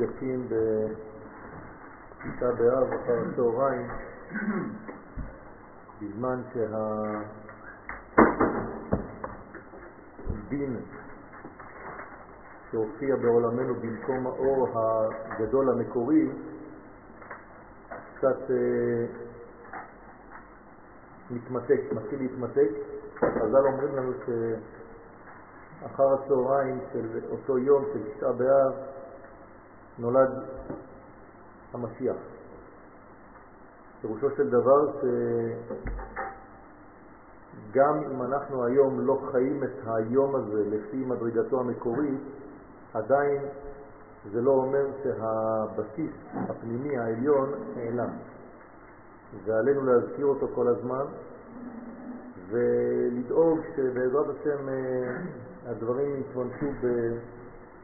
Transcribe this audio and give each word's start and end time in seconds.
נפגשים 0.00 0.48
בתשעה 2.24 2.52
באב 2.52 2.92
אחר 2.92 3.18
הצהריים 3.32 3.86
בזמן 6.02 6.42
שהדין 10.32 10.76
שהופיע 12.70 13.16
בעולמנו 13.16 13.74
במקום 13.74 14.26
האור 14.26 14.68
הגדול 14.74 15.70
המקורי 15.70 16.30
קצת 18.16 18.50
אה, 18.50 19.06
מתמתק, 21.30 21.80
מתחיל 21.92 22.18
להתמתק. 22.18 22.70
חז"ל 23.18 23.66
אומרים 23.66 23.96
לנו 23.96 24.12
שאחר 25.80 26.14
הצהריים 26.14 26.80
של 26.92 27.20
אותו 27.30 27.58
יום 27.58 27.84
של 27.92 28.12
תשעה 28.12 28.32
באב 28.32 28.74
נולד 29.98 30.30
המשיח. 31.72 32.16
פירושו 34.00 34.30
של 34.36 34.50
דבר 34.50 34.92
שגם 37.70 38.02
אם 38.04 38.22
אנחנו 38.22 38.64
היום 38.64 39.06
לא 39.06 39.20
חיים 39.32 39.64
את 39.64 39.86
היום 39.86 40.34
הזה 40.34 40.64
לפי 40.70 40.96
מדרגתו 40.96 41.60
המקורית, 41.60 42.20
עדיין 42.94 43.42
זה 44.32 44.40
לא 44.40 44.50
אומר 44.50 44.86
שהבסיס 45.02 46.10
הפנימי 46.34 46.98
העליון 46.98 47.52
נעלם. 47.76 48.10
ועלינו 49.44 49.82
להזכיר 49.86 50.26
אותו 50.26 50.48
כל 50.54 50.68
הזמן 50.68 51.04
ולדאוג 52.48 53.60
שבעזרת 53.76 54.26
השם 54.28 54.68
אה, 54.68 55.16
הדברים 55.66 56.20
יתממשו 56.20 56.66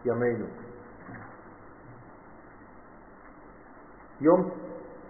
בימינו. 0.05 0.47
יום 4.21 4.51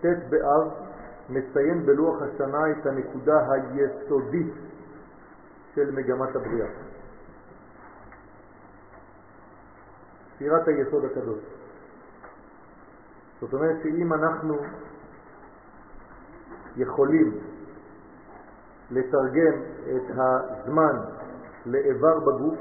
ט' 0.01 0.07
באב 0.29 0.69
מציין 1.29 1.87
בלוח 1.87 2.23
השנה 2.23 2.71
את 2.71 2.87
הנקודה 2.87 3.53
היסודית 3.53 4.55
של 5.75 5.91
מגמת 5.91 6.37
הבריאה. 6.37 6.69
ספירת 10.35 10.69
היסוד 10.69 11.05
הקדוש. 11.05 11.39
זאת 13.41 13.53
אומרת 13.55 13.77
שאם 13.83 14.13
אנחנו 14.13 14.57
יכולים 16.77 17.39
לתרגם 18.91 19.63
את 19.97 20.11
הזמן 20.11 20.97
לאיבר 21.67 22.21
בגוף, 22.21 22.59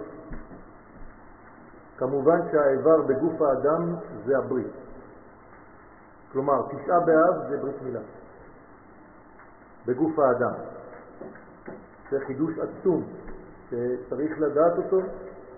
כמובן 1.97 2.39
שהאיבר 2.51 3.01
בגוף 3.01 3.41
האדם 3.41 3.95
זה 4.25 4.37
הברית. 4.37 4.84
כלומר, 6.35 6.61
תשעה 6.67 6.99
באב 6.99 7.49
זה 7.49 7.57
ברית 7.57 7.81
מילה 7.81 7.99
בגוף 9.85 10.19
האדם. 10.19 10.53
זה 12.11 12.19
חידוש 12.27 12.53
עצום 12.59 13.03
שצריך 13.69 14.31
לדעת 14.39 14.77
אותו, 14.77 14.97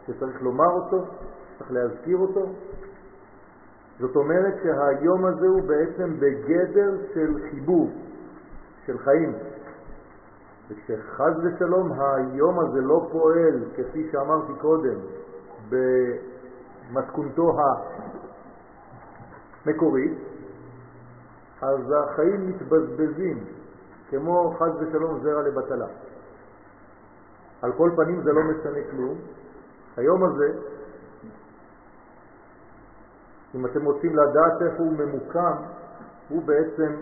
שצריך 0.08 0.42
לומר 0.42 0.70
אותו, 0.70 1.06
צריך 1.58 1.72
להזכיר 1.72 2.18
אותו. 2.18 2.46
זאת 4.00 4.16
אומרת 4.16 4.54
שהיום 4.64 5.26
הזה 5.26 5.48
הוא 5.48 5.62
בעצם 5.62 6.20
בגדר 6.20 6.98
של 7.14 7.36
חיבור, 7.50 7.90
של 8.86 8.98
חיים. 8.98 9.34
וכשחז 10.70 11.34
ושלום 11.44 11.92
היום 11.92 12.60
הזה 12.60 12.82
לא 12.82 13.08
פועל, 13.12 13.64
כפי 13.76 14.10
שאמרתי 14.12 14.54
קודם, 14.62 15.00
במתכונתו 15.70 17.58
המקורית, 19.66 20.18
אז 21.62 21.80
החיים 21.92 22.50
מתבזבזים, 22.50 23.46
כמו 24.10 24.56
חז 24.60 24.72
ושלום 24.80 25.20
זרע 25.24 25.42
לבטלה. 25.42 25.88
על 27.62 27.72
כל 27.78 27.92
פנים 27.96 28.22
זה 28.22 28.34
לא 28.34 28.42
משנה 28.44 28.80
כלום. 28.92 29.18
היום 29.98 30.24
הזה, 30.24 30.60
אם 33.56 33.66
אתם 33.66 33.86
רוצים 33.86 34.16
לדעת 34.16 34.62
איפה 34.62 34.84
הוא 34.84 34.94
ממוקם, 34.94 35.56
הוא 36.30 36.44
בעצם 36.46 36.96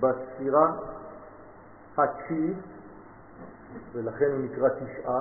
בספירה 0.00 0.72
התשיעית, 1.98 2.58
ולכן 3.92 4.30
הוא 4.32 4.40
נקרא 4.40 4.68
תשעה, 4.68 5.20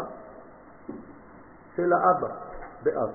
של 1.75 1.93
האבא, 1.93 2.35
באב. 2.83 3.09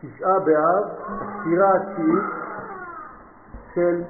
תשעה 0.00 0.38
באב, 0.40 0.84
הספירה 1.08 1.68
התשיעית 1.76 2.24
של 3.74 4.02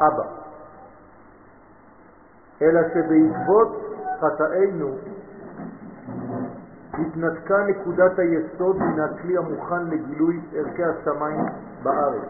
אבא. 0.00 0.40
אלא 2.62 2.80
שבעקבות 2.88 3.68
חטאינו 4.20 4.94
התנתקה 6.92 7.64
נקודת 7.66 8.18
היסוד 8.18 8.76
מן 8.76 9.00
הכלי 9.00 9.38
המוכן 9.38 9.84
לגילוי 9.86 10.40
ערכי 10.52 10.84
השמיים 10.84 11.44
בארץ. 11.82 12.28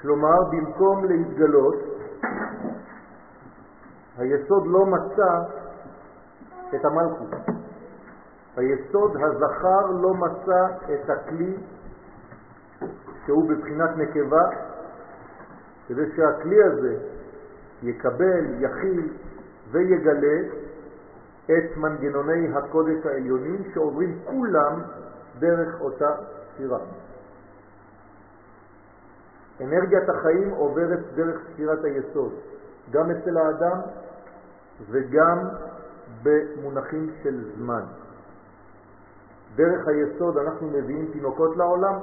כלומר, 0.00 0.44
במקום 0.50 1.04
להתגלות, 1.04 1.74
היסוד 4.18 4.66
לא 4.66 4.86
מצא 4.86 5.42
את 6.74 6.84
המלכות. 6.84 7.28
היסוד 8.56 9.16
הזכר 9.16 9.86
לא 9.86 10.14
מצא 10.14 10.66
את 10.94 11.10
הכלי 11.10 11.56
שהוא 13.26 13.50
בבחינת 13.50 13.90
נקבה, 13.96 14.42
כדי 15.90 16.16
שהכלי 16.16 16.64
הזה 16.64 16.96
יקבל, 17.82 18.44
יכיל 18.60 19.12
ויגלה 19.70 20.38
את 21.44 21.76
מנגנוני 21.76 22.48
הקודש 22.54 23.06
העליונים 23.06 23.62
שעוברים 23.74 24.18
כולם 24.24 24.82
דרך 25.38 25.80
אותה 25.80 26.10
ספירה. 26.54 26.78
אנרגיית 29.60 30.08
החיים 30.08 30.50
עוברת 30.50 31.00
דרך 31.14 31.40
ספירת 31.52 31.84
היסוד, 31.84 32.32
גם 32.90 33.10
אצל 33.10 33.38
האדם 33.38 33.80
וגם 34.90 35.38
במונחים 36.22 37.10
של 37.22 37.44
זמן. 37.56 37.82
דרך 39.56 39.88
היסוד 39.88 40.38
אנחנו 40.38 40.66
מביאים 40.66 41.10
תינוקות 41.12 41.56
לעולם, 41.56 41.94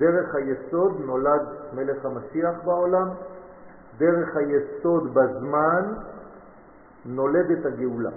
דרך 0.00 0.34
היסוד 0.34 1.00
נולד 1.00 1.48
מלך 1.74 2.04
המשיח 2.04 2.54
בעולם, 2.64 3.08
דרך 3.98 4.36
היסוד 4.36 5.14
בזמן 5.14 5.94
נולדת 7.04 7.66
הגאולה. 7.66 8.10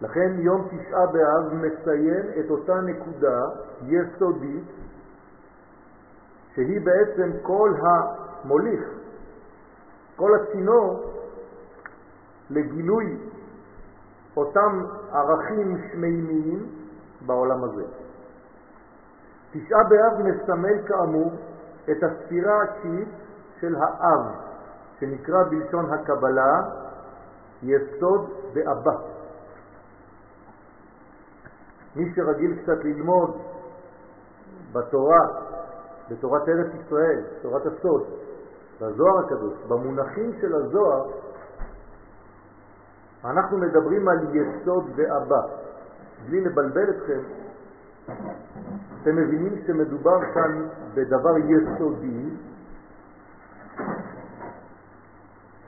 לכן 0.00 0.32
יום 0.38 0.68
תשעה 0.68 1.06
באב 1.06 1.54
מציין 1.54 2.26
את 2.40 2.50
אותה 2.50 2.80
נקודה 2.80 3.40
יסודית 3.86 4.64
שהיא 6.54 6.80
בעצם 6.80 7.30
כל 7.42 7.74
המוליך, 7.82 8.84
כל 10.16 10.30
הצינור 10.34 11.12
לגילוי 12.50 13.18
אותם 14.36 14.82
ערכים 15.12 15.78
שמימיים 15.92 16.66
בעולם 17.26 17.64
הזה. 17.64 18.03
תשעה 19.54 19.84
באב 19.84 20.26
מסמל 20.26 20.86
כאמור 20.86 21.32
את 21.90 22.02
הספירה 22.02 22.62
התשיעית 22.62 23.08
של 23.60 23.76
האב, 23.76 24.20
שנקרא 25.00 25.44
בלשון 25.50 25.92
הקבלה 25.92 26.60
יסוד 27.62 28.30
באבא. 28.54 28.96
מי 31.96 32.12
שרגיל 32.14 32.62
קצת 32.62 32.84
ללמוד 32.84 33.42
בתורה, 34.72 35.26
בתורת 36.10 36.48
ארץ 36.48 36.72
ישראל, 36.74 37.22
תורת 37.42 37.66
הסוד, 37.66 38.02
בזוהר 38.80 39.18
הקדוש, 39.24 39.54
במונחים 39.68 40.32
של 40.40 40.54
הזוהר, 40.54 41.10
אנחנו 43.24 43.58
מדברים 43.58 44.08
על 44.08 44.36
יסוד 44.36 44.84
ואבא. 44.96 45.40
בלי 46.26 46.40
לבלבל 46.40 46.90
אתכם, 46.90 47.20
אתם 49.04 49.16
מבינים 49.16 49.52
שמדובר 49.66 50.18
כאן 50.34 50.68
בדבר 50.94 51.38
יסודי 51.38 52.30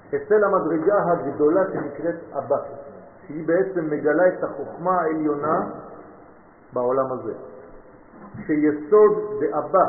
אצל 0.08 0.44
המדרגה 0.44 0.94
הגדולה 1.12 1.60
שנקראת 1.72 2.14
אבא, 2.32 2.56
שהיא 3.26 3.46
בעצם 3.46 3.90
מגלה 3.90 4.28
את 4.28 4.44
החוכמה 4.44 5.00
העליונה 5.00 5.60
בעולם 6.72 7.12
הזה. 7.12 7.32
כשיסוד 8.32 9.40
דאבא 9.40 9.86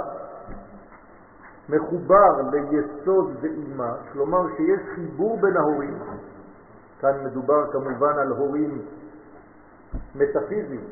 מחובר 1.70 2.42
ליסוד 2.52 3.34
דאימה, 3.42 3.94
כלומר 4.14 4.48
שיש 4.58 4.80
חיבור 4.96 5.38
בין 5.42 5.58
ההורים, 5.58 5.98
כאן 7.00 7.26
מדובר 7.26 7.72
כמובן 7.72 8.20
על 8.20 8.32
הורים 8.32 8.82
מטאפיזיים, 10.16 10.84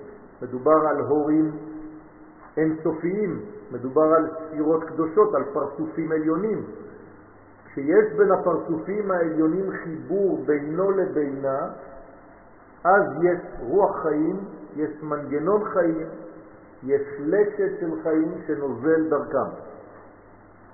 מדובר 0.42 0.88
על 0.90 1.00
הורים 1.00 1.75
אינסופיים, 2.57 3.42
מדובר 3.72 4.13
על 4.13 4.30
ספירות 4.36 4.84
קדושות, 4.84 5.36
על 5.36 5.44
פרצופים 5.54 6.12
עליונים. 6.12 6.66
כשיש 7.66 8.13
בין 8.18 8.31
הפרצופים 8.31 9.12
העליונים 9.12 9.72
חיבור 9.84 10.44
בינו 10.46 10.92
לבינה, 10.92 11.69
אז 12.84 13.04
יש 13.24 13.40
רוח 13.60 14.02
חיים, 14.04 14.40
יש 14.75 15.04
מנגנון 15.04 15.63
חיים, 15.66 16.07
יש 16.84 17.02
לשת 17.19 17.80
של 17.80 17.92
חיים 18.04 18.31
שנוזל 18.48 19.10
דרכם. 19.10 19.50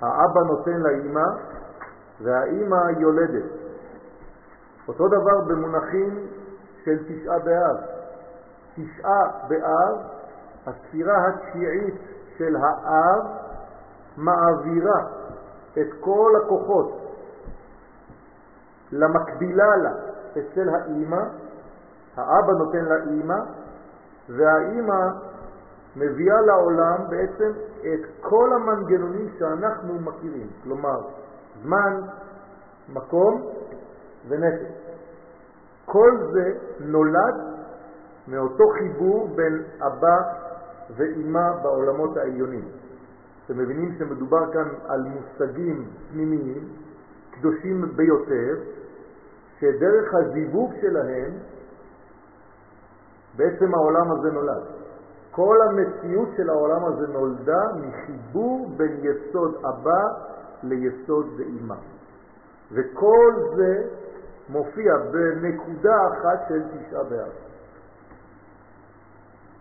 האבא 0.02 0.42
נותן 0.42 0.80
לאימא 0.82 1.28
והאימא 2.22 3.00
יולדת. 3.00 3.50
אותו 4.88 5.08
דבר 5.08 5.42
במונחים 5.48 6.28
של 6.84 6.98
תשעה 7.08 7.40
באב. 7.40 7.78
תשעה 8.76 9.48
באב, 9.48 10.11
הספירה 10.68 11.28
התשיעית 11.28 11.96
של 12.38 12.56
האב 12.56 13.24
מעבירה 14.18 15.02
את 15.74 15.88
כל 16.00 16.32
הכוחות 16.44 17.02
למקבילה 18.92 19.76
לה 19.76 19.92
אצל 20.32 20.70
האימא, 20.70 21.24
האבא 22.18 22.52
נותן 22.52 22.86
לאימא, 22.86 23.40
והאימא 24.30 25.08
מביאה 25.96 26.42
לעולם 26.42 26.98
בעצם 27.10 27.52
את 27.80 28.22
כל 28.22 28.54
המנגנונים 28.54 29.30
שאנחנו 29.40 30.00
מכירים, 30.00 30.48
כלומר 30.64 31.02
זמן, 31.64 32.02
מקום 32.94 33.42
ונפש. 34.28 34.82
כל 35.86 36.18
זה 36.32 36.54
נולד 36.80 37.36
מאותו 38.28 38.64
חיבור 38.70 39.28
בין 39.36 39.64
אבא 39.82 40.18
ואימא 40.96 41.52
בעולמות 41.64 42.18
העליונים. 42.18 42.66
אתם 43.46 43.58
מבינים 43.58 43.96
שמדובר 44.00 44.52
כאן 44.54 44.70
על 44.88 45.02
מושגים 45.02 45.86
פנימיים, 46.12 46.70
קדושים 47.32 47.86
ביותר, 47.96 48.56
שדרך 49.60 50.14
הזיווג 50.14 50.74
שלהם 50.82 51.32
בעצם 53.38 53.76
העולם 53.76 54.12
הזה 54.12 54.32
נולד. 54.32 54.64
כל 55.32 55.58
המציאות 55.70 56.30
של 56.38 56.50
העולם 56.50 56.86
הזה 56.86 57.08
נולדה 57.08 57.62
מחיבור 57.76 58.70
בין 58.78 59.00
יסוד 59.02 59.56
אבא 59.66 60.04
ליסוד 60.64 61.28
ואימא. 61.38 61.76
וכל 62.72 63.34
זה 63.56 63.88
מופיע 64.50 64.94
בנקודה 65.12 65.96
אחת 66.08 66.48
של 66.48 66.62
תשעה 66.64 67.04
באב. 67.04 67.51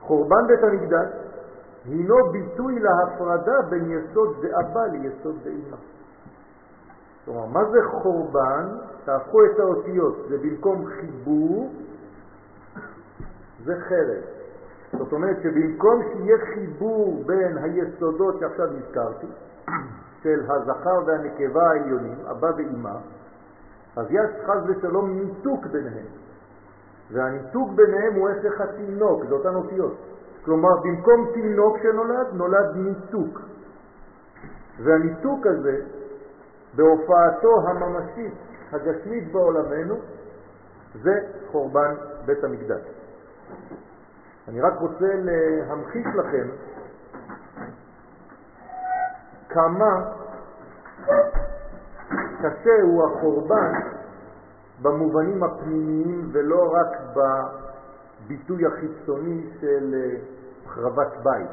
חורבן 0.00 0.46
בית 0.46 0.62
המקדש 0.62 1.08
הינו 1.84 2.16
ביטוי 2.32 2.78
להפרדה 2.78 3.62
בין 3.70 3.90
יסוד 3.90 4.36
דאבא 4.42 4.86
ליסוד 4.86 5.36
דאמא. 5.44 5.76
כלומר, 7.24 7.46
מה 7.46 7.70
זה 7.70 7.78
חורבן? 7.90 8.68
תהפכו 9.04 9.44
את 9.44 9.58
האותיות, 9.58 10.16
זה 10.28 10.38
במקום 10.38 10.86
חיבור, 10.86 11.72
זה 13.64 13.74
חרב. 13.88 14.22
זאת 14.98 15.12
אומרת 15.12 15.36
שבמקום 15.42 16.02
שיהיה 16.02 16.36
חיבור 16.54 17.22
בין 17.26 17.58
היסודות 17.58 18.40
שעכשיו 18.40 18.66
הזכרתי, 18.66 19.26
של 20.22 20.40
הזכר 20.48 20.98
והנקבה 21.06 21.62
העליונים, 21.70 22.18
אבא 22.30 22.50
ואמא, 22.56 22.96
אז 23.96 24.06
יש 24.10 24.30
חז 24.46 24.62
ושלום 24.66 25.10
ניתוק 25.10 25.66
ביניהם. 25.66 26.06
והניתוק 27.12 27.70
ביניהם 27.70 28.14
הוא 28.14 28.28
הפך 28.28 28.60
התינוק, 28.60 29.24
זה 29.28 29.34
אותן 29.34 29.54
אותיות. 29.54 29.96
כלומר, 30.44 30.76
במקום 30.76 31.30
תינוק 31.34 31.76
שנולד, 31.82 32.26
נולד 32.32 32.76
ניתוק. 32.76 33.40
והניתוק 34.82 35.46
הזה, 35.46 35.80
בהופעתו 36.74 37.68
הממשית, 37.68 38.34
הגשמית 38.72 39.32
בעולמנו, 39.32 39.94
זה 41.02 41.20
חורבן 41.50 41.94
בית 42.26 42.44
המקדש. 42.44 42.80
אני 44.48 44.60
רק 44.60 44.80
רוצה 44.80 45.08
להמחיש 45.14 46.06
לכם 46.14 46.48
כמה 49.48 50.12
קשה 52.42 52.82
הוא 52.82 53.04
החורבן 53.04 53.72
במובנים 54.82 55.42
הפנימיים 55.42 56.28
ולא 56.32 56.72
רק 56.72 57.16
בביטוי 57.16 58.66
החיצוני 58.66 59.50
של 59.60 59.94
אה, 59.94 60.20
החרבת 60.66 61.12
בית. 61.24 61.50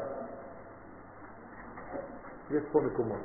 יש 2.50 2.62
פה 2.72 2.80
מקומות. 2.80 3.20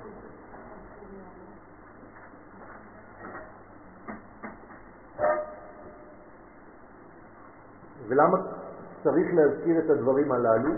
ולמה 8.07 8.37
צריך 9.03 9.27
להזכיר 9.33 9.79
את 9.85 9.89
הדברים 9.89 10.31
הללו? 10.31 10.71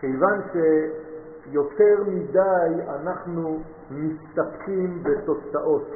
כיוון 0.00 0.40
שיותר 0.52 2.04
מדי 2.06 2.82
אנחנו 2.88 3.60
מסתפקים 3.90 5.02
בתוצאות 5.02 5.88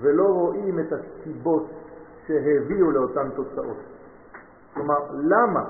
ולא 0.00 0.24
רואים 0.24 0.80
את 0.80 0.92
הסיבות 0.92 1.66
שהביאו 2.26 2.90
לאותן 2.90 3.30
תוצאות. 3.36 3.76
כלומר, 4.74 4.98
למה? 5.12 5.64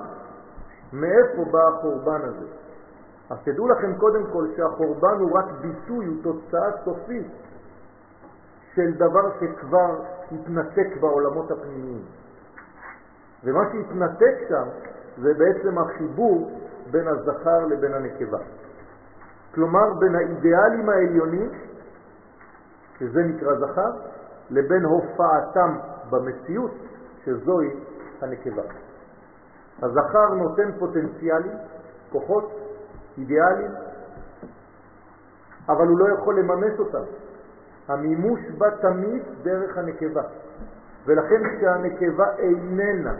מאיפה 0.92 1.44
בא 1.50 1.69
החורבן 1.69 2.20
הזה? 2.22 2.46
אז 3.30 3.38
תדעו 3.44 3.69
לכם 3.69 3.94
קודם 3.94 4.26
כל 4.32 4.46
שהחורבן 4.56 5.19
הוא 5.19 5.38
רק 5.38 5.44
ביטוי, 5.60 6.06
הוא 6.06 6.16
תוצאה 6.22 6.70
סופית 6.84 7.26
של 8.74 8.92
דבר 8.94 9.30
שכבר 9.40 10.02
התנתק 10.32 10.96
בעולמות 11.00 11.50
הפנימיים. 11.50 12.04
ומה 13.44 13.60
שהתנתק 13.72 14.34
שם 14.48 14.69
זה 15.22 15.34
בעצם 15.34 15.78
החיבור 15.78 16.60
בין 16.90 17.08
הזכר 17.08 17.66
לבין 17.66 17.94
הנקבה. 17.94 18.38
כלומר, 19.54 19.94
בין 19.98 20.14
האידיאלים 20.14 20.88
העליונים, 20.88 21.50
שזה 23.02 23.20
נקרא 23.22 23.54
זכר, 23.54 23.90
לבין 24.50 24.84
הופעתם 24.84 25.76
במציאות, 26.10 26.70
שזוהי 27.25 27.70
הנקבה. 28.20 28.62
הזכר 29.82 30.34
נותן 30.34 30.79
פוטנציאלים, 30.79 31.56
כוחות, 32.12 32.50
אידיאלים, 33.19 33.70
אבל 35.69 35.86
הוא 35.88 35.98
לא 35.98 36.15
יכול 36.15 36.38
לממש 36.38 36.79
אותם. 36.79 37.05
המימוש 37.88 38.41
בא 38.58 38.70
תמיד 38.70 39.22
דרך 39.43 39.79
הנקבה. 39.79 40.22
ולכן 41.06 41.43
כשהנקבה 41.56 42.36
איננה, 42.38 43.15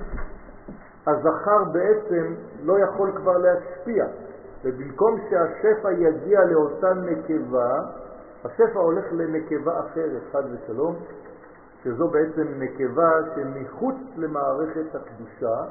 הזכר 1.07 1.65
בעצם 1.73 2.35
לא 2.63 2.79
יכול 2.79 3.13
כבר 3.17 3.39
להשפיע. 3.39 4.07
ובמקום 4.65 5.21
שהשפע 5.31 5.93
יגיע 5.93 6.41
לאותה 6.45 6.95
נקבה, 6.95 7.71
השפע 8.45 8.81
הולך 8.81 9.05
לנקבה 9.13 9.81
אחרת, 9.81 10.23
חד 10.33 10.43
ושלום, 10.53 10.97
שזו 11.85 12.09
בעצם 12.09 12.47
נקבה 12.59 13.11
שמחוץ 13.35 13.97
למערכת 14.17 14.95
הקדושה, 14.95 15.65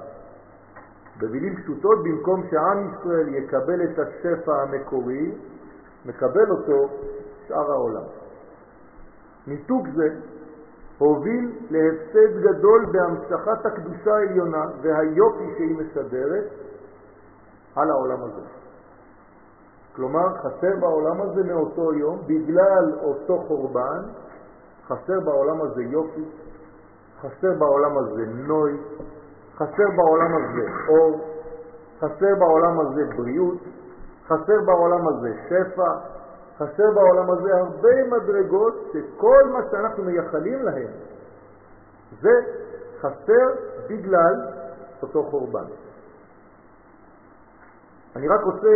במילים 1.19 1.55
פשוטות, 1.55 2.03
במקום 2.03 2.43
שעם 2.51 2.89
ישראל 2.89 3.27
יקבל 3.27 3.83
את 3.83 3.99
השפע 3.99 4.61
המקורי, 4.61 5.31
מקבל 6.05 6.51
אותו 6.51 6.89
שאר 7.47 7.71
העולם. 7.71 8.03
ניתוק 9.47 9.87
זה 9.95 10.07
הוביל 10.97 11.51
להפסד 11.69 12.41
גדול 12.41 12.85
בהמשכת 12.91 13.65
הקדושה 13.65 14.15
העליונה 14.15 14.65
והיופי 14.81 15.53
שהיא 15.57 15.75
משדרת 15.77 16.45
על 17.75 17.89
העולם 17.89 18.23
הזה. 18.23 18.60
כלומר, 19.95 20.37
חסר 20.37 20.79
בעולם 20.79 21.21
הזה 21.21 21.43
מאותו 21.43 21.93
יום, 21.93 22.21
בגלל 22.27 22.93
אותו 23.03 23.43
חורבן, 23.47 24.03
חסר 24.87 25.19
בעולם 25.25 25.61
הזה 25.61 25.83
יופי, 25.83 26.25
חסר 27.21 27.53
בעולם 27.59 27.97
הזה 27.97 28.25
נוי, 28.25 28.77
חסר 29.55 29.87
בעולם 29.95 30.31
הזה 30.35 30.67
אור, 30.87 31.21
חסר 31.99 32.35
בעולם 32.39 32.79
הזה 32.79 33.05
בריאות, 33.15 33.57
חסר 34.27 34.61
בעולם 34.65 35.07
הזה 35.07 35.33
שפע, 35.49 35.93
חסר 36.57 36.91
בעולם 36.95 37.31
הזה 37.31 37.57
הרבה 37.57 38.03
מדרגות 38.11 38.73
שכל 38.93 39.43
מה 39.53 39.59
שאנחנו 39.71 40.03
מייחלים 40.03 40.63
להם 40.63 40.91
זה 42.21 42.31
חסר 42.99 43.47
בגלל 43.89 44.35
אותו 45.01 45.23
חורבן. 45.23 45.65
אני 48.15 48.27
רק 48.27 48.41
רוצה 48.43 48.69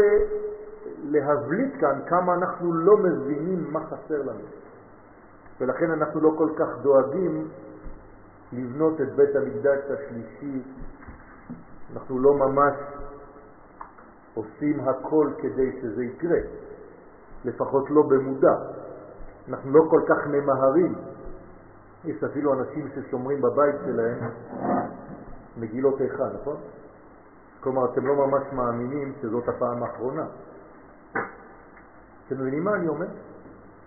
להבליט 1.04 1.74
כאן 1.80 2.00
כמה 2.08 2.34
אנחנו 2.34 2.74
לא 2.74 2.98
מבינים 2.98 3.74
מה 3.74 3.80
חסר 3.86 4.22
לנו. 4.22 4.46
ולכן 5.60 5.92
אנחנו 5.92 6.22
לא 6.22 6.36
כל 6.38 6.50
כך 6.58 6.68
דואגים 6.82 7.48
לבנות 8.54 9.02
את 9.02 9.16
בית 9.16 9.36
המקדש 9.36 9.80
השלישי. 9.90 10.62
אנחנו 11.94 12.20
לא 12.20 12.34
ממש 12.34 12.76
עושים 14.34 14.80
הכל 14.80 15.30
כדי 15.38 15.82
שזה 15.82 16.04
יקרה, 16.04 16.40
לפחות 17.46 17.90
לא 17.90 18.02
במודע. 18.02 18.56
אנחנו 19.50 19.72
לא 19.72 19.82
כל 19.90 20.02
כך 20.08 20.28
ממהרים. 20.28 20.96
יש 22.06 22.24
אפילו 22.24 22.54
אנשים 22.54 22.88
ששומרים 22.96 23.42
בבית 23.42 23.76
שלהם 23.86 24.30
מגילות 25.58 26.02
איכה, 26.02 26.24
נכון? 26.42 26.56
כלומר, 27.60 27.86
אתם 27.92 28.08
לא 28.08 28.16
ממש 28.16 28.44
מאמינים 28.54 29.14
שזאת 29.22 29.50
הפעם 29.50 29.84
האחרונה. 29.84 30.26
אתם 32.28 32.36
מבינים 32.36 32.64
מה 32.64 32.76
אני 32.76 32.88
אומר? 32.88 33.08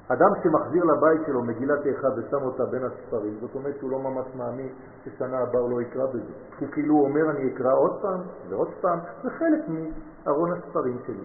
אדם 0.08 0.28
שמחזיר 0.42 0.84
לבית 0.84 1.26
שלו 1.26 1.42
מגילת 1.42 1.86
איכה 1.86 2.08
ושם 2.16 2.42
אותה 2.42 2.64
בין 2.64 2.82
הספרים, 2.84 3.38
זאת 3.40 3.54
אומרת 3.54 3.74
שהוא 3.78 3.90
לא 3.90 3.98
ממש 3.98 4.26
מאמין 4.36 4.68
ששנה 5.04 5.38
הבאה 5.38 5.60
הוא 5.60 5.70
לא 5.70 5.82
יקרא 5.82 6.06
בזה. 6.06 6.32
הוא 6.60 6.68
כאילו 6.72 6.94
אומר 6.94 7.30
אני 7.30 7.54
אקרא 7.54 7.72
עוד 7.74 8.02
פעם 8.02 8.20
ועוד 8.48 8.68
פעם, 8.80 8.98
זה 9.22 9.30
חלק 9.30 9.60
מארון 9.68 10.52
הספרים 10.52 10.98
שלי. 11.06 11.24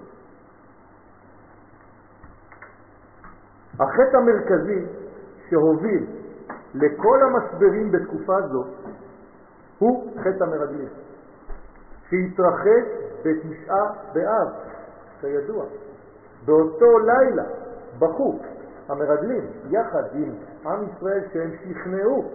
החטא 3.73 4.17
המרכזי 4.17 4.85
שהוביל 5.49 6.05
לכל 6.73 7.19
המשברים 7.23 7.91
בתקופה 7.91 8.41
זו 8.41 8.63
הוא 9.79 10.11
חטא 10.19 10.43
המרגלים, 10.43 10.89
שהתרחש 12.09 12.85
בתשעה 13.25 13.93
באב, 14.13 14.47
כידוע. 15.21 15.65
באותו 16.45 16.99
לילה 16.99 17.43
בכו 17.99 18.39
המרגלים 18.89 19.45
יחד 19.69 20.03
עם 20.13 20.31
עם 20.65 20.85
ישראל 20.89 21.21
שהם 21.33 21.51
שכנעו 21.63 22.31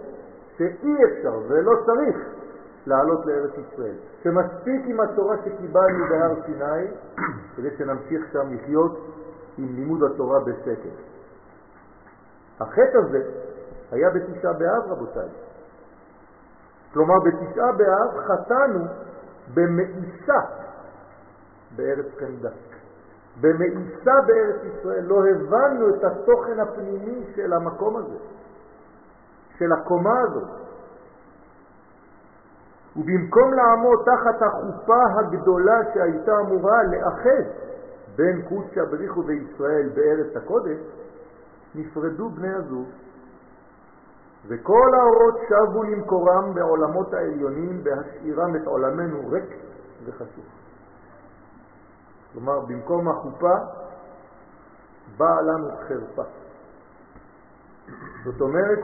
שאי 0.57 0.95
אפשר 1.05 1.39
ולא 1.47 1.71
צריך 1.85 2.17
לעלות 2.85 3.25
לארץ 3.25 3.51
ישראל, 3.57 3.95
שמספיק 4.23 4.85
עם 4.85 4.99
התורה 4.99 5.35
שקיבלנו 5.37 6.05
בהר 6.09 6.33
סיני 6.45 6.87
כדי 7.55 7.69
שנמשיך 7.77 8.21
שם 8.33 8.53
לחיות 8.53 8.99
עם 9.57 9.75
לימוד 9.75 10.03
התורה 10.03 10.39
בשקט. 10.39 10.95
החטא 12.59 12.97
הזה 12.97 13.21
היה 13.91 14.09
בתשעה 14.09 14.53
באב, 14.53 14.91
רבותיי. 14.91 15.29
כלומר, 16.93 17.15
בתשעה 17.19 17.71
באב 17.71 18.23
חטאנו 18.27 18.85
במאיסה 19.53 20.39
בארץ 21.75 22.05
קנדה. 22.17 22.49
במאיסה 23.41 24.13
בארץ 24.27 24.61
ישראל 24.63 25.05
לא 25.05 25.23
הבנו 25.27 25.89
את 25.89 26.03
התוכן 26.03 26.59
הפנימי 26.59 27.23
של 27.35 27.53
המקום 27.53 27.97
הזה, 27.97 28.17
של 29.57 29.71
הקומה 29.71 30.19
הזאת. 30.21 30.49
ובמקום 32.95 33.53
לעמוד 33.53 33.99
תחת 34.05 34.41
החופה 34.41 35.03
הגדולה 35.19 35.79
שהייתה 35.93 36.39
אמורה 36.39 36.83
לאחד 36.83 37.43
בין 38.15 38.41
קודשא 38.49 38.83
בריחו 38.91 39.25
וישראל 39.25 39.89
בארץ 39.95 40.35
הקודש, 40.35 40.79
נפרדו 41.75 42.29
בני 42.29 42.53
הזוג, 42.53 42.87
וכל 44.47 44.91
האורות 44.93 45.39
שבו 45.49 45.83
למקורם 45.83 46.53
בעולמות 46.53 47.13
העליונים 47.13 47.83
בהשאירם 47.83 48.55
את 48.55 48.67
עולמנו 48.67 49.29
ריק 49.29 49.49
וחשוך. 50.05 50.58
כלומר, 52.33 52.59
במקום 52.59 53.07
החופה 53.07 53.55
באה 55.17 55.41
לנו 55.41 55.69
חרפה. 55.87 56.23
זאת 58.23 58.41
אומרת 58.41 58.79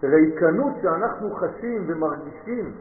שהריקנות 0.00 0.72
שאנחנו 0.82 1.34
חשים 1.34 1.84
ומרגישים, 1.88 2.74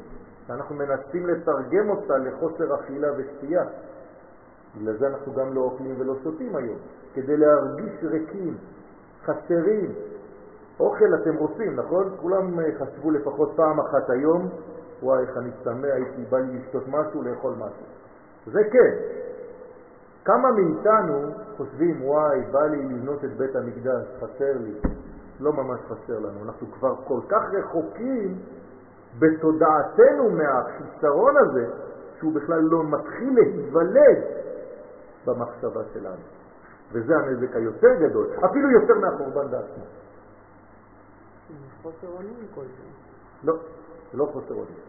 שאנחנו 0.47 0.75
מנסים 0.75 1.27
לתרגם 1.27 1.89
אותה 1.89 2.17
לחוסר 2.17 2.75
אכילה 2.75 3.07
ושתייה, 3.17 3.63
בגלל 4.75 4.97
זה 4.97 5.07
אנחנו 5.07 5.33
גם 5.33 5.53
לא 5.53 5.61
אוכלים 5.61 5.95
ולא 5.99 6.15
שותים 6.23 6.55
היום, 6.55 6.77
כדי 7.13 7.37
להרגיש 7.37 8.03
ריקים, 8.03 8.57
חסרים. 9.25 9.93
אוכל 10.79 11.15
אתם 11.21 11.35
רוצים, 11.35 11.75
נכון? 11.75 12.15
כולם 12.21 12.59
חשבו 12.79 13.11
לפחות 13.11 13.53
פעם 13.55 13.79
אחת 13.79 14.09
היום, 14.09 14.49
וואי, 15.03 15.21
איך 15.21 15.37
אני 15.37 15.51
צמא, 15.63 15.87
הייתי 15.87 16.25
בא 16.29 16.37
לי 16.37 16.59
לשתות 16.59 16.83
משהו, 16.87 17.23
לאכול 17.23 17.53
משהו. 17.53 17.88
זה 18.45 18.59
כן. 18.71 18.95
כמה 20.25 20.51
מאיתנו 20.51 21.31
חושבים, 21.57 22.03
וואי, 22.03 22.41
בא 22.51 22.65
לי 22.65 22.83
לבנות 22.83 23.25
את 23.25 23.37
בית 23.37 23.55
המקדש, 23.55 24.07
חסר 24.17 24.57
לי. 24.57 24.73
לא 25.39 25.53
ממש 25.53 25.79
חסר 25.79 26.19
לנו. 26.19 26.43
אנחנו 26.43 26.71
כבר 26.71 26.95
כל 26.95 27.19
כך 27.29 27.43
רחוקים 27.53 28.37
בתודעתנו 29.19 30.29
מהחיסרון 30.29 31.33
הזה, 31.37 31.67
שהוא 32.19 32.33
בכלל 32.33 32.59
לא 32.61 32.83
מתחיל 32.83 33.39
להיוולד 33.39 34.23
במחשבה 35.25 35.81
שלנו. 35.93 36.21
וזה 36.91 37.13
הנזק 37.17 37.55
היותר 37.55 37.93
גדול, 37.99 38.27
אפילו 38.45 38.71
יותר 38.71 38.93
מהחורבן 38.93 39.51
בעצמו. 39.51 39.83
חוסר 41.81 42.07
אונים 42.07 42.47
כל 42.55 42.61
זה. 42.61 42.83
לא, 43.43 43.53
זה 44.11 44.17
לא 44.17 44.29
חוסר 44.33 44.53
אונים. 44.53 44.79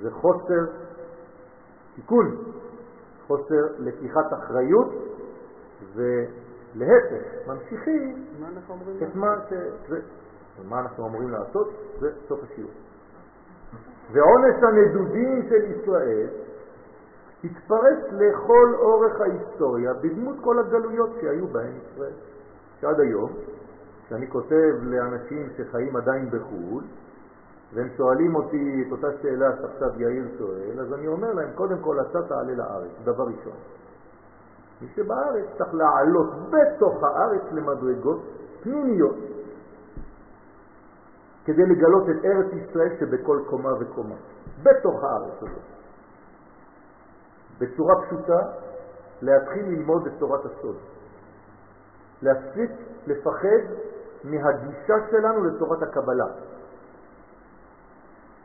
זה 0.00 0.10
חוסר 0.10 0.64
תיקון, 1.94 2.36
חוסר 3.30 3.66
לקיחת 3.78 4.32
אחריות, 4.32 4.88
ולהפך, 5.94 7.48
ממשיכים 7.48 8.26
את 9.02 9.14
מה 9.14 9.34
ש... 9.48 9.52
זה, 9.88 10.00
מה 10.68 10.80
אנחנו 10.80 11.06
אמורים 11.06 11.30
לעשות, 11.30 11.68
זה 12.00 12.10
סוף 12.28 12.40
השיעור. 12.42 12.70
ועונש 14.12 14.62
הנדודים 14.62 15.42
של 15.48 15.70
ישראל 15.70 16.28
התפרץ 17.44 17.98
לכל 18.12 18.74
אורך 18.74 19.20
ההיסטוריה 19.20 19.94
בדמות 19.94 20.36
כל 20.40 20.58
הגלויות 20.58 21.10
שהיו 21.20 21.46
בהן 21.46 21.72
ישראל. 21.76 22.12
שעד 22.80 23.00
היום, 23.00 23.30
כשאני 24.06 24.30
כותב 24.30 24.72
לאנשים 24.82 25.48
שחיים 25.56 25.96
עדיין 25.96 26.30
בחו"ל, 26.30 26.84
והם 27.74 27.88
שואלים 27.96 28.34
אותי 28.34 28.84
את 28.86 28.92
אותה 28.92 29.06
שאלה 29.22 29.56
שעכשיו 29.56 30.00
יאיר 30.00 30.24
שואל, 30.38 30.80
אז 30.80 30.92
אני 30.92 31.06
אומר 31.06 31.32
להם, 31.32 31.48
קודם 31.54 31.78
כל 31.80 32.00
אתה 32.00 32.22
תעלה 32.28 32.54
לארץ, 32.54 32.90
דבר 33.04 33.24
ראשון. 33.24 33.56
מי 34.80 34.88
שבארץ 34.94 35.44
צריך 35.58 35.74
לעלות 35.74 36.30
בתוך 36.50 37.04
הארץ 37.04 37.42
למדרגות 37.52 38.20
פנימיות, 38.62 39.16
כדי 41.44 41.66
לגלות 41.66 42.08
את 42.10 42.24
ארץ 42.24 42.52
ישראל 42.52 42.96
שבכל 43.00 43.40
קומה 43.46 43.70
וקומה, 43.80 44.14
בתוך 44.62 45.04
הארץ 45.04 45.36
הזאת. 45.36 45.62
בצורה 47.58 47.94
פשוטה, 48.06 48.38
להתחיל 49.22 49.66
ללמוד 49.66 50.06
את 50.06 50.12
תורת 50.18 50.40
הסוד. 50.44 50.76
להפסיק 52.22 52.70
לפחד 53.06 53.62
מהגישה 54.24 54.94
שלנו 55.10 55.44
לתורת 55.44 55.82
הקבלה. 55.82 56.26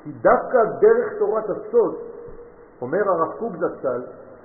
כי 0.05 0.11
דווקא 0.11 0.57
דרך 0.79 1.13
תורת 1.19 1.43
הסוד, 1.49 1.95
אומר 2.81 3.09
הרב 3.09 3.33
קוק 3.39 3.53
זצ"ל, 3.55 4.03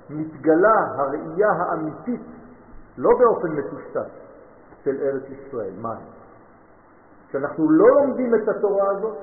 מתגלה 0.09 0.75
הראייה 0.95 1.51
האמיתית, 1.51 2.21
לא 2.97 3.09
באופן 3.19 3.47
מטושטש, 3.51 4.11
של 4.83 4.97
ארץ 5.01 5.23
ישראל. 5.29 5.73
מה? 5.81 5.95
כשאנחנו 7.29 7.71
לא 7.71 7.87
לומדים 7.87 8.35
את 8.35 8.47
התורה 8.47 8.89
הזאת, 8.89 9.17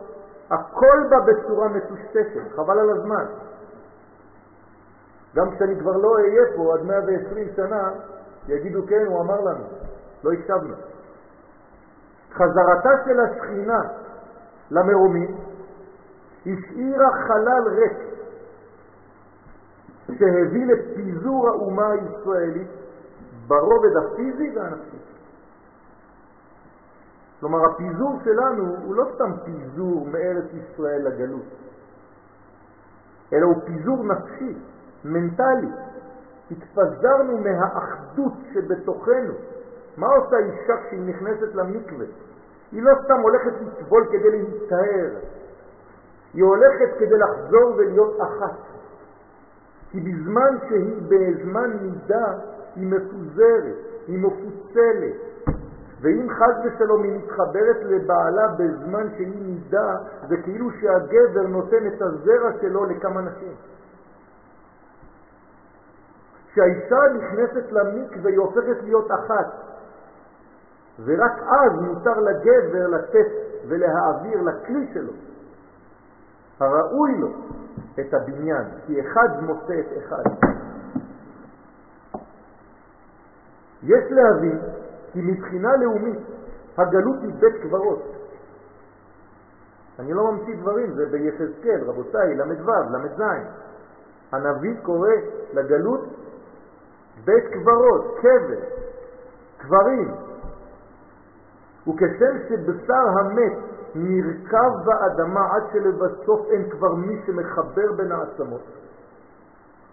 הכל 0.50 0.98
בה 1.10 1.16
בצורה 1.20 1.68
מטושטשת, 1.68 2.52
חבל 2.56 2.78
על 2.78 2.90
הזמן. 2.90 3.24
גם 5.34 5.50
כשאני 5.50 5.80
כבר 5.80 5.96
לא 5.96 6.14
אהיה 6.14 6.42
פה 6.56 6.74
עד 6.74 6.82
120 6.82 7.48
שנה, 7.56 7.90
יגידו 8.48 8.86
כן, 8.88 9.06
הוא 9.06 9.20
אמר 9.20 9.40
לנו, 9.40 9.64
לא 10.24 10.32
הקשבנו. 10.32 10.74
חזרתה 12.32 12.90
של 13.04 13.20
השכינה 13.20 13.80
למרומים 14.70 15.47
השאירה 16.52 17.08
חלל 17.26 17.68
ריק 17.68 17.98
שהביא 20.18 20.66
לפיזור 20.66 21.48
האומה 21.48 21.90
הישראלית 21.90 22.68
ברובד 23.48 23.96
הפיזי 23.96 24.52
והנפשי. 24.56 24.96
כלומר, 27.40 27.58
הפיזור 27.70 28.18
שלנו 28.24 28.76
הוא 28.84 28.94
לא 28.94 29.04
סתם 29.14 29.32
פיזור 29.44 30.06
מארץ 30.06 30.44
ישראל 30.52 31.08
לגלות, 31.08 31.44
אלא 33.32 33.46
הוא 33.46 33.56
פיזור 33.64 34.04
נפשי, 34.04 34.54
מנטלי. 35.04 35.70
התפזרנו 36.50 37.38
מהאחדות 37.38 38.32
שבתוכנו. 38.52 39.34
מה 39.96 40.06
עושה 40.06 40.36
אישה 40.38 40.74
כשהיא 40.86 41.00
נכנסת 41.00 41.54
למקווה? 41.54 42.06
היא 42.72 42.82
לא 42.82 42.92
סתם 43.04 43.20
הולכת 43.20 43.52
לטבול 43.60 44.06
כדי 44.12 44.30
להצטער, 44.30 45.10
היא 46.34 46.44
הולכת 46.44 46.98
כדי 46.98 47.18
לחזור 47.18 47.74
ולהיות 47.76 48.20
אחת. 48.20 48.58
כי 49.90 50.00
בזמן 50.00 50.58
שהיא 50.68 51.02
בזמן 51.08 51.70
נידה, 51.82 52.32
היא 52.76 52.86
מפוזרת, 52.86 53.76
היא 54.06 54.18
מפוצלת. 54.18 55.14
ואם 56.00 56.28
חז 56.30 56.54
ושלום 56.64 57.02
היא 57.02 57.18
מתחברת 57.18 57.76
לבעלה 57.82 58.48
בזמן 58.58 59.06
שהיא 59.16 59.42
נידה, 59.42 59.94
זה 60.28 60.36
כאילו 60.44 60.70
שהגבר 60.70 61.42
נותן 61.48 61.86
את 61.86 62.02
הזרע 62.02 62.50
שלו 62.60 62.84
לכמה 62.84 63.20
נשים. 63.20 63.54
כשהאישה 66.52 66.96
נכנסת 67.18 67.72
למקווה 67.72 68.30
היא 68.30 68.38
הופכת 68.38 68.82
להיות 68.82 69.10
אחת, 69.10 69.46
ורק 71.04 71.32
אז 71.42 71.72
מותר 71.80 72.20
לגבר 72.20 72.86
לתת 72.86 73.26
ולהעביר 73.68 74.42
לכלי 74.42 74.90
שלו, 74.94 75.12
הראוי 76.60 77.18
לו, 77.18 77.28
את 78.00 78.14
הבניין, 78.14 78.64
כי 78.86 79.00
אחד 79.00 79.42
מוצא 79.42 79.80
את 79.80 79.98
אחד. 79.98 80.22
יש 83.82 84.04
להבין 84.10 84.60
כי 85.12 85.20
מבחינה 85.22 85.76
לאומית 85.76 86.18
הגלות 86.78 87.16
היא 87.22 87.32
בית 87.40 87.62
קברות. 87.62 88.02
אני 89.98 90.12
לא 90.12 90.32
ממציא 90.32 90.56
דברים, 90.60 90.94
זה 90.94 91.06
ביחזקאל, 91.06 91.80
רבותיי, 91.86 92.34
ל"ו, 92.34 92.72
ל"ז. 92.90 93.20
הנביא 94.32 94.74
קורא 94.82 95.10
לגלות 95.52 96.00
בית 97.24 97.44
קברות, 97.52 98.18
קבר, 98.18 98.60
קברים. 99.58 100.14
וכשם 101.88 102.38
שבשר 102.48 103.08
המת 103.20 103.58
נרכב 103.94 104.70
באדמה 104.84 105.40
עד 105.54 105.62
שלבסוף 105.72 106.46
אין 106.50 106.70
כבר 106.70 106.94
מי 106.94 107.22
שמחבר 107.26 107.92
בין 107.96 108.12
העצמות. 108.12 108.60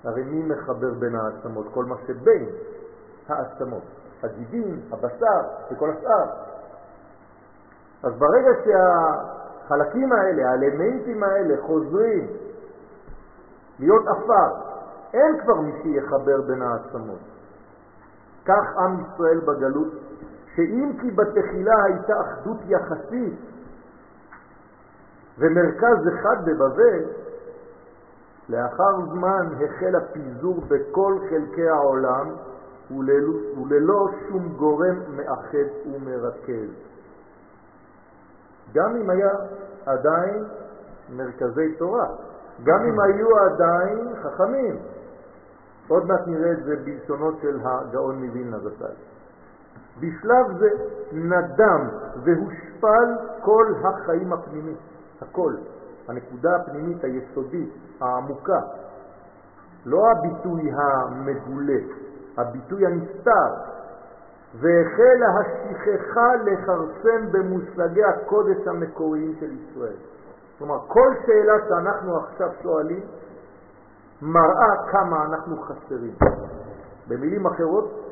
הרי 0.04 0.24
מי 0.24 0.44
מחבר 0.44 0.94
בין 1.00 1.16
העצמות? 1.16 1.66
כל 1.74 1.86
מה 1.86 1.96
שבין 2.08 2.46
העצמות, 3.30 3.84
הגידים, 4.24 4.80
הבשר 4.92 5.42
וכל 5.72 5.90
השאר. 5.90 6.26
אז 8.04 8.14
ברגע 8.18 8.50
שהחלקים 8.66 10.12
האלה, 10.12 10.50
האלמנטים 10.50 11.24
האלה 11.24 11.56
חוזרים 11.62 12.28
להיות 13.80 14.04
אפר, 14.08 14.56
אין 15.14 15.42
כבר 15.42 15.62
מי 15.62 15.72
שיחבר 15.84 16.42
בין 16.42 16.62
העצמות. 16.62 17.20
כך 18.46 18.78
עם 18.78 19.04
ישראל 19.04 19.40
בגלות, 19.40 19.94
שאם 20.56 20.92
כי 21.02 21.12
בתחילה 21.12 21.84
הייתה 21.84 22.14
אחדות 22.22 22.58
יחסית 22.68 23.34
ומרכז 25.40 26.08
אחד 26.14 26.46
בבבל, 26.46 27.04
לאחר 28.50 29.06
זמן 29.12 29.48
החל 29.56 29.96
הפיזור 29.96 30.62
בכל 30.68 31.18
חלקי 31.30 31.70
העולם 31.70 32.30
וללא, 32.92 33.34
וללא 33.62 34.08
שום 34.28 34.54
גורם 34.58 34.96
מאחד 35.16 35.68
ומרכז. 35.94 36.70
גם 38.74 38.96
אם 38.96 39.10
היה 39.10 39.32
עדיין 39.86 40.44
מרכזי 41.10 41.76
תורה, 41.78 42.08
גם 42.64 42.80
אם 42.86 43.00
היו 43.00 43.28
עדיין 43.38 44.08
חכמים. 44.24 44.78
עוד 45.88 46.06
מעט 46.06 46.28
נראה 46.28 46.52
את 46.52 46.64
זה 46.64 46.76
בלשונות 46.76 47.36
של 47.42 47.60
הגאון 47.64 48.26
מווילנה 48.26 48.60
זצ"ל. 48.60 48.94
בשלב 50.00 50.58
זה 50.60 50.70
נדם 51.12 51.88
והושפל 52.24 53.10
כל 53.42 53.74
החיים 53.84 54.34
הפנימיים. 54.34 54.78
הכל, 55.22 55.54
הנקודה 56.08 56.56
הפנימית 56.56 57.04
היסודית, 57.04 57.70
העמוקה, 58.02 58.60
לא 59.86 60.12
הביטוי 60.12 60.72
המגולה, 60.72 61.80
הביטוי 62.38 62.86
הנסתר, 62.86 63.54
והחלה 64.60 65.28
השכחה 65.40 66.36
לכרסם 66.36 67.32
במושגי 67.32 68.04
הקודש 68.04 68.68
המקוריים 68.68 69.36
של 69.40 69.52
ישראל. 69.52 69.98
כלומר, 70.58 70.80
כל 70.88 71.14
שאלה 71.26 71.54
שאנחנו 71.70 72.18
עכשיו 72.18 72.50
שואלים 72.62 73.04
מראה 74.22 74.88
כמה 74.92 75.26
אנחנו 75.26 75.62
חסרים. 75.62 76.16
במילים 77.08 77.46
אחרות, 77.46 78.06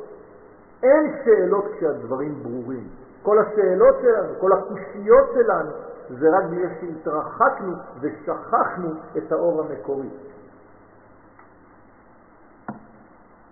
אין 0.83 1.15
שאלות 1.25 1.65
כשהדברים 1.77 2.43
ברורים. 2.43 2.87
כל 3.23 3.39
השאלות 3.39 3.95
שלנו, 4.01 4.33
כל 4.39 4.51
הקושיות 4.53 5.29
שלנו, 5.33 5.71
זה 6.19 6.27
רק 6.37 6.43
בגלל 6.51 6.69
שהתרחקנו 6.81 7.75
ושכחנו 8.01 8.89
את 9.17 9.31
האור 9.31 9.61
המקורי. 9.61 10.09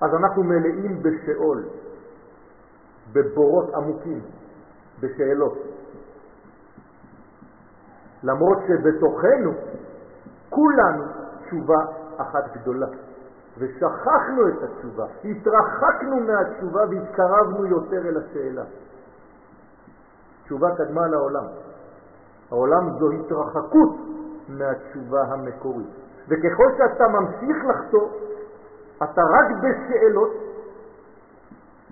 אז 0.02 0.10
אנחנו 0.14 0.44
מלאים 0.44 1.04
בשאול, 1.04 1.64
בבורות 3.14 3.74
עמוקים, 3.74 4.22
בשאלות. 5.00 5.58
למרות 8.24 8.58
שבתוכנו 8.68 9.52
כולנו 10.50 11.04
תשובה 11.46 11.86
אחת 12.18 12.58
גדולה, 12.58 12.88
ושכחנו 13.58 14.48
את 14.48 14.64
התשובה, 14.64 15.06
התרחקנו 15.26 16.20
מהתשובה 16.20 16.82
והתקרבנו 16.90 17.66
יותר 17.66 18.08
אל 18.08 18.18
השאלה. 18.18 18.64
תשובה 20.44 20.76
קדמה 20.76 21.08
לעולם. 21.08 21.46
העולם 22.52 22.90
זו 23.00 23.12
התרחקות 23.12 23.96
מהתשובה 24.50 25.22
המקורית. 25.24 25.88
וככל 26.28 26.72
שאתה 26.78 27.08
ממשיך 27.08 27.58
לחתור, 27.66 28.10
אתה 29.04 29.22
רק 29.22 29.46
בשאלות, 29.62 30.32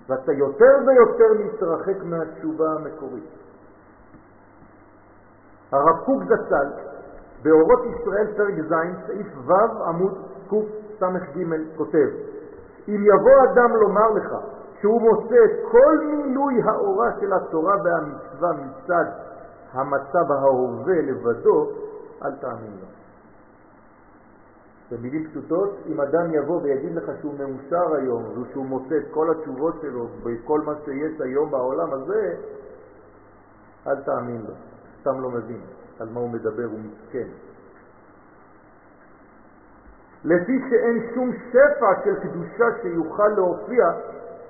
ואתה 0.08 0.32
יותר 0.32 0.78
ויותר 0.86 1.44
מתרחק 1.44 2.04
מהתשובה 2.04 2.72
המקורית. 2.72 3.24
הרב 5.72 6.04
קוק 6.04 6.22
זצ"ל, 6.24 6.66
באורות 7.42 7.80
ישראל 7.86 8.26
פרק 8.36 8.54
ז', 8.68 9.06
סעיף 9.06 9.26
ו' 9.46 9.84
עמוד 9.88 10.18
קס"ג, 10.46 11.44
כותב, 11.76 12.08
אם 12.88 13.04
יבוא 13.04 13.52
אדם 13.52 13.76
לומר 13.76 14.10
לך 14.10 14.34
שהוא 14.80 15.00
מוצא 15.00 15.36
את 15.44 15.70
כל 15.70 15.98
מילוי 16.06 16.62
האורה 16.64 17.10
של 17.20 17.32
התורה 17.32 17.74
והמצווה 17.84 18.50
מצד 18.52 19.29
המצב 19.72 20.32
ההווה 20.32 21.02
לבדו, 21.02 21.70
אל 22.22 22.36
תאמין 22.36 22.72
לו. 22.80 22.86
במילים 24.90 25.30
פשוטות, 25.30 25.76
אם 25.86 26.00
אדם 26.00 26.34
יבוא 26.34 26.60
ויגיד 26.62 26.94
לך 26.94 27.10
שהוא 27.20 27.34
מאושר 27.38 27.94
היום 27.94 28.24
ושהוא 28.42 28.66
מוצא 28.66 28.96
את 28.96 29.04
כל 29.10 29.30
התשובות 29.30 29.74
שלו 29.82 30.08
בכל 30.22 30.60
מה 30.60 30.72
שיש 30.84 31.20
היום 31.20 31.50
בעולם 31.50 31.92
הזה, 31.92 32.34
אל 33.86 34.00
תאמין 34.00 34.42
לו, 34.48 34.54
סתם 35.00 35.20
לא 35.20 35.30
מבין 35.30 35.60
על 36.00 36.08
מה 36.08 36.20
הוא 36.20 36.30
מדבר, 36.30 36.64
הוא 36.64 36.78
מסכן. 36.78 37.28
לפי 40.24 40.52
שאין 40.70 41.14
שום 41.14 41.32
שפע 41.50 42.04
של 42.04 42.14
קדושה 42.20 42.64
שיוכל 42.82 43.28
להופיע 43.28 43.84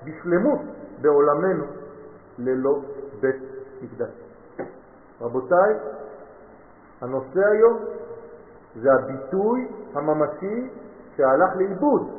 בשלמות 0.05 0.61
בעולמנו 1.01 1.65
ללא 2.39 2.81
בית 3.21 3.43
מקדש. 3.83 4.30
רבותיי, 5.21 5.75
הנושא 7.01 7.41
היום 7.53 7.79
זה 8.77 8.89
הביטוי 8.93 9.69
הממשי 9.95 10.71
שהלך 11.17 11.57
לאיבוד, 11.57 12.11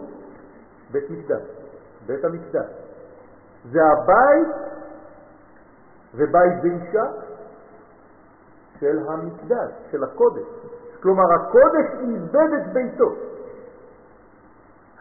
בית 0.91 1.09
מקדש, 1.09 1.43
בית 2.05 2.25
המקדש. 2.25 2.69
זה 3.71 3.79
הבית 3.83 4.47
ובית 6.15 6.53
ואישה 6.63 7.05
של 8.79 8.99
המקדש, 9.07 9.71
של 9.91 10.03
הקודש. 10.03 10.47
כלומר, 11.01 11.23
הקודש 11.33 11.85
איבד 11.99 12.53
את 12.61 12.73
ביתו. 12.73 13.11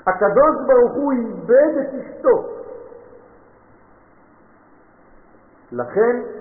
הקדוש 0.07 0.57
ברוך 0.67 0.93
הוא 0.93 1.13
איבד 1.13 1.79
את 1.81 1.95
אשתו. 1.95 2.61
לכן 5.73 6.40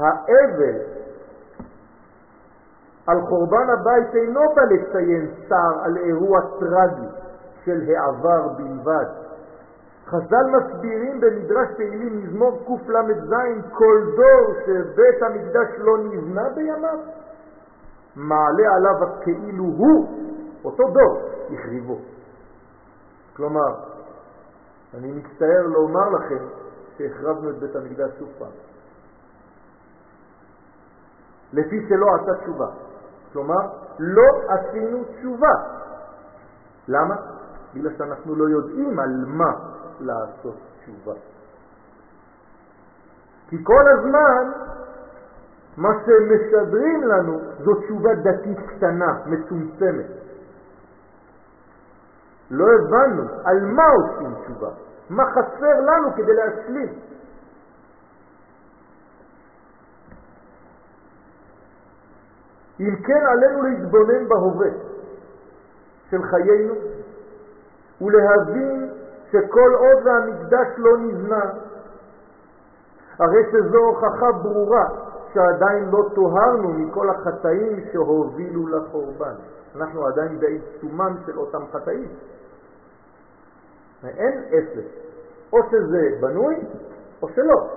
האבל 0.00 0.78
על 3.06 3.20
חורבן 3.28 3.70
הבית 3.70 4.14
אינו 4.14 4.40
בא 4.54 4.62
לציין 4.62 5.30
צער 5.48 5.84
על 5.84 5.96
אירוע 5.96 6.40
טרגי 6.60 7.08
של 7.64 7.80
העבר 7.88 8.48
בלבד. 8.48 9.06
חז"ל 10.06 10.46
מסבירים 10.56 11.20
במדרש 11.20 11.68
תהילים 11.76 12.22
מזמור 12.22 12.64
קל"ז 12.66 13.32
כל 13.72 14.02
דור 14.16 14.54
שבית 14.66 15.22
המקדש 15.22 15.68
לא 15.78 15.98
נבנה 15.98 16.48
בימיו 16.54 16.98
מעלה 18.16 18.74
עליו 18.76 19.08
כאילו 19.20 19.64
הוא, 19.64 20.08
אותו 20.64 20.82
דור, 20.88 21.20
החריבו. 21.52 21.98
כלומר, 23.36 23.74
אני 24.94 25.12
מצטער 25.12 25.66
לומר 25.66 26.08
לכם 26.08 26.44
שהחרבנו 26.98 27.50
את 27.50 27.58
בית 27.58 27.76
המקדש 27.76 28.10
שוב 28.18 28.28
פעם. 28.38 28.69
לפי 31.52 31.86
שלא 31.88 32.06
עשה 32.14 32.42
תשובה. 32.42 32.66
כלומר, 33.32 33.68
לא 33.98 34.28
עשינו 34.48 35.04
תשובה. 35.04 35.54
למה? 36.88 37.14
בגלל 37.74 37.92
שאנחנו 37.98 38.34
לא 38.34 38.48
יודעים 38.48 38.98
על 38.98 39.24
מה 39.26 39.52
לעשות 40.00 40.56
תשובה. 40.82 41.12
כי 43.48 43.64
כל 43.64 43.84
הזמן 43.88 44.50
מה 45.76 45.88
שמשדרים 46.06 47.02
לנו 47.02 47.40
זו 47.64 47.74
תשובה 47.74 48.14
דתית 48.14 48.58
קטנה, 48.66 49.18
מצומצמת. 49.26 50.06
לא 52.50 52.66
הבנו 52.72 53.22
על 53.44 53.64
מה 53.64 53.82
עושים 53.86 54.34
תשובה, 54.44 54.68
מה 55.10 55.24
חסר 55.30 55.80
לנו 55.80 56.12
כדי 56.16 56.34
להשלים. 56.34 56.88
אם 62.80 62.96
כן 62.96 63.26
עלינו 63.26 63.62
להתבונן 63.62 64.28
בהווה 64.28 64.70
של 66.10 66.22
חיינו 66.22 66.74
ולהבין 68.00 68.90
שכל 69.30 69.72
עוד 69.78 70.06
והמקדש 70.06 70.68
לא 70.78 70.98
נבנה, 70.98 71.44
הרי 73.18 73.42
שזו 73.52 73.78
הוכחה 73.78 74.32
ברורה 74.32 74.88
שעדיין 75.34 75.90
לא 75.90 76.08
טוהרנו 76.14 76.68
מכל 76.68 77.10
החטאים 77.10 77.80
שהובילו 77.92 78.68
לחורבן. 78.68 79.34
אנחנו 79.76 80.06
עדיין 80.06 80.40
בעיצומם 80.40 81.16
של 81.26 81.38
אותם 81.38 81.62
חטאים. 81.72 82.08
אין 84.04 84.44
אפס. 84.48 84.84
או 85.52 85.58
שזה 85.70 86.08
בנוי 86.20 86.56
או 87.22 87.28
שלא. 87.28 87.68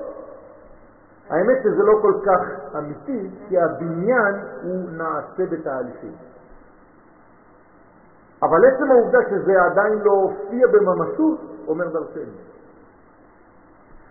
האמת 1.29 1.57
שזה 1.63 1.83
לא 1.83 1.93
כל 2.01 2.13
כך 2.25 2.75
אמיתי, 2.77 3.29
כי 3.47 3.57
הבניין 3.59 4.35
הוא 4.63 4.89
נעשה 4.89 5.45
בתהליכים. 5.51 6.15
אבל 8.43 8.65
עצם 8.65 8.91
העובדה 8.91 9.19
שזה 9.29 9.61
עדיין 9.61 9.99
לא 9.99 10.11
הופיע 10.11 10.67
בממשות, 10.67 11.39
אומר 11.67 11.87
דרשני. 11.87 12.37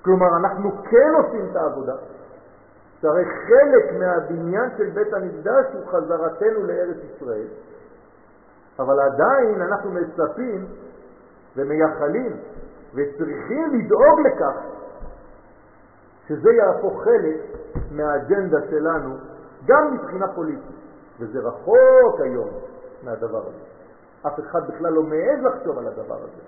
כלומר, 0.05 0.37
אנחנו 0.37 0.71
כן 0.83 1.13
עושים 1.17 1.49
את 1.51 1.57
העבודה, 1.57 1.95
שהרי 3.01 3.25
חלק 3.25 3.99
מהבניין 3.99 4.71
של 4.77 4.91
בית 4.95 5.13
המקדש 5.13 5.65
הוא 5.73 5.87
חזרתנו 5.87 6.67
לארץ 6.67 6.97
ישראל, 7.15 7.47
אבל 8.79 9.01
עדיין 9.01 9.63
אנחנו 9.63 9.91
מצפים 9.91 10.67
ומייחלים 11.57 12.37
וצריכים 12.95 13.71
לדאוג 13.75 14.21
לכך 14.21 14.82
שזה 16.29 16.51
יהפוך 16.53 17.05
חלק 17.05 17.41
מהאג'נדה 17.91 18.59
שלנו 18.71 19.17
גם 19.67 19.95
מבחינה 19.95 20.29
פוליטית, 20.29 20.77
וזה 21.21 21.41
רחוק 21.41 22.21
היום 22.21 22.49
מהדבר 23.03 23.43
הזה. 23.47 23.65
אף 24.27 24.41
אחד 24.41 24.69
בכלל 24.69 24.93
לא 24.93 25.03
מעז 25.03 25.43
לחשוב 25.43 25.79
על 25.79 25.87
הדבר 25.87 26.17
הזה, 26.17 26.43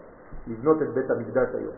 לבנות 0.47 0.83
את 0.83 0.89
בית 0.89 1.11
המקדש 1.11 1.49
היום. 1.55 1.75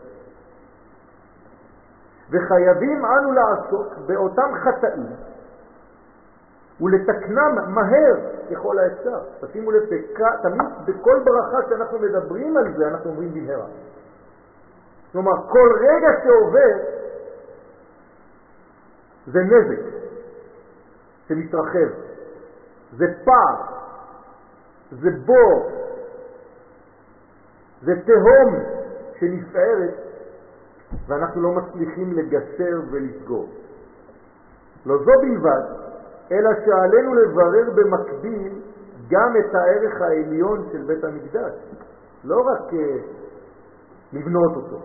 וחייבים 2.29 3.05
אנו 3.05 3.31
לעסוק 3.31 3.93
באותם 4.05 4.51
חטאים 4.63 5.15
ולתקנם 6.81 7.55
מהר 7.67 8.15
ככל 8.51 8.79
האפשר. 8.79 9.19
תשימו 9.41 9.71
לב, 9.71 9.83
תמיד 10.41 10.67
בכל 10.85 11.19
ברכה 11.25 11.57
שאנחנו 11.69 11.99
מדברים 11.99 12.57
על 12.57 12.73
זה 12.77 12.87
אנחנו 12.87 13.09
אומרים 13.09 13.33
במהרה. 13.33 13.65
כלומר, 15.11 15.47
כל 15.49 15.69
רגע 15.79 16.07
שעובר 16.23 16.96
זה 19.27 19.39
נזק 19.39 19.81
שמתרחב, 21.27 21.89
זה 22.97 23.05
פער, 23.25 23.77
זה 24.91 25.09
בור, 25.25 25.71
זה 27.81 27.93
תהום 28.05 28.55
שנפערת 29.19 29.93
ואנחנו 31.07 31.41
לא 31.41 31.51
מצליחים 31.51 32.13
לגשר 32.13 32.79
ולסגור. 32.91 33.49
לא 34.85 34.97
זו 34.97 35.11
בלבד, 35.21 35.61
אלא 36.31 36.49
שעלינו 36.65 37.13
לברר 37.13 37.71
במקביל 37.75 38.61
גם 39.09 39.33
את 39.39 39.55
הערך 39.55 40.01
העליון 40.01 40.69
של 40.71 40.83
בית 40.83 41.03
המקדש, 41.03 41.53
לא 42.23 42.41
רק 42.41 42.71
uh, 42.71 42.75
לבנות 44.13 44.55
אותו. 44.55 44.81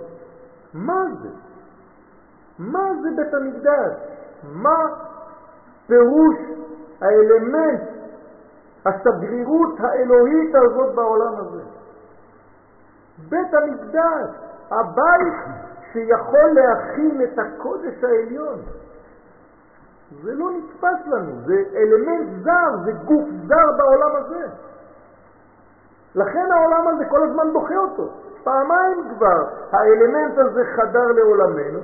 מה 0.74 1.04
זה? 1.22 1.28
מה 2.58 2.88
זה 3.02 3.08
בית 3.16 3.34
המקדש? 3.34 3.92
מה 4.44 4.86
פירוש 5.86 6.36
האלמנט, 7.00 7.80
השגרירות 8.86 9.80
האלוהית 9.80 10.54
הזאת 10.54 10.94
בעולם 10.94 11.34
הזה? 11.36 11.62
בית 13.28 13.54
המקדש, 13.54 14.30
הבית 14.70 15.34
שיכול 15.92 16.50
להכין 16.54 17.22
את 17.22 17.38
הקודש 17.38 18.04
העליון. 18.04 18.58
זה 20.22 20.34
לא 20.34 20.50
נתפס 20.50 21.06
לנו, 21.06 21.32
זה 21.46 21.54
אלמנט 21.76 22.44
זר, 22.44 22.76
זה 22.84 22.92
גוף 22.92 23.28
זר 23.46 23.72
בעולם 23.78 24.16
הזה. 24.16 24.46
לכן 26.14 26.52
העולם 26.52 26.88
הזה 26.88 27.04
כל 27.04 27.22
הזמן 27.22 27.52
דוחה 27.52 27.76
אותו. 27.76 28.08
פעמיים 28.44 29.08
כבר 29.16 29.44
האלמנט 29.72 30.38
הזה 30.38 30.64
חדר 30.76 31.06
לעולמנו, 31.12 31.78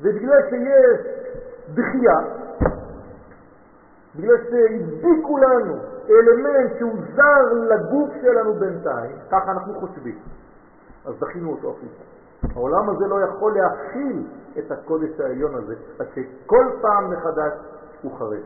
ובגלל 0.00 0.40
שיש 0.50 1.21
דחייה, 1.74 2.18
בגלל 4.16 4.36
שהדביקו 4.50 5.38
לנו 5.38 5.74
אלמנט 6.10 6.72
שהוא 6.78 6.98
זר 7.16 7.52
לגוף 7.52 8.10
שלנו 8.22 8.54
בינתיים, 8.54 9.16
ככה 9.30 9.52
אנחנו 9.52 9.74
חושבים, 9.74 10.18
אז 11.06 11.14
דחינו 11.20 11.50
אותו 11.50 11.70
החוצה. 11.70 12.12
העולם 12.54 12.90
הזה 12.90 13.06
לא 13.06 13.20
יכול 13.20 13.54
להכיל 13.54 14.26
את 14.58 14.72
הקודש 14.72 15.20
העליון 15.20 15.54
הזה, 15.54 15.74
אז 15.98 16.06
שכל 16.14 16.66
פעם 16.80 17.10
מחדש 17.10 17.52
הוא 18.02 18.18
חרד. 18.18 18.42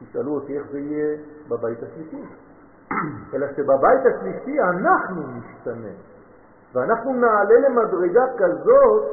תשאלו 0.00 0.34
אותי 0.34 0.58
איך 0.58 0.66
זה 0.72 0.78
יהיה 0.78 1.16
בבית 1.48 1.78
השלישי. 1.82 2.22
אלא 3.34 3.46
שבבית 3.56 4.00
השלישי 4.06 4.60
אנחנו 4.60 5.22
נשתנה, 5.22 5.92
ואנחנו 6.72 7.12
נעלה 7.12 7.68
למדרגה 7.68 8.24
כזאת 8.36 9.04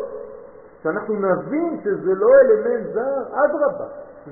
שאנחנו 0.84 1.13
נבין 1.13 1.82
שזה 1.84 2.13
לא 2.15 2.28
אלמנט 2.41 2.93
זר, 2.93 3.24
אדרבה, 3.46 3.86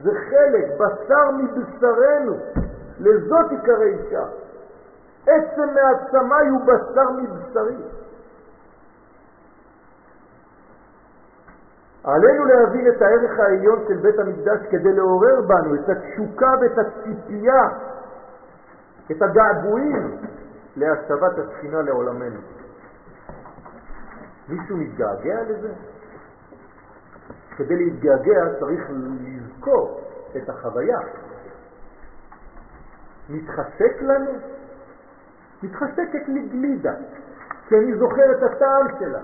זה 0.04 0.12
חלק, 0.30 0.66
בשר 0.80 1.32
מבשרנו, 1.32 2.36
לזאת 3.00 3.52
עיקרי 3.52 3.98
אישה. 3.98 4.24
עצם 5.28 5.68
מעצמי 5.76 6.50
הוא 6.50 6.62
בשר 6.62 7.12
מבשרי. 7.12 7.76
עלינו 12.04 12.46
להבין 12.46 12.88
את 12.88 13.02
הערך 13.02 13.40
העליון 13.40 13.84
של 13.88 13.98
בית 13.98 14.20
המקדש 14.20 14.60
כדי 14.72 14.94
לעורר 14.94 15.42
בנו 15.42 15.76
את 15.76 15.90
התשוקה 15.90 16.54
ואת 16.62 16.78
הציפייה, 16.78 17.64
את 19.12 19.22
הגעגועים 19.22 20.18
להשבת 20.76 21.32
השכינה 21.38 21.82
לעולמנו. 21.82 22.40
מישהו 24.50 24.78
מתגעגע 24.78 25.44
לזה? 25.44 25.91
כדי 27.58 27.76
להתגעגע 27.76 28.60
צריך 28.60 28.90
לזכור 28.90 30.02
את 30.38 30.50
החוויה. 30.50 31.00
מתחשק 33.30 34.02
לנו? 34.02 34.32
מתחשקת 35.64 36.28
לי 36.28 36.50
כי 37.68 37.76
אני 37.78 37.98
זוכר 37.98 38.32
את 38.32 38.44
הטעם 38.44 38.88
שלה. 39.00 39.22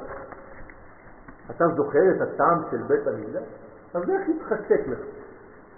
אתה 1.50 1.68
זוכר 1.68 2.12
את 2.16 2.22
הטעם 2.22 2.62
של 2.72 2.84
בית 2.84 3.08
המקדש? 3.08 3.48
אז 3.94 4.10
איך 4.10 4.30
יתחשק 4.30 4.88
לך? 4.88 5.00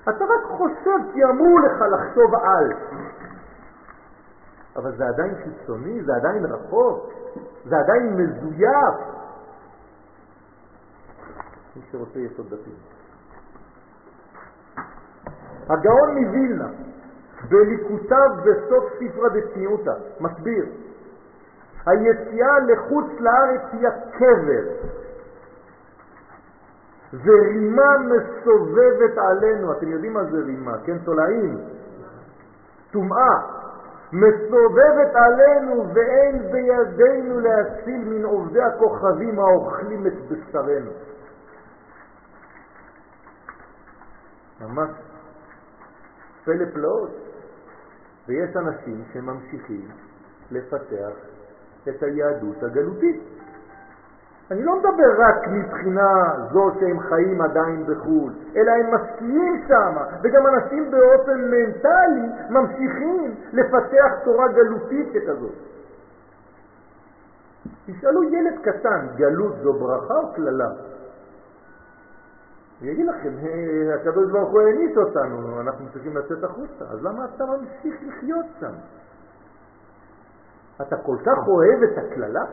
אתה 0.04 0.26
רק 0.26 0.44
חושב 0.58 1.12
כי 1.14 1.24
אמרו 1.24 1.60
לך 1.60 1.82
לחשוב 1.82 2.36
על. 2.36 2.74
אבל 4.76 4.98
זה 4.98 5.08
עדיין 5.08 5.36
חיצוני, 5.44 6.04
זה 6.04 6.16
עדיין 6.16 6.46
רחוק, 6.46 7.14
זה 7.66 7.80
עדיין 7.80 8.18
מזויף. 8.18 9.19
מי 11.80 11.86
שרוצה 11.92 12.20
יסוד 12.20 12.46
דתי. 12.50 12.72
הגאון 15.70 16.18
מווילנה, 16.18 16.68
בליקוטיו 17.50 18.30
בסוף 18.46 18.84
ספרה 19.00 19.30
דצניעותא, 19.30 19.94
מסביר, 20.20 20.66
היציאה 21.86 22.60
לחוץ 22.60 23.06
לארץ 23.20 23.62
היא 23.72 23.88
הקבר, 23.88 24.90
ורימה 27.14 27.98
מסובבת 27.98 29.18
עלינו, 29.18 29.72
אתם 29.72 29.88
יודעים 29.88 30.14
מה 30.14 30.24
זה 30.24 30.38
רימה, 30.46 30.78
כן? 30.86 30.98
תולעים, 30.98 31.58
טומאה, 32.92 33.40
מסובבת 34.14 35.16
עלינו 35.16 35.94
ואין 35.94 36.52
בידינו 36.52 37.40
להציל 37.40 38.04
מן 38.06 38.24
עובדי 38.26 38.62
הכוכבים 38.62 39.40
האוכלים 39.40 40.08
את 40.08 40.14
בשרנו. 40.14 40.92
ממש 44.62 44.90
פלא 46.46 46.66
פלאות. 46.74 47.10
ויש 48.28 48.56
אנשים 48.56 49.04
שממשיכים 49.14 49.88
לפתח 50.52 51.14
את 51.90 52.04
היהדות 52.04 52.64
הגלותית. 52.64 53.22
אני 54.52 54.64
לא 54.64 54.80
מדבר 54.80 55.12
רק 55.18 55.48
מבחינה 55.48 56.34
זו 56.52 56.72
שהם 56.80 57.00
חיים 57.00 57.42
עדיין 57.42 57.86
בחו"ל, 57.86 58.34
אלא 58.56 58.72
הם 58.72 58.96
משקיעים 58.96 59.64
שם, 59.68 59.96
וגם 60.24 60.48
אנשים 60.48 60.92
באופן 60.92 61.52
מנטלי 61.52 62.30
ממשיכים 62.50 63.36
לפתח 63.54 64.12
תורה 64.24 64.48
גלותית 64.48 65.08
ככזאת. 65.14 65.56
תשאלו 67.86 68.24
ילד 68.24 68.60
קטן, 68.62 69.08
גלות 69.16 69.54
זו 69.64 69.74
ברכה 69.74 70.14
או 70.14 70.34
קללה? 70.34 70.70
הוא 72.80 72.88
יגיד 72.88 73.06
לכם, 73.06 73.34
הקדוש 73.96 74.32
ברוך 74.32 74.50
הוא 74.50 74.62
העניש 74.62 74.98
אותנו, 74.98 75.62
אנחנו 75.62 75.86
צריכים 75.94 76.18
לצאת 76.18 76.44
החוצה, 76.44 76.86
אז 76.92 77.04
למה 77.04 77.26
אתה 77.26 77.46
ממשיך 77.46 77.96
לחיות 78.08 78.46
שם? 78.60 78.74
אתה 80.82 80.98
כל 80.98 81.18
כך 81.26 81.48
אוהב 81.48 81.84
את 81.84 81.98
הקללה? 81.98 82.44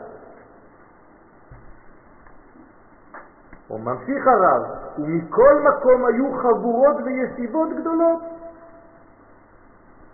הוא 3.67 3.79
ממשיך 3.79 4.27
הרב, 4.27 4.63
ומכל 4.99 5.55
מקום 5.69 6.05
היו 6.05 6.37
חבורות 6.41 6.95
וישיבות 7.05 7.69
גדולות. 7.81 8.21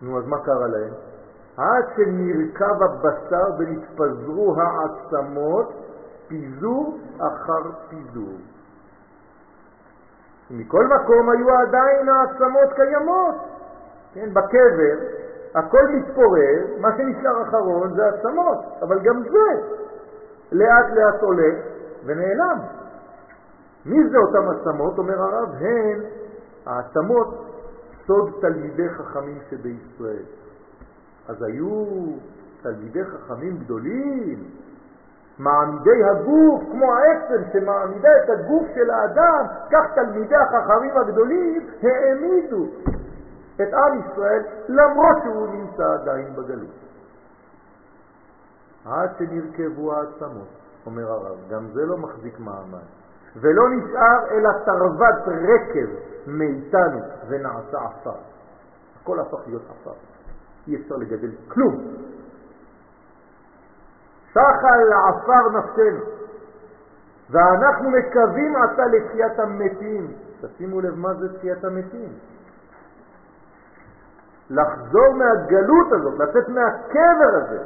נו, 0.01 0.19
אז 0.19 0.27
מה 0.27 0.37
קרה 0.45 0.67
להם? 0.67 0.93
עד 1.57 1.83
שנרכב 1.95 2.83
הבשר 2.83 3.45
ונתפזרו 3.59 4.55
העצמות, 4.61 5.73
פיזור 6.27 6.99
אחר 7.17 7.71
פיזור. 7.89 8.37
מכל 10.51 10.87
מקום 10.87 11.29
היו 11.29 11.49
עדיין 11.49 12.09
העצמות 12.09 12.73
קיימות. 12.75 13.35
כן, 14.13 14.29
בקבר 14.33 15.23
הכל 15.55 15.87
מתפורר, 15.87 16.79
מה 16.79 16.89
שנשאר 16.97 17.41
אחרון 17.41 17.95
זה 17.95 18.07
עצמות, 18.07 18.57
אבל 18.81 18.99
גם 18.99 19.23
זה 19.23 19.61
לאט 20.51 20.85
לאט 20.93 21.21
הולך 21.21 21.55
ונעלם. 22.05 22.59
מי 23.85 24.09
זה 24.09 24.17
אותם 24.17 24.49
עצמות? 24.49 24.97
אומר 24.97 25.21
הרב, 25.21 25.49
הן 25.59 26.03
העצמות 26.65 27.27
סוד 28.07 28.31
תלמידי 28.41 28.89
חכמים 28.89 29.37
שבישראל. 29.49 30.25
אז 31.27 31.43
היו 31.43 31.85
תלמידי 32.61 33.03
חכמים 33.03 33.57
גדולים, 33.57 34.43
מעמידי 35.39 36.03
הגוף, 36.03 36.61
כמו 36.71 36.93
העצם 36.93 37.43
שמעמידה 37.53 38.09
את 38.23 38.29
הגוף 38.29 38.67
של 38.75 38.89
האדם, 38.89 39.45
כך 39.71 39.85
תלמידי 39.95 40.35
החכמים 40.35 40.97
הגדולים 40.97 41.69
העמידו 41.81 42.65
את 43.55 43.73
עם 43.73 43.99
ישראל 43.99 44.41
למרות 44.67 45.17
שהוא 45.23 45.47
נמצא 45.47 45.93
עדיין 45.93 46.35
בגלות. 46.35 46.83
עד 48.85 49.09
שנרכבו 49.19 49.93
העצמות, 49.93 50.47
אומר 50.85 51.11
הרב, 51.11 51.37
גם 51.49 51.67
זה 51.73 51.85
לא 51.85 51.97
מחזיק 51.97 52.39
מעמד. 52.39 52.87
ולא 53.35 53.69
נשאר 53.69 54.31
אלא 54.31 54.49
תרוות 54.65 55.27
רקב 55.27 55.89
מאיתנו 56.27 56.99
ונעשה 57.27 57.77
עפר. 57.77 58.15
הכל 59.01 59.19
הפך 59.19 59.39
להיות 59.47 59.61
עפר. 59.69 59.93
אי 60.67 60.75
אפשר 60.75 60.95
לגדל 60.95 61.31
כלום. 61.47 61.83
סחה 64.33 64.75
לעפר 64.89 65.49
נפשנו, 65.57 66.05
ואנחנו 67.29 67.89
מקווים 67.89 68.55
עתה 68.55 68.85
לתחיית 68.85 69.39
המתים. 69.39 70.13
תשימו 70.41 70.81
לב 70.81 70.95
מה 70.95 71.13
זה 71.13 71.37
תחיית 71.37 71.63
המתים. 71.63 72.09
לחזור 74.49 75.13
מהגלות 75.17 75.87
הזאת, 75.91 76.19
לצאת 76.19 76.49
מהקבר 76.49 77.35
הזה. 77.43 77.59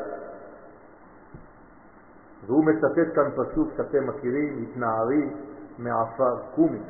והוא 2.46 2.66
מצטט 2.66 3.16
כאן 3.16 3.32
פסוק 3.32 3.70
שאתם 3.78 4.08
מכירים, 4.08 4.64
התנערי 4.64 5.34
מעפר 5.78 6.38
קומי. 6.56 6.82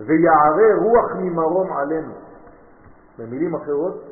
ויערה 0.00 0.74
רוח 0.76 1.12
ממרום 1.16 1.72
עלינו. 1.72 2.12
במילים 3.18 3.54
אחרות, 3.54 4.09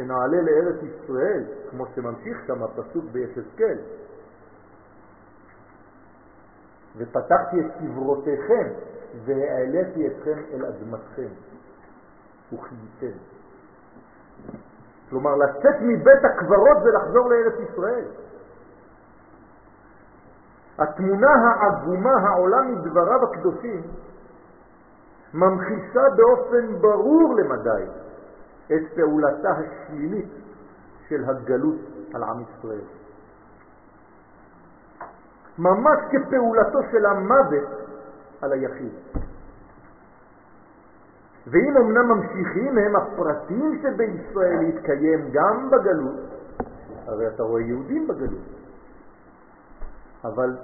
שנעלה 0.00 0.42
לארץ 0.42 0.76
ישראל, 0.82 1.44
כמו 1.70 1.86
שממשיך 1.94 2.38
שם 2.46 2.62
הפסוק 2.62 3.04
ביחזקאל. 3.12 3.78
ופתחתי 6.96 7.60
את 7.60 7.66
קברותיכם 7.78 8.68
והעליתי 9.24 10.06
אתכם 10.06 10.38
אל 10.52 10.64
אדמתכם 10.64 11.28
וחייתם. 12.52 13.18
כלומר, 15.10 15.36
לצאת 15.36 15.74
מבית 15.80 16.24
הקברות 16.24 16.76
ולחזור 16.84 17.28
לארץ 17.30 17.70
ישראל. 17.70 18.04
התמונה 20.78 21.30
העגומה 21.30 22.12
העולה 22.12 22.62
מדבריו 22.62 23.24
הקדושים 23.24 23.82
ממחישה 25.34 26.02
באופן 26.16 26.80
ברור 26.80 27.34
למדי 27.34 27.99
את 28.72 28.94
פעולתה 28.94 29.50
השלילית 29.50 30.28
של 31.08 31.24
הגלות 31.24 31.80
על 32.14 32.22
עם 32.22 32.42
ישראל. 32.42 32.84
ממש 35.58 35.98
כפעולתו 36.10 36.78
של 36.92 37.06
המוות 37.06 37.68
על 38.40 38.52
היחיד. 38.52 38.92
ואם 41.46 41.76
אמנם 41.76 42.08
ממשיכים 42.08 42.78
הם 42.78 42.96
הפרטים 42.96 43.82
שבישראל 43.82 44.58
להתקיים 44.60 45.30
גם 45.32 45.70
בגלות, 45.70 46.20
הרי 47.06 47.28
אתה 47.28 47.42
רואה 47.42 47.62
יהודים 47.62 48.08
בגלות, 48.08 48.46
אבל 50.24 50.56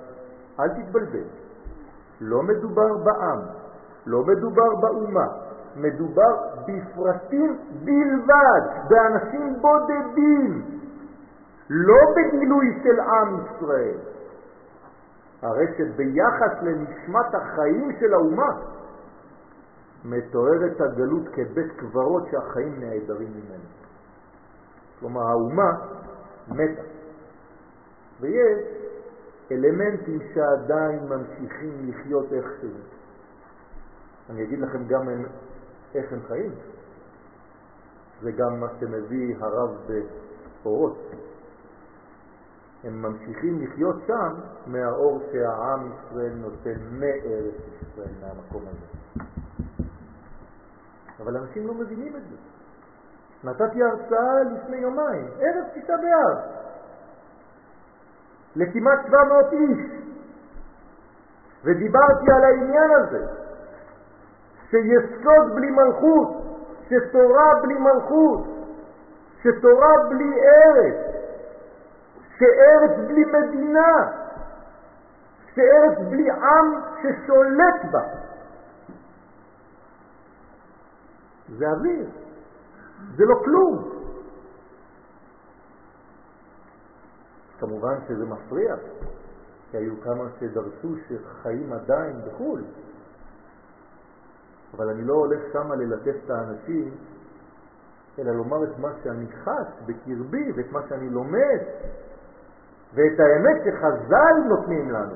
אל 0.61 0.69
תתבלבל, 0.69 1.25
לא 2.21 2.43
מדובר 2.43 2.97
בעם, 2.97 3.39
לא 4.07 4.25
מדובר 4.25 4.75
באומה, 4.81 5.27
מדובר 5.77 6.37
בפרטים 6.67 7.59
בלבד, 7.85 8.61
באנשים 8.89 9.61
בודדים, 9.61 10.63
לא 11.71 11.99
בגילוי 12.17 12.81
של 12.83 13.01
עם 13.01 13.37
ישראל. 13.45 13.99
הרי 15.43 15.67
שביחס 15.79 16.63
לנשמת 16.63 17.35
החיים 17.35 17.93
של 18.01 18.15
האומה, 18.15 18.51
מתוארת 20.05 20.81
הגלות 20.81 21.29
כבית 21.33 21.73
קברות 21.77 22.23
שהחיים 22.31 22.81
נעדרים 22.81 23.31
ממנו. 23.31 23.65
כלומר, 25.01 25.21
האומה 25.21 25.73
מתה. 26.49 26.83
ויש 28.21 28.59
אלמנטים 29.53 30.19
שעדיין 30.35 31.09
ממשיכים 31.09 31.89
לחיות 31.89 32.33
איכשהו. 32.33 32.71
אני 34.31 34.43
אגיד 34.45 34.59
לכם 34.59 34.85
גם 34.89 35.09
איך 35.97 36.13
הם 36.13 36.21
חיים. 36.29 36.53
זה 38.23 38.33
גם 38.33 38.61
מה 38.61 38.67
שמביא 38.81 39.37
הרב 39.41 39.71
באורות. 40.63 40.99
הם 42.85 43.03
ממשיכים 43.03 43.63
לחיות 43.63 43.97
שם 44.07 44.35
מהאור 44.67 45.23
שהעם 45.33 45.93
ישראל 45.93 46.33
נותן 46.35 46.81
מארץ 46.91 47.55
ישראל, 47.83 48.15
מהמקום 48.21 48.63
הזה. 48.63 49.25
אבל 51.21 51.37
אנשים 51.37 51.67
לא 51.67 51.75
מבינים 51.75 52.17
את 52.17 52.23
זה. 52.31 52.37
נתתי 53.45 53.83
הרצאה 53.83 54.43
לפני 54.43 54.77
יומיים, 54.77 55.27
ערב 55.41 55.65
תשעה 55.75 55.97
באב, 55.97 56.39
לכמעט 58.57 58.99
700 59.07 59.53
איש, 59.53 59.79
ודיברתי 61.65 62.33
על 62.37 62.45
העניין 62.45 62.91
הזה, 62.91 63.46
שיסוד 64.71 65.55
בלי 65.55 65.71
מלכות, 65.71 66.29
שתורה 66.89 67.61
בלי 67.63 67.75
מלכות, 67.75 68.47
שתורה 69.43 69.93
בלי 70.09 70.33
ארץ, 70.41 71.17
שארץ 72.39 72.97
בלי 73.09 73.25
מדינה, 73.25 74.13
שארץ 75.55 75.99
בלי 76.11 76.31
עם 76.31 76.81
ששולט 77.03 77.91
בה. 77.91 78.03
זה 81.49 81.65
אוויר, 81.69 82.07
זה 83.17 83.25
לא 83.25 83.35
כלום. 83.45 83.97
כמובן 87.59 87.95
שזה 88.09 88.25
מפריע, 88.25 88.77
כי 89.71 89.77
היו 89.77 90.01
כמה 90.01 90.25
שדרשו 90.39 90.95
שחיים 91.09 91.73
עדיין 91.73 92.17
בחו"ל, 92.27 92.65
אבל 94.77 94.89
אני 94.89 95.05
לא 95.05 95.15
הולך 95.15 95.41
שמה 95.53 95.75
ללטף 95.77 96.17
את 96.25 96.31
האנשים, 96.31 96.91
אלא 98.19 98.33
לומר 98.33 98.65
את 98.65 98.79
מה 98.79 98.89
שאני 99.05 99.27
חש 99.45 99.83
בקרבי 99.87 100.53
ואת 100.57 100.73
מה 100.73 100.81
שאני 100.89 101.11
לומד, 101.11 101.61
ואת 102.95 103.21
האמת 103.21 103.63
שחז"ל 103.65 104.49
נותנים 104.49 104.91
לנו. 104.91 105.15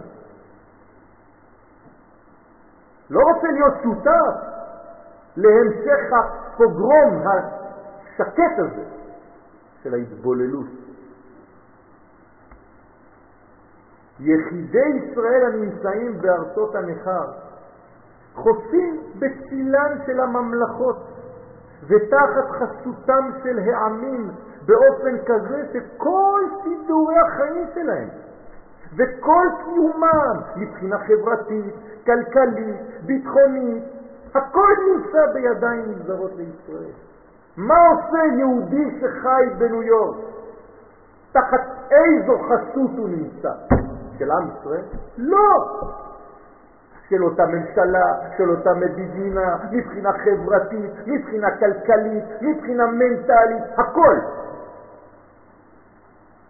לא 3.11 3.21
רוצה 3.21 3.49
להיות 3.53 3.75
שותף 3.83 4.51
להמשך 5.37 6.13
הפוגרום 6.13 7.23
השקט 7.27 8.59
הזה 8.59 8.85
של 9.83 9.95
ההתבוללות. 9.95 10.67
יחידי 14.21 14.89
ישראל 14.89 15.47
הנמצאים 15.47 16.21
בארצות 16.21 16.75
הנכר 16.75 17.50
חוסים 18.43 19.03
בצילן 19.19 19.99
של 20.07 20.21
הממלכות 20.21 20.97
ותחת 21.89 22.51
חסותם 22.51 23.31
של 23.43 23.59
העמים 23.59 24.31
באופן 24.67 25.25
כזה 25.27 25.67
שכל 25.73 26.41
סידורי 26.63 27.19
החיים 27.19 27.67
שלהם 27.75 28.09
וכל 28.97 29.47
קיומם 29.65 30.41
מבחינה 30.57 30.99
חברתית, 30.99 31.75
כלכלית, 32.07 32.77
ביטחונית, 33.07 33.85
הכל 34.35 34.75
נמצא 34.95 35.33
בידיים 35.35 35.91
נגזרות 35.91 36.31
לישראל. 36.37 36.93
מה 37.57 37.75
עושה 37.89 38.25
יהודי 38.39 39.01
שחי 39.01 39.47
בניו 39.59 39.83
יורק? 39.83 40.17
תחת 41.33 41.61
איזו 41.91 42.39
חסות 42.39 42.91
הוא 42.97 43.09
נמצא? 43.09 43.53
של 44.19 44.31
עם 44.31 44.49
ישראל? 44.61 44.85
לא! 45.19 45.81
של 47.11 47.25
אותה 47.25 47.47
ממשלה, 47.47 48.07
של 48.37 48.51
אותה 48.51 48.71
מדינה, 48.75 49.57
מבחינה 49.71 50.11
חברתית, 50.13 50.91
מבחינה 51.07 51.51
כלכלית, 51.59 52.25
מבחינה 52.41 52.87
מנטלית, 52.87 53.63
הכל. 53.77 54.17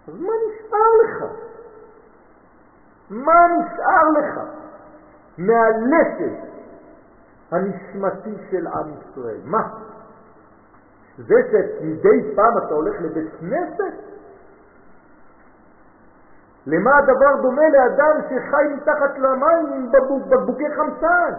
אז 0.08 0.14
מה 0.14 0.32
נשאר 0.46 0.90
לך? 1.04 1.24
מה 3.10 3.46
נשאר 3.58 4.08
לך 4.18 4.40
מהלסת 5.38 6.50
הנשמתי 7.50 8.36
של 8.50 8.66
עם 8.66 8.92
ישראל? 8.98 9.40
מה? 9.44 9.68
זה 11.18 11.34
שמדי 11.50 12.34
פעם 12.36 12.58
אתה 12.58 12.74
הולך 12.74 13.00
לבית 13.00 13.30
כנסת? 13.40 14.09
למה 16.66 16.90
הדבר 16.98 17.42
דומה 17.42 17.68
לאדם 17.68 18.20
שחי 18.28 18.74
מתחת 18.76 19.18
למים 19.18 19.72
עם 19.72 19.92
בקבוק, 19.92 20.26
בקבוקי 20.26 20.74
חמצן 20.76 21.32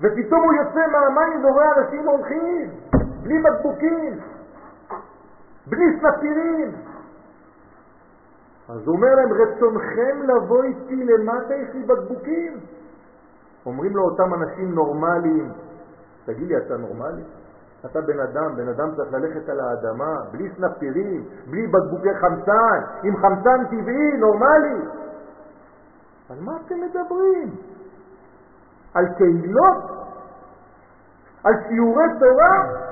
ופתאום 0.00 0.42
הוא 0.44 0.52
יוצא 0.54 0.80
מהמים 0.92 1.44
ורואה 1.44 1.66
אנשים 1.78 2.08
הולכים 2.08 2.70
בלי 3.22 3.42
בקבוקים, 3.42 4.18
בלי 5.66 6.00
סנפירים. 6.00 6.72
אז 8.68 8.86
הוא 8.86 8.96
אומר 8.96 9.14
להם, 9.14 9.32
רצונכם 9.32 10.22
לבוא 10.22 10.62
איתי 10.62 11.04
למטה 11.04 11.54
יש 11.54 11.74
לי 11.74 11.82
בקבוקים. 11.82 12.60
אומרים 13.66 13.96
לו 13.96 14.02
אותם 14.02 14.34
אנשים 14.34 14.74
נורמליים, 14.74 15.52
תגיד 16.24 16.48
לי, 16.48 16.56
אתה 16.56 16.76
נורמלי? 16.76 17.22
אתה 17.86 18.00
בן 18.00 18.20
אדם, 18.20 18.56
בן 18.56 18.68
אדם 18.68 18.94
צריך 18.96 19.12
ללכת 19.12 19.48
על 19.48 19.60
האדמה, 19.60 20.14
בלי 20.32 20.50
סנפירים, 20.56 21.24
בלי 21.50 21.66
בקבוקי 21.66 22.14
חמצן, 22.14 22.80
עם 23.02 23.16
חמצן 23.16 23.64
טבעי, 23.64 24.16
נורמלי. 24.16 24.80
על 26.30 26.36
מה 26.40 26.52
אתם 26.66 26.74
מדברים? 26.80 27.54
על 28.94 29.04
קהילות? 29.16 29.84
על 31.44 31.54
שיעורי 31.68 32.04
תורה? 32.18 32.88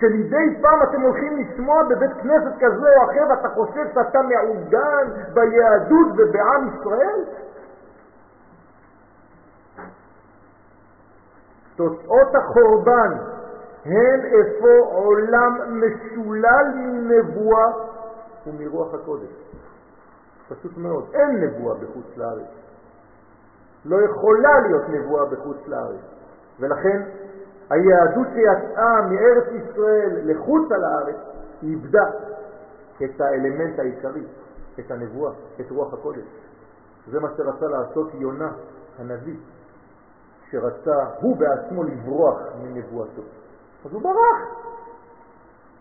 שמדי 0.00 0.62
פעם 0.62 0.82
אתם 0.82 1.00
הולכים 1.00 1.38
לשמוע 1.38 1.82
בבית 1.82 2.12
כנסת 2.22 2.54
כזה 2.60 2.88
או 2.96 3.04
אחר 3.04 3.24
ואתה 3.30 3.48
חושב 3.48 3.86
שאתה 3.94 4.18
מעוגן 4.22 5.06
ביהדות 5.34 6.08
ובעם 6.16 6.68
ישראל? 6.68 7.24
תוצאות 11.76 12.34
החורבן 12.34 13.37
הן 13.88 14.20
אפוא 14.20 14.92
עולם 14.92 15.80
משולל 15.80 16.64
מנבואה 16.74 17.66
ומרוח 18.46 18.94
הקודש. 18.94 19.30
פשוט 20.48 20.76
מאוד, 20.76 21.04
אין 21.14 21.44
נבואה 21.44 21.74
בחוץ 21.74 22.16
לארץ. 22.16 22.48
לא 23.84 23.96
יכולה 24.02 24.60
להיות 24.60 24.88
נבואה 24.88 25.24
בחוץ 25.24 25.56
לארץ. 25.66 26.00
ולכן 26.60 27.02
היהדות 27.70 28.26
שיצאה 28.34 29.02
מארץ 29.02 29.44
ישראל 29.52 30.20
לחוץ 30.24 30.72
על 30.72 30.84
הארץ, 30.84 31.16
היא 31.62 31.70
איבדה 31.70 32.04
את 33.04 33.20
האלמנט 33.20 33.78
העיקרי, 33.78 34.24
את 34.78 34.90
הנבואה, 34.90 35.32
את 35.60 35.70
רוח 35.70 35.94
הקודש. 35.94 36.24
זה 37.10 37.20
מה 37.20 37.28
שרצה 37.36 37.66
לעשות 37.66 38.10
יונה 38.14 38.52
הנביא, 38.98 39.36
שרצה 40.50 41.04
הוא 41.20 41.36
בעצמו 41.36 41.84
לברוח 41.84 42.38
מנבואתו. 42.62 43.22
אז 43.84 43.92
הוא 43.92 44.02
ברח. 44.02 44.58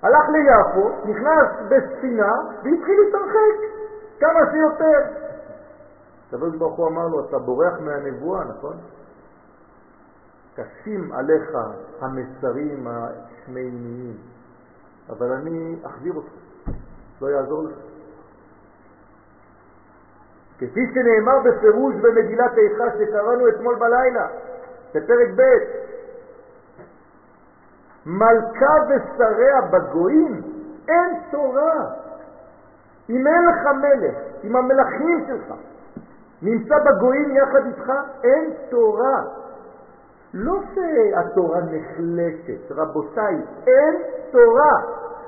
הלך 0.02 0.30
ליפו, 0.30 0.90
נכנס 1.06 1.70
בספינה 1.70 2.34
והתחיל 2.64 2.96
להתרחק 3.06 3.78
כמה 4.20 4.40
שיותר. 4.52 5.00
הקדוש 6.28 6.56
ברוך 6.56 6.76
הוא 6.76 6.88
אמר 6.88 7.08
לו, 7.08 7.26
אתה 7.30 7.40
בורח 7.40 7.74
מהנבואה, 7.80 8.44
נכון? 8.44 8.78
קשים 10.56 11.12
עליך 11.12 11.58
המסרים 12.02 12.88
השמימיים, 12.88 14.18
אבל 15.10 15.32
אני 15.32 15.76
אחזיר 15.84 16.14
אותך, 16.14 16.32
לא 17.22 17.28
יעזור 17.28 17.64
לך. 17.64 17.78
כפי 20.58 20.92
שנאמר 20.94 21.40
בפירוש 21.40 21.96
במגילת 21.96 22.52
איכה 22.58 22.84
שקראנו 22.98 23.48
אתמול 23.50 23.76
בלילה, 23.76 24.28
בפרק 24.90 25.30
ב', 25.36 25.42
מלכה 28.08 28.76
ושריה 28.88 29.62
בגויים, 29.62 30.42
אין 30.88 31.20
תורה. 31.32 31.86
אם 33.10 33.28
אין 33.28 33.46
לך 33.46 33.68
מלך, 33.82 34.16
אם 34.44 34.56
המלכים 34.56 35.26
שלך 35.28 35.54
נמצא 36.42 36.76
בגויים 36.80 37.36
יחד 37.36 37.66
איתך, 37.66 37.92
אין 38.24 38.54
תורה. 38.70 39.24
לא 40.34 40.60
שהתורה 40.74 41.60
נחלשת, 41.62 42.72
רבותיי, 42.72 43.36
אין 43.68 43.96
תורה. 44.32 44.82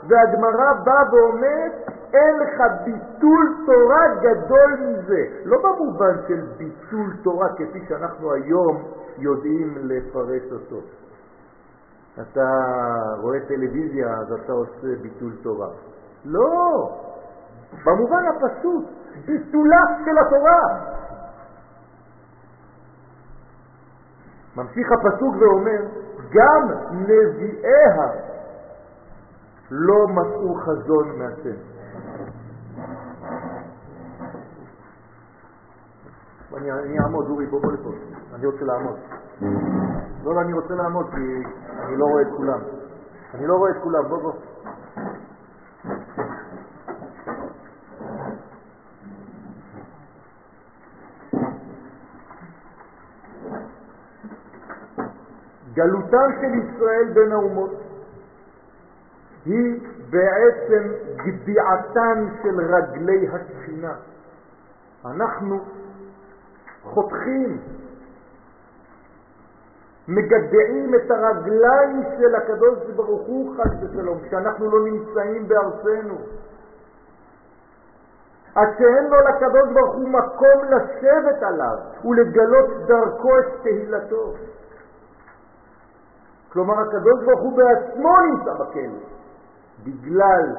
והגמרא 0.08 0.74
באה 0.84 1.04
ואומרת, 1.14 1.72
אין 2.14 2.40
לך 2.40 2.64
ביטול 2.86 3.56
תורה 3.66 4.08
גדול 4.22 4.78
מזה. 4.80 5.24
לא 5.46 5.58
במובן 5.64 6.16
של 6.28 6.42
ביטול 6.58 7.14
תורה 7.24 7.50
כפי 7.54 7.86
שאנחנו 7.90 8.34
היום 8.34 8.84
יודעים 9.18 9.78
לפרש 9.82 10.52
אותו. 10.52 10.82
אתה 12.14 12.50
רואה 13.22 13.40
טלוויזיה 13.48 14.14
אז 14.14 14.34
אתה 14.34 14.52
עושה 14.52 14.88
ביטול 15.02 15.36
תורה. 15.44 15.68
לא, 16.26 16.90
במובן 17.86 18.24
הפשוט, 18.28 18.86
ביטולה 19.26 19.82
של 20.06 20.18
התורה. 20.18 20.90
ממשיך 24.56 24.88
הפסוק 24.92 25.36
ואומר, 25.40 25.82
גם 26.34 26.70
נביאיה 26.92 28.30
לא 29.72 30.08
מצאו 30.08 30.56
חזון 30.56 31.20
מהשם. 31.20 31.60
אני, 36.58 37.00
אעמוד, 37.00 37.30
אורי, 37.30 37.46
בוא 37.46 37.62
בוא 37.62 37.72
לפה, 37.72 37.90
אני 38.36 38.46
רוצה 38.46 38.66
לעמוד. 38.66 39.00
לא, 40.24 40.36
לא, 40.36 40.42
אני 40.42 40.54
רוצה 40.54 40.74
לעמוד 40.74 41.10
כי 41.10 41.44
אני 41.86 41.98
לא 41.98 42.06
רואה 42.06 42.22
את 42.22 42.28
כולם. 42.38 42.60
אני 43.34 43.48
לא 43.48 43.54
רואה 43.54 43.72
את 43.72 43.78
כולם, 43.84 44.08
בוא 44.10 44.22
בוא. 44.22 44.34
גלותם 55.74 56.30
של 56.42 56.54
ישראל 56.54 57.14
בין 57.14 57.32
האומות 57.32 57.72
היא 59.46 59.82
בעצם 60.10 60.92
גדיעתן 61.16 62.26
של 62.44 62.60
רגלי 62.60 63.28
השכינה. 63.28 63.94
אנחנו 65.06 65.60
חותכים, 66.84 67.62
מגדעים 70.10 70.96
את 70.96 71.12
הרגליים 71.12 72.04
של 72.18 72.36
הקדוש 72.36 72.78
ברוך 72.96 73.28
הוא 73.28 73.56
חס 73.58 73.72
ושלום, 73.82 74.20
כשאנחנו 74.28 74.72
לא 74.72 74.86
נמצאים 74.86 75.48
בארצנו. 75.48 76.16
עד 78.56 78.68
שאין 78.78 79.04
לו 79.10 79.18
לקדוש 79.20 79.74
ברוך 79.74 79.96
הוא 79.96 80.10
מקום 80.10 80.64
לשבת 80.64 81.44
עליו 81.44 81.78
ולגלות 82.06 82.70
דרכו 82.88 83.40
את 83.40 83.46
תהילתו. 83.64 84.34
כלומר, 86.54 86.80
הקדוש 86.80 87.26
ברוך 87.26 87.42
הוא 87.42 87.58
בעצמו 87.58 88.18
נמצא 88.22 88.54
בכלא, 88.54 89.00
בגלל 89.84 90.56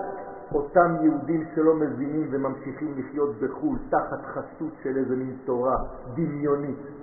אותם 0.55 0.97
יהודים 1.01 1.45
שלא 1.55 1.75
מבינים 1.75 2.29
וממשיכים 2.31 2.95
לחיות 2.97 3.37
בחו"ל 3.41 3.79
תחת 3.91 4.25
חסות 4.25 4.73
של 4.83 4.97
איזה 4.97 5.17
מין 5.17 5.37
תורה 5.45 5.77
דמיונית. 6.15 7.00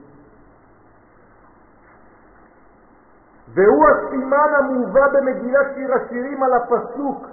והוא 3.54 3.86
הסימן 3.90 4.50
המובא 4.60 5.08
במגילת 5.08 5.66
שיר 5.76 5.94
השירים 5.94 6.44
על 6.44 6.54
הפסוק 6.54 7.28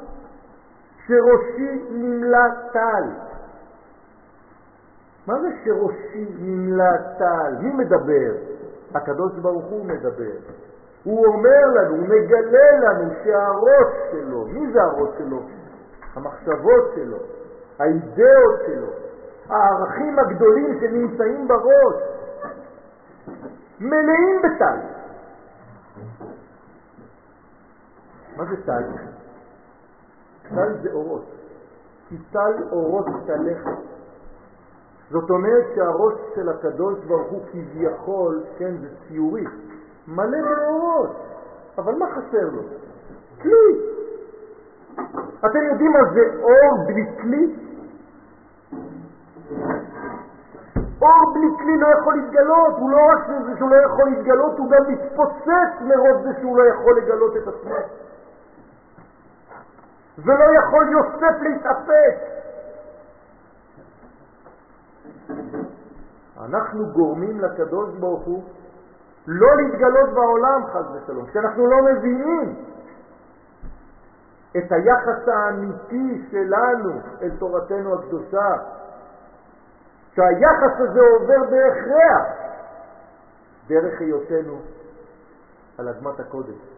שראשי 1.07 1.85
נמלא 1.91 2.49
טל. 2.73 3.05
מה 5.27 5.41
זה 5.41 5.49
שראשי 5.65 6.27
נמלא 6.39 6.97
טל? 7.19 7.53
מי 7.61 7.73
מדבר? 7.73 8.33
הקדוש 8.95 9.33
ברוך 9.33 9.65
הוא 9.65 9.87
מדבר. 9.87 10.37
הוא 11.05 11.27
אומר 11.27 11.67
לנו, 11.75 11.97
הוא 11.97 12.09
מגלה 12.09 12.79
לנו 12.81 13.11
שהראש 13.25 13.93
שלו, 14.11 14.47
מי 14.47 14.73
זה 14.73 14.83
הראש 14.83 15.09
שלו? 15.19 15.41
המחשבות 16.15 16.93
שלו, 16.95 17.17
האידאות 17.79 18.61
שלו, 18.67 18.87
הערכים 19.49 20.19
הגדולים 20.19 20.81
שנמצאים 20.81 21.49
בראש, 21.49 21.95
מלאים 23.81 24.43
בטל. 24.43 24.94
מה 28.37 28.45
זה 28.45 28.57
טל? 28.67 28.83
טל 30.49 30.83
זה 30.83 30.93
אורות. 30.93 31.25
כי 32.09 32.17
טל 32.33 32.53
אורות 32.73 33.07
תלכת. 33.27 33.79
זאת 35.11 35.31
אומרת 35.31 35.65
שהראש 35.75 36.15
של 36.35 36.49
הקדוש 36.49 36.99
ברוך 37.05 37.31
הוא 37.31 37.43
כביכול, 37.53 38.43
כן, 38.59 38.77
זה 38.77 38.89
ציורי, 39.09 39.45
מלא 40.09 40.39
באורות, 40.43 41.11
אבל 41.79 41.95
מה 41.95 42.07
חסר 42.11 42.51
לו? 42.53 42.63
כלי. 43.43 43.81
אתם 45.47 45.59
יודעים 45.71 45.93
מה 45.93 45.99
זה 46.15 46.21
אור 46.43 46.87
בלי 46.87 47.07
כלי? 47.23 47.57
אור 51.03 51.35
בלי 51.35 51.47
כלי 51.59 51.79
לא 51.79 51.87
יכול 51.87 52.15
להתגלות, 52.15 52.75
הוא 52.79 52.91
לא 52.91 52.99
רק 53.13 53.19
שהוא 53.59 53.71
לא 53.71 53.77
יכול 53.77 54.05
להתגלות, 54.11 54.59
הוא 54.59 54.71
גם 54.71 54.93
מתפוצץ 54.93 55.81
מרוב 55.81 56.23
זה 56.23 56.41
שהוא 56.41 56.59
לא 56.59 56.63
יכול 56.63 56.97
לגלות 56.97 57.37
את 57.37 57.49
עצמו. 57.49 57.75
ולא 60.19 60.45
יכול 60.59 60.89
יוסף 60.93 61.43
להתאפק. 61.43 62.35
אנחנו 66.45 66.87
גורמים 66.93 67.41
לקדוש 67.41 67.95
ברוך 67.95 68.25
הוא 68.25 68.43
לא 69.27 69.57
להתגלות 69.57 70.15
בעולם, 70.15 70.67
חס 70.67 70.85
ושלום, 70.95 71.27
כשאנחנו 71.27 71.67
לא 71.67 71.77
מבינים 71.83 72.65
את 74.57 74.73
היחס 74.73 75.29
האמיתי 75.29 76.23
שלנו 76.31 77.01
אל 77.23 77.31
תורתנו 77.39 77.95
הקדושה, 77.95 78.57
שהיחס 80.15 80.81
הזה 80.81 81.01
עובר 81.01 81.51
בהכרח 81.51 82.27
דרך 83.67 84.01
היותנו 84.01 84.59
על 85.79 85.89
אדמת 85.89 86.21
הקודש. 86.21 86.74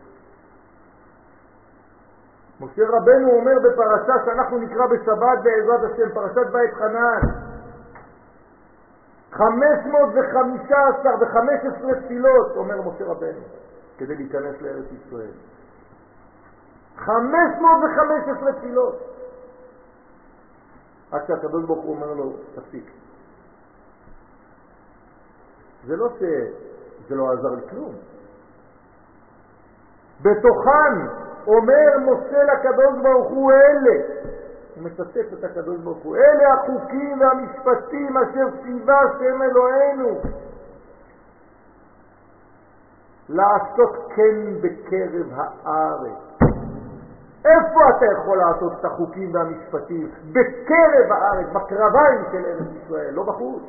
משה 2.60 2.82
רבנו 2.88 3.30
אומר 3.30 3.52
בפרשה 3.64 4.14
שאנחנו 4.24 4.58
נקרא 4.58 4.86
בשבת 4.86 5.38
בעזרת 5.42 5.92
השם, 5.92 6.14
פרשת 6.14 6.52
בית 6.52 6.74
חנן, 6.74 7.20
515 9.30 11.14
ו-15 11.20 12.04
תפילות, 12.04 12.56
אומר 12.56 12.82
משה 12.82 13.04
רבנו, 13.04 13.40
כדי 13.98 14.14
להיכנס 14.14 14.62
לארץ 14.62 14.84
ישראל. 14.92 15.32
515 16.96 18.52
תפילות. 18.52 18.94
עד 21.12 21.26
שהקדוש 21.26 21.64
ברוך 21.64 21.84
הוא 21.84 21.94
אומר 21.94 22.12
לו, 22.14 22.32
תפסיק. 22.54 22.90
זה 25.86 25.96
לא 25.96 26.08
שזה 26.18 27.14
לא 27.14 27.32
עזר 27.32 27.48
לי 27.48 27.62
כלום. 27.70 27.94
בתוכן 30.22 31.25
אומר 31.46 31.98
משה 31.98 32.42
לקדוש 32.42 33.02
ברוך 33.02 33.28
הוא 33.28 33.52
אלה, 33.52 34.04
הוא 34.76 34.84
מצטט 34.84 35.32
את 35.38 35.44
הקדוש 35.44 35.76
ברוך 35.76 36.02
הוא, 36.02 36.16
אלה 36.16 36.54
החוקים 36.54 37.20
והמשפטים 37.20 38.16
אשר 38.16 38.62
ציווה 38.62 39.00
השם 39.00 39.42
אלוהינו 39.42 40.20
לעשות 43.28 44.12
כן 44.14 44.60
בקרב 44.60 45.26
הארץ. 45.64 46.26
איפה 47.44 47.80
אתה 47.96 48.06
יכול 48.12 48.38
לעשות 48.38 48.72
את 48.80 48.84
החוקים 48.84 49.34
והמשפטים? 49.34 50.10
בקרב 50.32 51.12
הארץ, 51.12 51.46
בקרביים 51.52 52.20
של 52.32 52.44
ארץ 52.44 52.66
ישראל, 52.84 53.14
לא 53.14 53.22
בחוץ. 53.22 53.62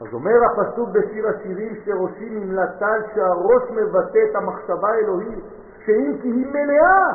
אז 0.00 0.14
אומר 0.14 0.44
הפסוק 0.44 0.88
בשיר 0.88 1.28
השירים 1.28 1.74
שראשי 1.84 2.30
נמלטל 2.30 3.00
שהראש 3.14 3.70
מבטא 3.70 4.18
את 4.30 4.36
המחשבה 4.36 4.88
האלוהית, 4.88 5.44
שאם 5.86 6.16
כי 6.22 6.28
היא 6.28 6.46
מלאה 6.46 7.06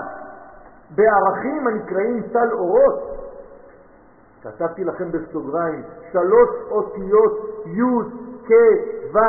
בערכים 0.96 1.68
הנקראים 1.68 2.24
טל 2.34 2.52
אורות. 2.52 3.16
כתבתי 4.44 4.84
לכם 4.84 5.12
בסוגריים 5.12 5.84
שלוש 6.12 6.50
אותיות 6.72 7.64
י' 7.66 7.84
כ' 8.48 8.54
ו' 9.14 9.20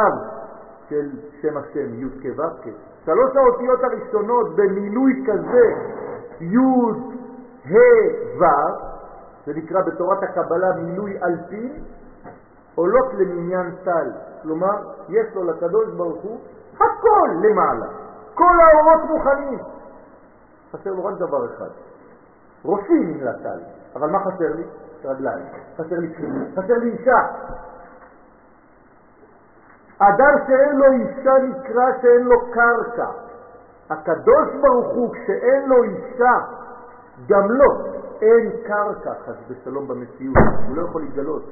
של 0.89 1.11
שם 1.43 1.57
השם 1.57 1.95
י' 1.95 2.09
כ' 2.23 2.39
ו'. 2.39 2.71
שלוש 3.05 3.37
האותיות 3.37 3.85
הראשונות 3.85 4.57
במילוי 4.57 5.25
כזה 5.27 5.67
י' 6.41 6.57
ה' 7.67 7.79
ו', 8.39 8.45
זה 9.47 9.53
נקרא 9.55 9.81
בתורת 9.83 10.23
הקבלה 10.23 10.73
מילוי 10.77 11.19
אלפין, 11.23 11.73
עולות 12.77 13.15
למניין 13.15 13.75
טל, 13.85 14.11
כלומר 14.43 14.77
יש 15.09 15.27
לו 15.35 15.45
לקדוש 15.45 15.89
ברוך 15.97 16.23
הוא 16.23 16.41
הכל 16.75 17.29
למעלה, 17.43 17.87
כל 18.35 18.55
האורות 18.61 19.11
מוכנים. 19.11 19.59
חסר 20.73 20.91
לו 20.91 21.05
רק 21.05 21.15
דבר 21.15 21.47
אחד, 21.47 21.71
ראשי 22.65 22.93
נמלא 22.93 23.33
טל, 23.33 23.59
אבל 23.97 24.11
מה 24.11 24.19
חסר 24.19 24.55
לי? 24.57 24.65
רגליים, 25.05 25.47
חסר 25.77 25.97
לי 25.99 26.15
כלים, 26.15 26.45
חסר 26.57 26.75
לי 26.75 26.93
אישה. 26.93 27.19
אדם 29.99 30.35
שאין 30.47 30.77
לו 30.77 30.93
אישה 30.93 31.33
נקרא 31.43 31.85
שאין 32.03 32.23
לו 32.23 32.41
קרקע. 32.53 33.11
הקדוש 33.91 34.49
ברוך 34.61 34.87
הוא 34.87 35.13
כשאין 35.13 35.69
לו 35.69 35.83
אישה, 35.83 36.35
גם 37.29 37.51
לו 37.51 37.67
אין 38.23 38.51
קרקע, 38.67 39.13
חס 39.27 39.35
ושלום 39.49 39.89
במציאות, 39.89 40.37
הוא 40.69 40.77
לא 40.77 40.83
יכול 40.83 41.03
להתגלות. 41.03 41.43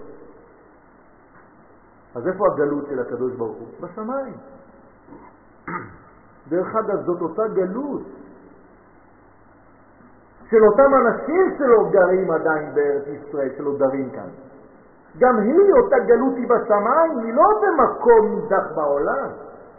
אז 2.15 2.29
איפה 2.29 2.45
הגלות 2.53 2.85
של 2.91 3.01
הקדוש 3.01 3.33
ברוך 3.33 3.57
הוא? 3.57 3.67
בשמיים. 3.81 4.35
דרך 6.51 6.77
אגב, 6.77 7.05
זאת 7.07 7.21
אותה 7.21 7.43
גלות 7.49 8.03
של 10.51 10.65
אותם 10.65 10.95
אנשים 10.95 11.55
שלא 11.59 11.91
גרים 11.91 12.31
עדיין 12.31 12.75
בארץ 12.75 13.07
ישראל, 13.07 13.49
שלא 13.57 13.79
דרים 13.79 14.11
כאן. 14.11 14.29
גם 15.19 15.39
היא, 15.39 15.73
אותה 15.83 15.97
גלות 15.99 16.35
היא 16.37 16.49
בשמיים, 16.49 17.19
היא 17.19 17.35
לא 17.35 17.45
במקום 17.63 18.35
נידח 18.35 18.73
בעולם. 18.75 19.29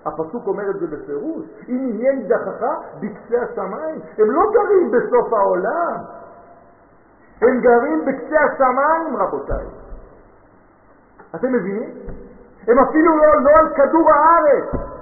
הפסוק 0.05 0.47
אומר 0.47 0.69
את 0.69 0.79
זה 0.79 0.88
בפירוש. 0.88 1.45
אם 1.69 1.91
יהיה 1.93 2.13
נידחך 2.15 2.65
בקצה 2.99 3.41
השמיים, 3.41 3.99
הם 4.17 4.31
לא 4.31 4.41
גרים 4.53 4.91
בסוף 4.91 5.33
העולם. 5.33 5.97
הם 7.41 7.61
גרים 7.61 8.05
בקצה 8.05 8.39
השמיים, 8.39 9.17
רבותיי. 9.17 9.65
אתם 11.36 11.53
מבינים? 11.53 11.89
הם 12.67 12.79
אפילו 12.79 13.17
לא, 13.17 13.41
לא 13.41 13.51
על 13.59 13.69
כדור 13.75 14.09
הארץ. 14.11 14.95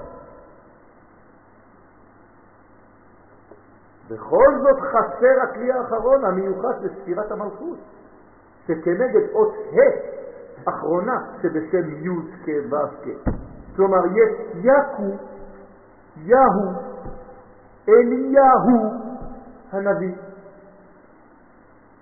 בכל 4.10 4.48
זאת 4.62 4.80
חסר 4.82 5.42
הכלי 5.44 5.72
האחרון 5.72 6.26
המיוחס 6.26 6.76
לספירת 6.82 7.32
המלכות, 7.32 7.78
שכנגד 8.68 9.30
אות 9.34 9.54
ה' 9.74 10.14
אחרונה 10.70 11.22
שבשם 11.42 12.06
י' 12.06 12.10
כו' 12.46 12.88
כ'. 13.04 13.30
כלומר 13.76 14.06
יש 14.06 14.56
יקו, 14.56 15.18
יהו, 16.18 16.72
אליהו 17.90 18.92
הנביא. 19.72 20.16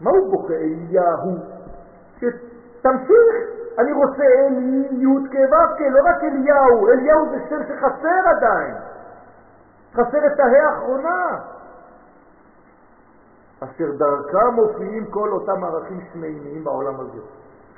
מה 0.01 0.09
הוא 0.11 0.31
בוכה 0.31 0.53
אליהו? 0.53 1.35
שתמשיך, 2.17 3.60
אני 3.79 3.91
רוצה 3.91 4.23
אלי 4.23 4.87
י' 4.91 5.27
כו' 5.31 5.89
לא 5.89 6.01
רק 6.05 6.23
אליהו, 6.23 6.89
אליהו 6.89 7.29
זה 7.29 7.37
שם 7.49 7.63
שחסר 7.67 8.29
עדיין. 8.37 8.75
חסר 9.93 10.27
את 10.27 10.39
ההא 10.39 10.65
האחרונה. 10.69 11.39
אשר 13.59 13.91
דרכם 13.91 14.53
מופיעים 14.53 15.05
כל 15.05 15.29
אותם 15.29 15.63
ערכים 15.63 15.99
שמימיים 16.13 16.63
בעולם 16.63 16.99
הזה. 16.99 17.21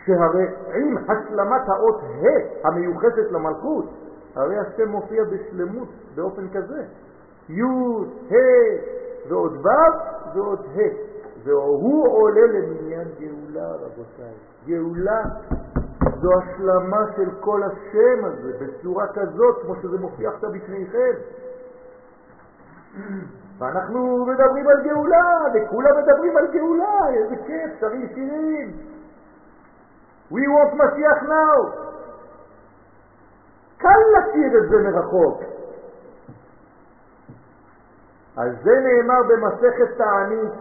שהרי 0.06 0.48
עם 0.76 0.98
השלמת 0.98 1.70
האות 1.70 2.02
ה' 2.02 2.68
המיוחסת 2.68 3.32
למלכות, 3.32 3.86
הרי 4.36 4.60
השם 4.60 4.90
מופיע 4.90 5.24
בשלמות 5.24 5.88
באופן 6.16 6.48
כזה. 6.54 6.84
י', 7.50 7.62
ה' 8.32 9.30
ועוד 9.30 9.66
ו' 9.66 10.36
ועוד 10.36 10.66
ה'. 10.76 11.14
והוא 11.44 12.08
עולה 12.08 12.42
למניין 12.48 13.08
גאולה, 13.20 13.72
רבותיי. 13.72 14.34
גאולה 14.68 15.22
זו 16.24 16.30
השלמה 16.40 17.06
של 17.16 17.30
כל 17.40 17.64
השם 17.64 18.26
הזה, 18.26 18.52
בצורה 18.60 19.08
כזאת, 19.08 19.62
כמו 19.62 19.76
שזה 19.76 19.98
מופיע 20.00 20.30
עכשיו 20.30 20.52
בפניכם. 20.52 21.14
ואנחנו 23.58 24.26
מדברים 24.26 24.68
על 24.68 24.84
גאולה, 24.84 25.46
וכולם 25.54 25.92
מדברים 25.98 26.38
על 26.38 26.48
גאולה, 26.52 27.00
איזה 27.14 27.36
כיף, 27.36 27.80
שרים 27.80 28.08
שירים. 28.14 28.72
We 30.32 30.44
want 30.56 30.74
משיח 30.74 31.24
now. 31.24 31.62
קל 33.78 34.00
להכיר 34.14 34.58
את 34.58 34.70
זה 34.70 34.78
מרחוק. 34.78 35.42
על 38.38 38.56
זה 38.64 38.72
נאמר 38.80 39.24
במסכת 39.30 39.98
תענית, 39.98 40.52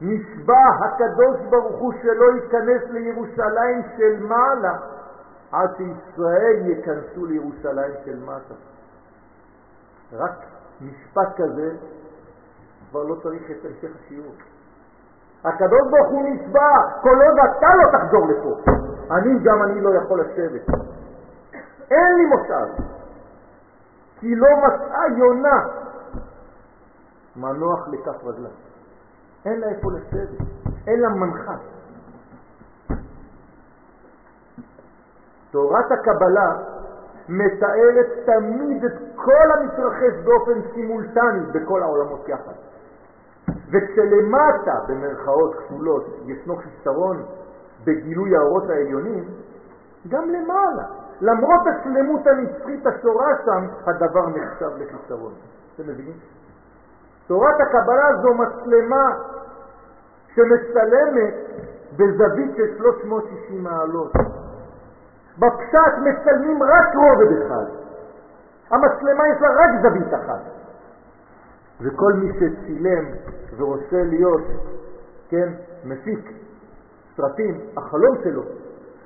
נשבע 0.00 0.64
הקדוש 0.84 1.36
ברוך 1.50 1.80
הוא 1.80 1.92
שלא 2.02 2.24
ייכנס 2.34 2.90
לירושלים 2.90 3.82
של 3.96 4.26
מעלה 4.26 4.76
עד 5.52 5.70
שישראל 5.76 6.56
ייכנסו 6.66 7.26
לירושלים 7.26 7.92
של 8.04 8.24
מטה. 8.24 8.54
רק 10.12 10.32
משפט 10.80 11.36
כזה 11.36 11.70
כבר 12.90 13.02
לא 13.02 13.14
צריך 13.22 13.50
את 13.50 13.64
המשך 13.64 13.96
השיעור. 14.04 14.34
הקדוש 15.44 15.80
ברוך 15.90 16.08
הוא 16.10 16.22
נשבע, 16.28 17.00
כל 17.02 17.16
עוד 17.26 17.38
אתה 17.38 17.66
לא 17.74 17.98
תחזור 17.98 18.28
לפה, 18.28 18.72
אני 19.10 19.38
גם 19.44 19.62
אני 19.62 19.80
לא 19.80 19.90
יכול 19.94 20.20
לשבת. 20.20 20.68
אין 21.90 22.16
לי 22.16 22.26
מושב, 22.26 22.82
כי 24.20 24.34
לא 24.34 24.48
מצאה 24.56 25.08
יונה 25.18 25.60
מנוח 27.36 27.88
לכף 27.88 28.24
רגלה. 28.24 28.67
אין 29.48 29.60
לה 29.60 29.68
איפה 29.68 29.88
לשבת, 29.92 30.46
אין 30.86 31.00
לה 31.00 31.08
מנחת. 31.08 31.60
תורת 35.50 35.92
הקבלה 35.92 36.52
מתארת 37.28 38.06
תמיד 38.26 38.84
את 38.84 38.92
כל 39.14 39.52
המתרחש 39.58 40.24
באופן 40.24 40.60
סימולטני 40.74 41.40
בכל 41.52 41.82
העולמות 41.82 42.28
יחד. 42.28 42.52
וכשלמטה, 43.48 44.74
במרכאות 44.88 45.54
כפולות, 45.54 46.06
ישנו 46.26 46.56
חיסרון 46.56 47.22
בגילוי 47.84 48.36
האורות 48.36 48.70
העליונים, 48.70 49.24
גם 50.08 50.30
למעלה, 50.30 50.84
למרות 51.20 51.60
השלמות 51.66 52.26
הנצחית 52.26 52.86
השורה 52.86 53.28
שם, 53.44 53.66
הדבר 53.86 54.28
נחשב 54.28 54.70
לחיסרון. 54.78 55.32
אתם 55.74 55.82
מבינים? 55.88 56.16
תורת 57.28 57.60
הקבלה 57.60 58.16
זו 58.22 58.34
מצלמה 58.34 59.16
שמצלמת 60.34 61.34
בזווית 61.96 62.56
של 62.56 62.78
360 62.78 63.64
מעלות. 63.64 64.12
בפשט 65.38 65.94
מצלמים 66.04 66.62
רק 66.62 66.94
רובד 66.94 67.46
אחד. 67.46 67.64
המצלמה 68.70 69.28
יש 69.28 69.40
לה 69.40 69.48
רק 69.48 69.70
זווית 69.82 70.14
אחת. 70.14 70.40
וכל 71.80 72.12
מי 72.12 72.32
שצילם 72.32 73.04
ורוצה 73.56 74.02
להיות, 74.02 74.42
כן, 75.28 75.52
מפיק 75.84 76.32
סרטים, 77.16 77.60
החלום 77.76 78.16
שלו 78.24 78.42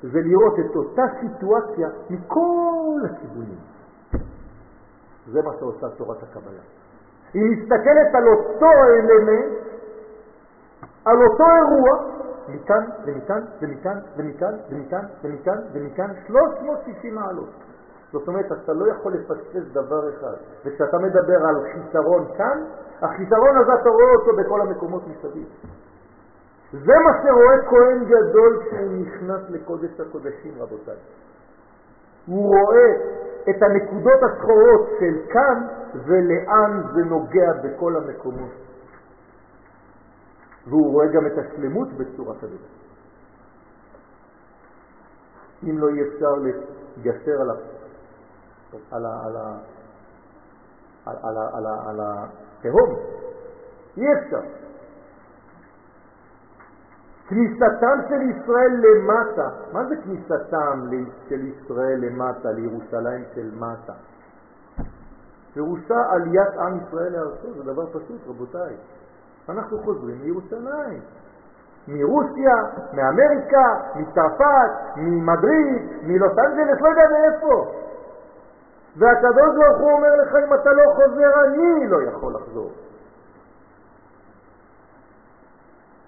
זה 0.03 0.21
לראות 0.21 0.59
את 0.59 0.77
אותה 0.77 1.03
סיטואציה 1.21 1.89
מכל 2.11 3.01
הכיוונים. 3.05 3.59
זה 5.27 5.43
מה 5.43 5.51
שעושה 5.59 5.89
תורת 5.89 6.23
הקבלה. 6.23 6.82
היא 7.35 7.43
מסתכלת 7.51 8.15
על 8.15 8.29
אותו 8.29 8.67
אלמנט, 8.67 9.53
על 11.05 11.17
אותו 11.23 11.45
אירוע, 11.45 12.13
מכאן 12.49 12.85
ומכאן 13.05 13.43
ומכאן 13.63 13.99
ומכאן 14.17 14.55
ומכאן 14.71 15.05
ומכאן 15.23 15.59
ומכאן 15.73 16.11
360 16.27 17.15
מעלות. 17.15 17.51
זאת 18.13 18.29
אומרת, 18.29 18.53
אתה 18.53 18.73
לא 18.73 18.93
יכול 18.93 19.13
לפספס 19.13 19.73
דבר 19.73 20.09
אחד. 20.09 20.37
וכשאתה 20.65 20.99
מדבר 20.99 21.47
על 21.47 21.57
חיסרון 21.73 22.27
כאן, 22.37 22.65
החיסרון 23.03 23.57
הזה 23.57 23.75
אתה 23.75 23.89
רואה 23.89 24.15
אותו 24.19 24.37
בכל 24.37 24.61
המקומות 24.61 25.03
מסביב. 25.09 25.47
זה 26.73 26.93
מה 27.05 27.23
שרואה 27.23 27.57
כהן 27.71 28.05
גדול 28.05 28.63
כשהוא 28.63 28.93
נכנס 28.93 29.51
לקודש 29.51 30.01
הקודשים, 30.01 30.53
רבותיי. 30.59 30.97
הוא 32.27 32.49
רואה 32.49 32.89
את 33.51 33.63
הנקודות 33.63 34.21
השחורות 34.23 34.89
של 35.01 35.33
כאן 35.33 35.67
ולאן 36.07 36.83
זה 36.95 37.05
נוגע 37.05 37.53
בכל 37.65 37.97
המקומות. 37.97 38.51
והוא 40.67 40.93
רואה 40.93 41.07
גם 41.07 41.27
את 41.27 41.33
השלמות 41.39 41.89
בצורה 41.93 42.35
כזאת. 42.39 42.61
אם 45.63 45.79
לא 45.79 45.91
יהיה 45.91 46.05
אפשר 46.15 46.35
לגשר 46.35 47.41
על, 47.41 47.51
על, 48.91 49.07
על, 49.07 49.37
על, 51.07 51.37
על, 51.53 51.67
על 51.87 52.01
התהום, 52.01 52.97
אי 53.97 54.05
אפשר. 54.13 54.62
כניסתם 57.33 57.99
של 58.09 58.23
ישראל 58.23 58.73
למטה, 58.83 59.49
מה 59.73 59.85
זה 59.85 59.95
כניסתם 60.05 60.81
של 61.29 61.47
ישראל 61.47 61.99
למטה, 62.01 62.51
לירושלים 62.51 63.25
של 63.35 63.51
מטה? 63.57 63.93
פירושה 65.55 66.01
עליית 66.11 66.57
עם 66.59 66.79
ישראל 66.79 67.13
לארצו, 67.13 67.53
זה 67.57 67.73
דבר 67.73 67.87
פשוט, 67.87 68.21
רבותיי. 68.29 68.77
אנחנו 69.49 69.79
חוזרים 69.79 70.19
לירושלים. 70.23 71.01
מרוסיה, 71.89 72.57
מאמריקה, 72.93 73.67
מצרפת, 73.95 74.71
ממדריד, 74.97 75.83
מלוס 76.03 76.39
אנג'לס, 76.39 76.81
לא 76.81 76.89
יודע 76.89 77.03
מאיפה. 77.13 77.73
והקדוש 78.97 79.57
ברוך 79.57 79.81
הוא 79.81 79.93
אומר 79.93 80.17
לך, 80.23 80.35
אם 80.49 80.55
אתה 80.55 80.73
לא 80.73 80.83
חוזר, 80.95 81.31
אני 81.45 81.89
לא 81.89 82.03
יכול 82.03 82.35
לחזור. 82.35 82.71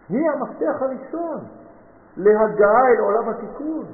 היא 0.08 0.30
המפתח 0.30 0.82
הראשון 0.82 1.38
להגעה 2.16 2.88
אל 2.88 3.00
עולם 3.00 3.28
התיקון. 3.28 3.84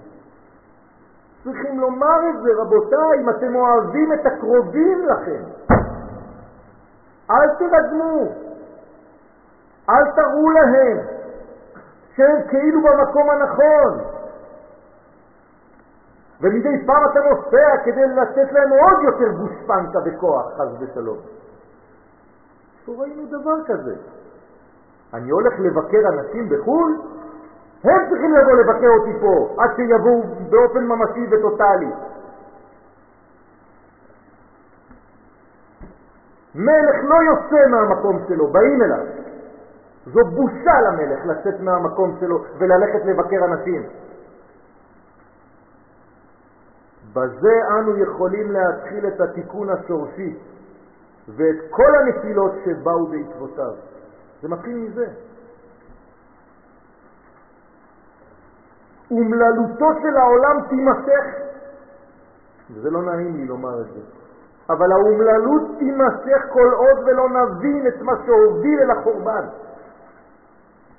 צריכים 1.44 1.80
לומר 1.80 2.18
את 2.30 2.42
זה, 2.42 2.50
רבותיי, 2.62 3.20
אם 3.20 3.30
אתם 3.30 3.54
אוהבים 3.54 4.12
את 4.12 4.26
הקרובים 4.26 5.06
לכם. 5.06 5.42
אל 7.30 7.48
תרגמו, 7.58 8.20
אל 9.88 10.04
תראו 10.14 10.50
להם 10.50 10.98
שהם 12.16 12.48
כאילו 12.48 12.80
במקום 12.82 13.30
הנכון. 13.30 14.20
ומדי 16.40 16.86
פעם 16.86 17.02
אתה 17.10 17.20
נוסע 17.20 17.84
כדי 17.84 18.06
לתת 18.06 18.52
להם 18.52 18.70
עוד 18.70 19.02
יותר 19.02 19.32
גושפנקה 19.32 19.98
וכוח, 20.04 20.46
חס 20.56 20.68
ושלום. 20.80 21.18
לא 22.88 23.00
ראינו 23.00 23.26
דבר 23.26 23.64
כזה. 23.66 23.94
אני 25.14 25.30
הולך 25.30 25.52
לבקר 25.58 26.08
אנשים 26.08 26.48
בחו"ל, 26.48 27.00
הם 27.84 28.08
צריכים 28.10 28.34
לבוא 28.34 28.52
לבקר 28.52 28.88
אותי 28.98 29.20
פה, 29.20 29.62
עד 29.62 29.70
שיבואו 29.76 30.22
באופן 30.50 30.84
ממשי 30.84 31.26
וטוטלי. 31.30 31.90
מלך 36.54 36.96
לא 37.02 37.14
יוצא 37.14 37.68
מהמקום 37.70 38.18
שלו, 38.28 38.46
באים 38.52 38.82
אליו. 38.82 39.06
זו 40.06 40.20
בושה 40.24 40.80
למלך 40.80 41.26
לצאת 41.26 41.60
מהמקום 41.60 42.16
שלו 42.20 42.44
וללכת 42.58 43.04
לבקר 43.04 43.44
אנשים. 43.44 43.82
בזה 47.12 47.60
אנו 47.78 47.96
יכולים 47.96 48.52
להתחיל 48.52 49.06
את 49.06 49.20
התיקון 49.20 49.70
השורשי 49.70 50.38
ואת 51.28 51.56
כל 51.70 51.94
הנפילות 51.96 52.52
שבאו 52.64 53.06
בעקבותיו. 53.06 53.89
זה 54.42 54.48
מתחיל 54.48 54.76
מזה. 54.76 55.06
אומללותו 59.10 59.86
של 60.02 60.16
העולם 60.16 60.56
תימשך, 60.68 61.24
וזה 62.70 62.90
לא 62.90 63.02
נעים 63.02 63.36
לי 63.36 63.46
לומר 63.46 63.80
את 63.80 63.86
זה, 63.86 64.00
אבל 64.70 64.92
האומללות 64.92 65.62
תימשך 65.78 66.42
כל 66.52 66.72
עוד 66.74 66.98
ולא 67.06 67.28
נבין 67.28 67.86
את 67.86 68.02
מה 68.02 68.12
שהוביל 68.26 68.80
אל 68.80 68.90
החורבן. 68.90 69.46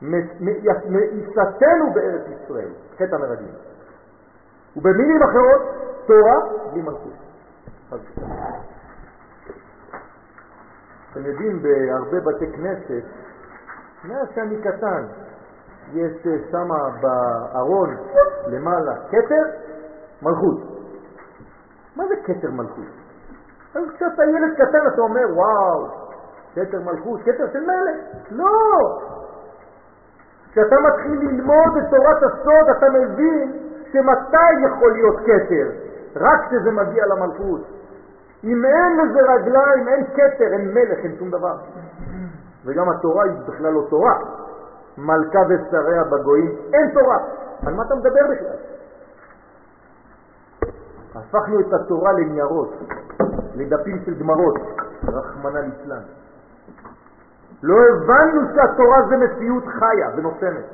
מאיסתנו 0.02 1.94
בארץ 1.94 2.22
ישראל, 2.28 2.70
חטא 2.96 3.16
המרגלים. 3.16 3.54
ובמילים 4.78 5.24
אחרות, 5.24 5.62
תורה 6.06 6.36
בלי 6.72 6.82
מלכות. 6.82 7.14
אתם 11.12 11.26
יודעים, 11.26 11.62
בהרבה 11.62 12.20
בתי 12.20 12.52
כנסת 12.52 13.04
מאז 14.04 14.28
שאני 14.36 14.62
קטן, 14.62 15.04
יש 15.94 16.28
אה, 16.28 16.38
שם 16.52 16.70
בארון 17.02 17.96
למעלה 18.48 18.96
כתר, 19.10 19.44
מלכות. 20.22 20.58
מה 21.96 22.04
זה 22.08 22.16
כתר 22.24 22.52
מלכות? 22.52 22.86
אז 23.76 23.84
כשאתה 23.96 24.24
ילד 24.24 24.54
קטן 24.56 24.88
אתה 24.94 25.02
אומר, 25.02 25.26
וואו, 25.34 25.88
כתר 26.56 26.80
מלכות, 26.80 27.22
כתר 27.22 27.48
של 27.54 27.60
מלך. 27.60 27.98
לא! 28.32 29.00
כשאתה 30.52 30.76
מתחיל 30.80 31.20
ללמוד 31.20 31.78
את 31.78 31.90
תורת 31.90 32.24
הסוד 32.24 32.70
אתה 32.78 32.90
מבין 32.90 33.52
שמתי 33.92 34.66
יכול 34.68 34.92
להיות 34.92 35.20
כתר? 35.20 35.70
רק 36.16 36.48
כשזה 36.48 36.72
מגיע 36.72 37.06
למלכות. 37.06 37.62
אם 38.44 38.66
אין 38.66 38.98
לזה 38.98 39.20
רגליים, 39.22 39.88
אין 39.88 40.06
כתר, 40.14 40.54
אין 40.54 40.74
מלך, 40.74 40.98
אין 41.04 41.16
שום 41.20 41.32
דבר. 41.32 41.56
וגם 42.66 42.90
התורה 42.90 43.24
היא 43.24 43.34
בכלל 43.48 43.74
לא 43.74 43.82
תורה. 43.90 44.16
מלכה 44.98 45.40
ושריה 45.50 46.04
בגויים, 46.04 46.56
אין 46.74 46.92
תורה. 46.94 47.18
על 47.68 47.74
מה 47.74 47.84
אתה 47.84 47.96
מדבר 47.96 48.22
בכלל? 48.32 48.58
הפכנו 51.16 51.60
את 51.60 51.74
התורה 51.74 52.12
לניירות, 52.12 52.74
לדפים 53.56 54.00
של 54.06 54.20
גמרות, 54.20 54.56
רחמנא 55.08 55.60
ליצלן. 55.60 56.02
לא 57.64 57.76
הבנו 57.76 58.42
שהתורה 58.56 58.98
זה 59.10 59.18
מציאות 59.18 59.64
חיה 59.66 60.10
ונותנת. 60.16 60.66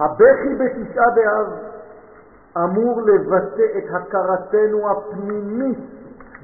הבכי 0.00 0.54
בתשעה 0.54 1.10
באב 1.14 1.52
אמור 2.56 3.02
לבטא 3.02 3.78
את 3.78 3.84
הכרתנו 3.94 4.90
הפנימית 4.90 5.93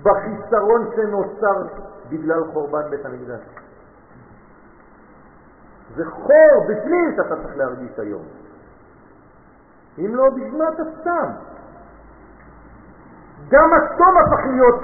בחיסרון 0.03 0.90
שנוצר 0.96 1.62
בגלל 2.09 2.44
חורבן 2.53 2.90
בית 2.90 3.05
המקדש. 3.07 3.40
זה 5.96 6.05
חור 6.11 6.66
בפנים 6.68 7.12
שאתה 7.16 7.36
צריך 7.42 7.57
להרגיש 7.57 7.98
היום. 7.98 8.22
אם 9.98 10.14
לא, 10.14 10.30
בשביל 10.30 10.62
אתה 10.62 10.82
סתם? 11.01 11.30
גם 13.48 13.70
הצום 13.72 14.16
הפך 14.18 14.46
להיות 14.46 14.80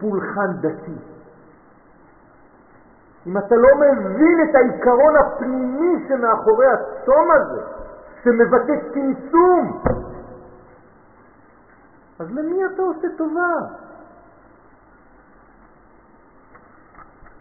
פולחן 0.00 0.52
דתי. 0.60 0.96
אם 3.26 3.38
אתה 3.38 3.54
לא 3.54 3.68
מבין 3.76 4.48
את 4.50 4.54
העיקרון 4.54 5.16
הפנימי 5.16 6.08
שמאחורי 6.08 6.66
הצום 6.66 7.30
הזה, 7.30 7.60
שמבטא 8.24 8.72
צמצום, 8.92 9.82
אז 12.20 12.26
למי 12.30 12.64
אתה 12.66 12.82
עושה 12.82 13.08
טובה? 13.18 13.52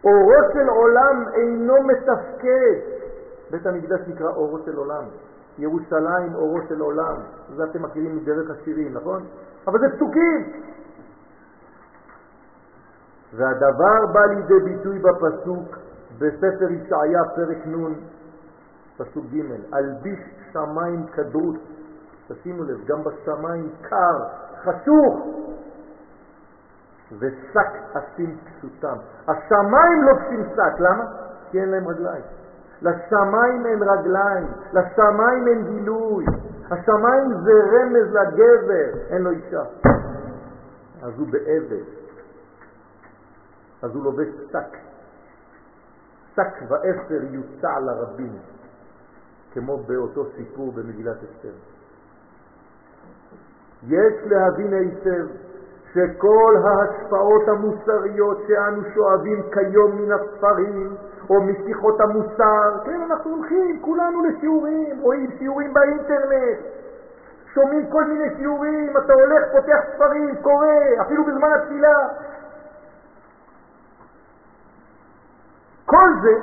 אורו 0.03 0.53
של 0.53 0.69
עולם 0.69 1.25
אינו 1.33 1.73
מתפקד. 1.83 2.75
בית 3.51 3.65
המקדש 3.65 3.99
נקרא 4.07 4.29
אורו 4.29 4.59
של 4.65 4.77
עולם. 4.77 5.03
ירושלים 5.57 6.35
אורו 6.35 6.59
של 6.69 6.81
עולם. 6.81 7.15
זה 7.55 7.63
אתם 7.63 7.83
מכירים 7.83 8.15
מדרך 8.15 8.49
השירים, 8.49 8.93
נכון? 8.93 9.25
אבל 9.67 9.79
זה 9.79 9.95
פסוקים. 9.95 10.63
והדבר 13.33 14.05
בא 14.13 14.25
לידי 14.25 14.59
ביטוי 14.63 14.99
בפסוק 14.99 15.77
בספר 16.17 16.71
ישעיה 16.71 17.23
פרק 17.35 17.67
נ' 17.67 17.93
פסוק 18.97 19.25
ג' 19.25 19.73
אלביש 19.73 20.19
שמיים 20.53 21.05
כדרות, 21.05 21.55
תשימו 22.27 22.63
לב, 22.63 22.85
גם 22.85 23.03
בשמיים 23.03 23.69
קר, 23.81 24.17
חשוך, 24.63 25.27
ושק 27.19 27.71
אסים 27.93 28.37
כסותם. 28.45 28.97
השמיים 29.27 30.03
לובשים 30.03 30.43
שק, 30.55 30.79
למה? 30.79 31.05
כי 31.51 31.61
אין 31.61 31.69
להם 31.69 31.87
רגליים. 31.87 32.23
לשמיים 32.81 33.65
אין 33.65 33.83
רגליים, 33.83 34.47
לשמיים 34.73 35.47
אין 35.47 35.63
גילוי. 35.63 36.25
השמיים 36.71 37.33
זה 37.43 37.51
רמז 37.51 38.13
לגבר, 38.13 38.99
אין 39.09 39.21
לו 39.21 39.29
אישה. 39.29 39.63
אז 41.01 41.13
הוא 41.17 41.27
בעבד. 41.27 41.83
אז 43.81 43.95
הוא 43.95 44.03
לובש 44.03 44.27
שק. 44.51 44.77
שק 46.35 46.61
ואפר 46.67 47.23
יוצע 47.31 47.79
לרבים, 47.79 48.37
כמו 49.53 49.77
באותו 49.77 50.25
סיפור 50.35 50.71
במגילת 50.71 51.17
אסתר. 51.17 51.53
יש 53.87 54.13
להבין 54.25 54.73
היטב 54.73 55.25
שכל 55.93 56.55
ההשפעות 56.63 57.47
המוסריות 57.47 58.37
שאנו 58.47 58.81
שואבים 58.93 59.43
כיום 59.53 60.01
מן 60.01 60.11
הספרים 60.11 60.95
או 61.29 61.41
משיחות 61.41 62.01
המוסר, 62.01 62.79
כן, 62.85 63.01
אנחנו 63.01 63.31
הולכים 63.31 63.81
כולנו 63.81 64.23
לשיעורים, 64.23 64.99
רואים 65.01 65.31
שיעורים 65.37 65.73
באינטרנט, 65.73 66.59
שומעים 67.53 67.89
כל 67.91 68.05
מיני 68.05 68.35
שיעורים, 68.37 68.97
אתה 68.97 69.13
הולך, 69.13 69.43
פותח 69.51 69.79
ספרים, 69.95 70.35
קורא, 70.41 70.67
אפילו 71.01 71.25
בזמן 71.25 71.49
התפילה. 71.53 72.07
כל 75.85 76.09
זה 76.21 76.33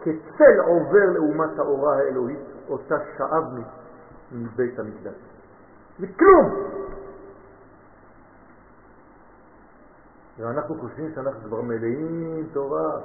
כצל 0.00 0.60
עובר 0.60 1.10
לאומת 1.14 1.58
האורה 1.58 1.96
האלוהית, 1.96 2.38
אותה 2.68 2.94
שאבנו 3.16 3.62
מבית 4.32 4.78
המקדש. 4.78 5.29
זה 6.00 6.06
כלום. 6.18 6.70
ואנחנו 10.38 10.74
חושבים 10.74 11.12
שאנחנו 11.14 11.40
כבר 11.48 11.60
מלאים 11.60 12.48
תורה. 12.52 13.00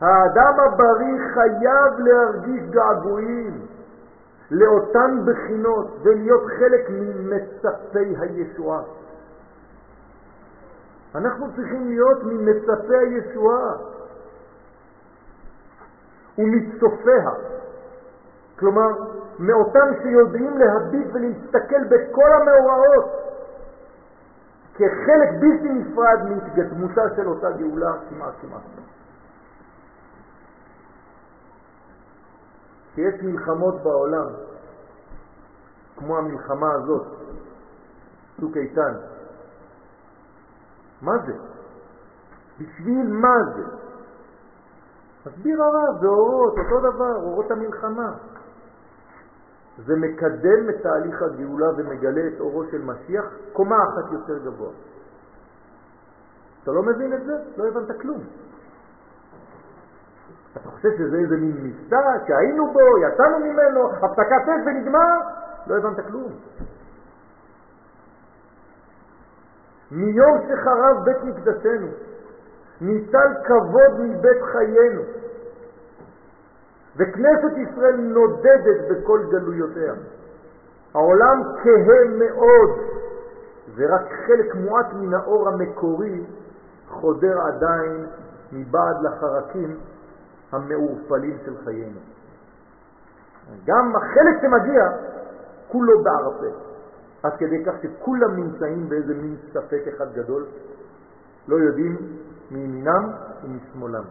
האדם 0.00 0.54
הבריא 0.60 1.34
חייב 1.34 1.98
להרגיש 1.98 2.62
געגועים 2.70 3.66
לאותן 4.50 5.18
בחינות 5.26 5.86
ולהיות 6.02 6.42
חלק 6.58 6.90
ממצפי 6.90 8.14
הישועה. 8.20 8.82
אנחנו 11.14 11.46
צריכים 11.56 11.88
להיות 11.88 12.22
ממצפי 12.22 12.96
הישועה 12.96 13.72
ומצופיה. 16.38 17.30
כלומר, 18.58 18.90
מאותם 19.38 19.88
שיודעים 20.02 20.58
להביט 20.58 21.06
ולהסתכל 21.12 21.84
בכל 21.84 22.30
המאורעות 22.32 23.26
כחלק 24.74 25.28
בלתי 25.40 25.68
נפרד 25.68 26.18
מהתגדמותה 26.28 27.02
של 27.16 27.28
אותה 27.28 27.50
גאולה 27.50 27.92
כמעט 28.08 28.34
כמעט. 28.42 28.62
שיש 32.94 33.22
מלחמות 33.22 33.82
בעולם, 33.82 34.26
כמו 35.96 36.18
המלחמה 36.18 36.72
הזאת, 36.74 37.06
צוק 38.40 38.56
איתן. 38.56 38.94
מה 41.02 41.12
זה? 41.26 41.32
בשביל 42.58 43.12
מה 43.12 43.36
זה? 43.56 43.64
מסביר 45.26 45.62
הרב, 45.62 46.00
זה 46.00 46.06
אורות, 46.06 46.54
אותו 46.58 46.80
דבר, 46.80 47.16
אורות 47.16 47.50
המלחמה. 47.50 48.12
זה 49.84 49.96
מקדם 49.96 50.70
את 50.70 50.82
תהליך 50.82 51.22
הגאולה 51.22 51.66
ומגלה 51.76 52.22
את 52.34 52.40
אורו 52.40 52.64
של 52.70 52.82
משיח 52.82 53.24
קומה 53.52 53.76
אחת 53.76 54.12
יותר 54.12 54.38
גבוה. 54.38 54.70
אתה 56.62 56.70
לא 56.70 56.82
מבין 56.82 57.12
את 57.12 57.24
זה? 57.24 57.32
לא 57.56 57.68
הבנת 57.68 58.00
כלום. 58.00 58.20
אתה 60.56 60.70
חושב 60.70 60.88
שזה 60.98 61.16
איזה 61.16 61.36
מין 61.36 61.56
מבצע 61.62 62.00
שהיינו 62.26 62.72
בו, 62.72 62.98
יצאנו 62.98 63.38
ממנו, 63.38 63.90
הפסקת 63.92 64.48
אש 64.48 64.66
ונגמר? 64.66 65.18
לא 65.66 65.76
הבנת 65.76 66.06
כלום. 66.06 66.32
מיום 69.90 70.38
שחרב 70.48 71.04
בית 71.04 71.24
מקדשנו, 71.24 71.86
ניצל 72.80 73.28
כבוד 73.44 74.00
מבית 74.00 74.42
חיינו. 74.52 75.02
וכנסת 76.96 77.56
ישראל 77.56 77.96
נודדת 77.96 78.90
בכל 78.90 79.20
גלויותיה. 79.30 79.94
העולם 80.94 81.42
כהה 81.62 82.18
מאוד, 82.18 82.70
ורק 83.76 84.12
חלק 84.26 84.54
מועט 84.54 84.86
מן 84.92 85.14
האור 85.14 85.48
המקורי 85.48 86.24
חודר 86.88 87.40
עדיין 87.40 88.06
מבעד 88.52 88.96
לחרקים 89.02 89.76
המעורפלים 90.52 91.36
של 91.44 91.54
חיינו. 91.64 92.00
גם 93.66 93.96
החלק 93.96 94.40
שמגיע, 94.42 94.82
כולו 95.68 96.02
בערפל. 96.02 96.56
עד 97.22 97.32
כדי 97.38 97.64
כך 97.64 97.72
שכולם 97.82 98.36
נמצאים 98.36 98.88
באיזה 98.88 99.14
מין 99.14 99.36
ספק 99.52 99.82
אחד 99.88 100.12
גדול, 100.12 100.46
לא 101.48 101.56
יודעים 101.56 101.96
מימינם 102.50 103.10
ומשמאלם. 103.44 104.04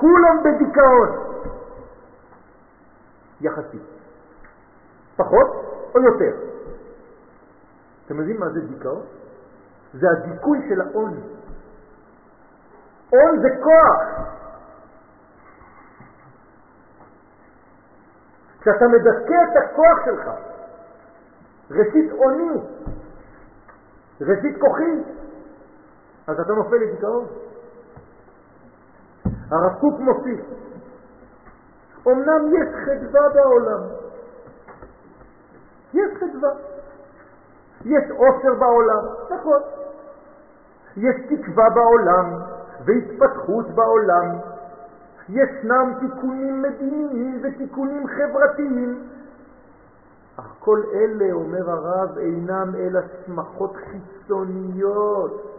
כולם 0.00 0.36
בדיכאון. 0.44 1.08
יחסית. 3.40 3.82
פחות 5.16 5.46
או 5.94 6.00
יותר. 6.00 6.36
אתם 8.06 8.18
יודעים 8.18 8.40
מה 8.40 8.48
זה 8.48 8.60
דיכאון? 8.60 9.02
זה 9.94 10.06
הדיכוי 10.10 10.58
של 10.68 10.80
העוני. 10.80 11.20
עון 13.10 13.40
זה 13.42 13.48
כוח. 13.62 14.30
כשאתה 18.60 18.84
מדכא 18.88 19.34
את 19.52 19.56
הכוח 19.64 20.04
שלך, 20.04 20.30
ראשית 21.70 22.12
עוני, 22.12 22.60
ראשית 24.20 24.60
כוחי, 24.60 25.02
אז 26.26 26.40
אתה 26.40 26.52
נופל 26.52 26.76
לדיכאון. 26.76 27.26
הרב 29.50 29.72
קוק 29.80 30.00
מוסיף, 30.00 30.40
אמנם 32.06 32.54
יש 32.54 32.68
חדווה 32.84 33.28
בעולם, 33.34 33.80
יש 35.94 36.10
חדווה, 36.20 36.50
יש 37.84 38.10
עושר 38.10 38.54
בעולם, 38.58 39.04
נכון, 39.30 39.60
יש 40.96 41.16
תקווה 41.28 41.70
בעולם 41.70 42.40
והתפתחות 42.84 43.66
בעולם, 43.74 44.38
ישנם 45.28 45.92
תיקונים 46.00 46.62
מדיניים 46.62 47.40
ותיקונים 47.42 48.06
חברתיים. 48.06 49.02
אך 50.36 50.54
כל 50.58 50.82
אלה, 50.92 51.32
אומר 51.32 51.70
הרב, 51.70 52.18
אינם 52.18 52.74
אלא 52.74 53.00
שמחות 53.26 53.76
חיצוניות, 53.76 55.49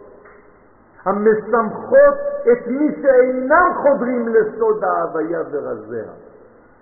המשמחות 1.04 2.14
את 2.42 2.66
מי 2.66 3.02
שאינם 3.02 3.72
חודרים 3.82 4.28
לסוד 4.28 4.84
ההוויה 4.84 5.40
ורזיה. 5.50 6.12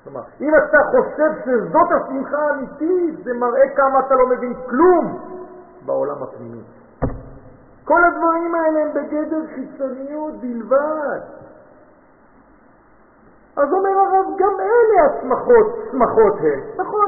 כלומר, 0.05 0.21
אם 0.41 0.53
אתה 0.55 0.79
חושב 0.91 1.31
שזאת 1.45 1.89
השמחה 1.93 2.39
האמיתית, 2.39 3.25
זה 3.25 3.35
מראה 3.35 3.69
כמה 3.77 4.01
אתה 4.01 4.15
לא 4.15 4.27
מבין 4.27 4.55
כלום 4.69 5.19
בעולם 5.87 6.23
הפנימי. 6.23 6.63
כל 7.85 8.05
הדברים 8.05 8.55
האלה 8.55 8.81
הם 8.81 8.89
בגדר 8.95 9.41
חיצוניות 9.55 10.35
בלבד. 10.41 11.21
אז 13.57 13.73
אומר 13.73 13.91
הרב, 13.91 14.27
גם 14.39 14.61
אלה 14.61 15.07
השמחות, 15.07 15.67
שמחות 15.91 16.35
הן, 16.41 16.61
נכון, 16.77 17.07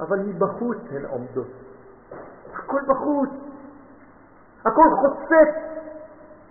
אבל 0.00 0.18
מבחוץ 0.18 0.78
הן 0.90 1.04
עומדות. 1.04 1.46
הכל 2.54 2.80
בחוץ, 2.88 3.30
הכל 4.64 4.88
חוצץ, 5.00 5.73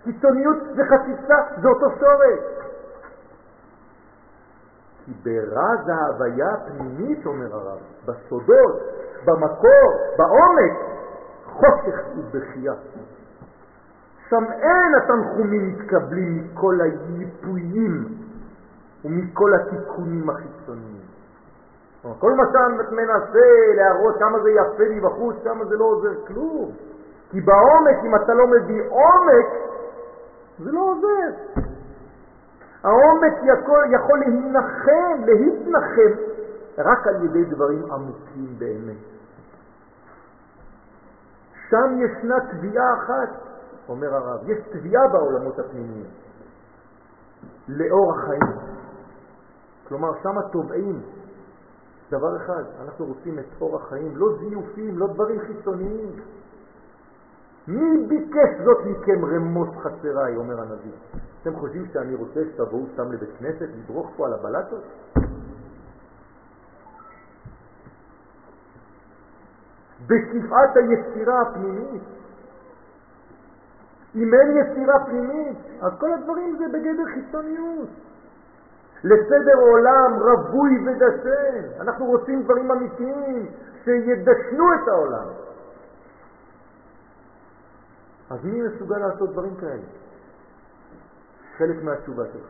חיצוניות 0.04 0.56
וחציצה 0.76 1.34
זה 1.62 1.68
אותו 1.68 1.86
שורש. 1.90 2.64
כי 5.04 5.12
ברז 5.22 5.88
ההוויה 5.88 6.46
הפנימית, 6.54 7.26
אומר 7.26 7.54
הרב, 7.54 7.78
בסודות, 8.04 8.80
במקור, 9.24 9.92
בעומק, 10.18 10.72
חושך 11.46 12.00
ובכייה. 12.16 12.74
שם 14.28 14.44
אין 14.52 14.94
התנחומים 15.02 15.68
מתקבלים 15.68 16.48
מכל 16.52 16.80
היפויים 16.80 18.04
ומכל 19.04 19.54
התיקונים 19.54 20.30
החיצוניים. 20.30 21.04
כל 22.18 22.32
מה 22.32 22.42
שאתה 22.46 22.68
מנסה 22.90 23.48
להראות 23.76 24.18
כמה 24.18 24.38
זה 24.42 24.50
יפה 24.50 24.84
מבחוץ, 24.90 25.36
כמה 25.44 25.64
זה 25.64 25.76
לא 25.76 25.84
עוזר 25.84 26.26
כלום. 26.26 26.70
כי 27.30 27.40
בעומק, 27.40 28.04
אם 28.04 28.14
אתה 28.14 28.34
לא 28.34 28.46
מביא 28.46 28.82
עומק, 28.88 29.46
זה 30.58 30.72
לא 30.72 30.80
עוזר. 30.80 31.60
העומק 32.84 33.32
יכול, 33.42 33.84
יכול 33.94 34.18
להנחם, 34.18 35.24
להתנחם, 35.26 36.20
רק 36.78 37.06
על 37.06 37.24
ידי 37.24 37.44
דברים 37.44 37.92
עמוקים 37.92 38.58
באמת. 38.58 38.96
שם 41.70 41.98
ישנה 41.98 42.36
תביעה 42.50 42.94
אחת, 42.94 43.28
אומר 43.88 44.14
הרב, 44.14 44.50
יש 44.50 44.58
תביעה 44.72 45.08
בעולמות 45.08 45.58
הפנימיים, 45.58 46.06
לאור 47.68 48.14
החיים. 48.14 48.74
כלומר, 49.88 50.10
שם 50.22 50.40
תובעים 50.52 51.02
דבר 52.10 52.36
אחד, 52.36 52.62
אנחנו 52.84 53.04
רוצים 53.06 53.38
את 53.38 53.44
אור 53.60 53.76
החיים, 53.76 54.16
לא 54.16 54.26
זיופים, 54.38 54.98
לא 54.98 55.06
דברים 55.06 55.40
חיצוניים. 55.40 56.10
מי 57.68 58.06
ביקש 58.08 58.48
זאת 58.64 58.78
מכם 58.86 59.24
רמוס 59.24 59.68
חסריי, 59.82 60.36
אומר 60.36 60.60
הנביא. 60.60 60.92
אתם 61.42 61.56
חושבים 61.56 61.86
שאני 61.92 62.14
רוצה 62.14 62.40
שתבואו 62.52 62.86
סתם 62.94 63.12
לבית 63.12 63.28
כנסת, 63.38 63.68
לדרוך 63.78 64.10
פה 64.16 64.26
על 64.26 64.32
הבלטות? 64.32 64.82
בשפעת 70.06 70.76
היצירה 70.76 71.40
הפנימית. 71.40 72.02
אם 74.14 74.34
אין 74.34 74.56
יצירה 74.56 75.04
פנימית, 75.06 75.58
אז 75.80 75.92
כל 75.98 76.12
הדברים 76.12 76.56
זה 76.58 76.64
בגדר 76.68 77.04
חיצוניות. 77.14 77.88
לסדר 79.04 79.58
עולם 79.58 80.12
רבוי 80.20 80.88
ודשן. 80.88 81.80
אנחנו 81.80 82.04
רוצים 82.06 82.42
דברים 82.42 82.70
אמיתיים 82.70 83.46
שידשנו 83.84 84.74
את 84.74 84.88
העולם. 84.88 85.43
אז 88.30 88.44
מי 88.44 88.62
מסוגל 88.62 88.98
לעשות 88.98 89.32
דברים 89.32 89.56
כאלה? 89.56 89.82
חלק 91.58 91.82
מהתשובה 91.82 92.24
שלך. 92.32 92.46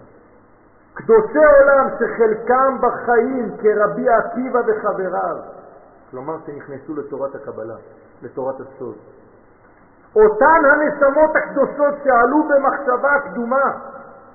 קדושי 0.95 1.39
עולם 1.39 1.89
שחלקם 1.99 2.79
בחיים 2.81 3.57
כרבי 3.57 4.09
עקיבא 4.09 4.59
וחבריו, 4.67 5.37
כלומר 6.11 6.37
שנכנסו 6.47 6.95
לתורת 6.95 7.35
הקבלה, 7.35 7.77
לתורת 8.23 8.55
הסוד. 8.61 8.97
אותן 10.17 10.63
הנשמות 10.65 11.31
הקדושות 11.37 11.95
שעלו 12.05 12.49
במחשבה 12.49 13.11
קדומה, 13.25 13.79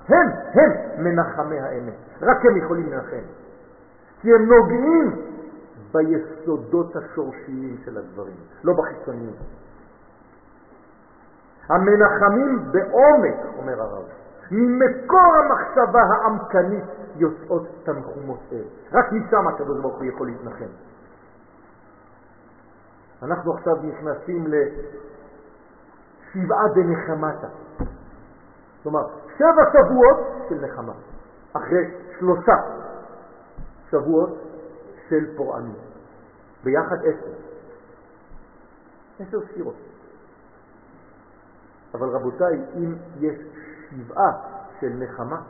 הם, 0.08 0.28
הם 0.54 0.70
מנחמי 1.04 1.60
האמת. 1.60 1.94
רק 2.22 2.44
הם 2.44 2.56
יכולים 2.56 2.92
לנחם. 2.92 3.24
כי 4.20 4.34
הם 4.34 4.52
נוגעים 4.52 5.22
ביסודות 5.92 6.96
השורשיים 6.96 7.76
של 7.84 7.98
הדברים, 7.98 8.36
לא 8.64 8.72
בחיצוניים. 8.72 9.34
המנחמים 11.70 12.72
בעומק, 12.72 13.36
אומר 13.58 13.82
הרב, 13.82 14.04
ממקור 14.50 15.36
המחשבה 15.36 16.02
העמקנית 16.02 16.84
יוצאות 17.16 17.66
תנחומות 17.84 18.40
אל. 18.52 18.64
רק 18.92 19.12
משם 19.12 19.48
הקדוש 19.48 19.80
ברוך 19.80 19.96
הוא 19.96 20.04
יכול 20.04 20.26
להתנחם. 20.26 20.70
אנחנו 23.22 23.54
עכשיו 23.54 23.74
נכנסים 23.82 24.46
לשבעה 24.46 26.64
דנחמתה. 26.74 27.48
כלומר, 28.82 29.06
שבע 29.38 29.62
שבועות 29.72 30.16
של 30.48 30.64
נחמה, 30.64 30.92
אחרי 31.52 31.94
שלושה 32.18 32.56
שבועות 33.90 34.38
של 35.08 35.36
פורענות. 35.36 35.76
ביחד 36.64 36.96
עשר. 36.96 37.32
עשר 39.20 39.46
ספירות. 39.46 39.89
אבל 41.94 42.08
רבותיי, 42.08 42.60
אם 42.76 42.94
יש 43.20 43.36
שבעה 43.90 44.32
של 44.80 44.92
נחמה, 44.98 45.42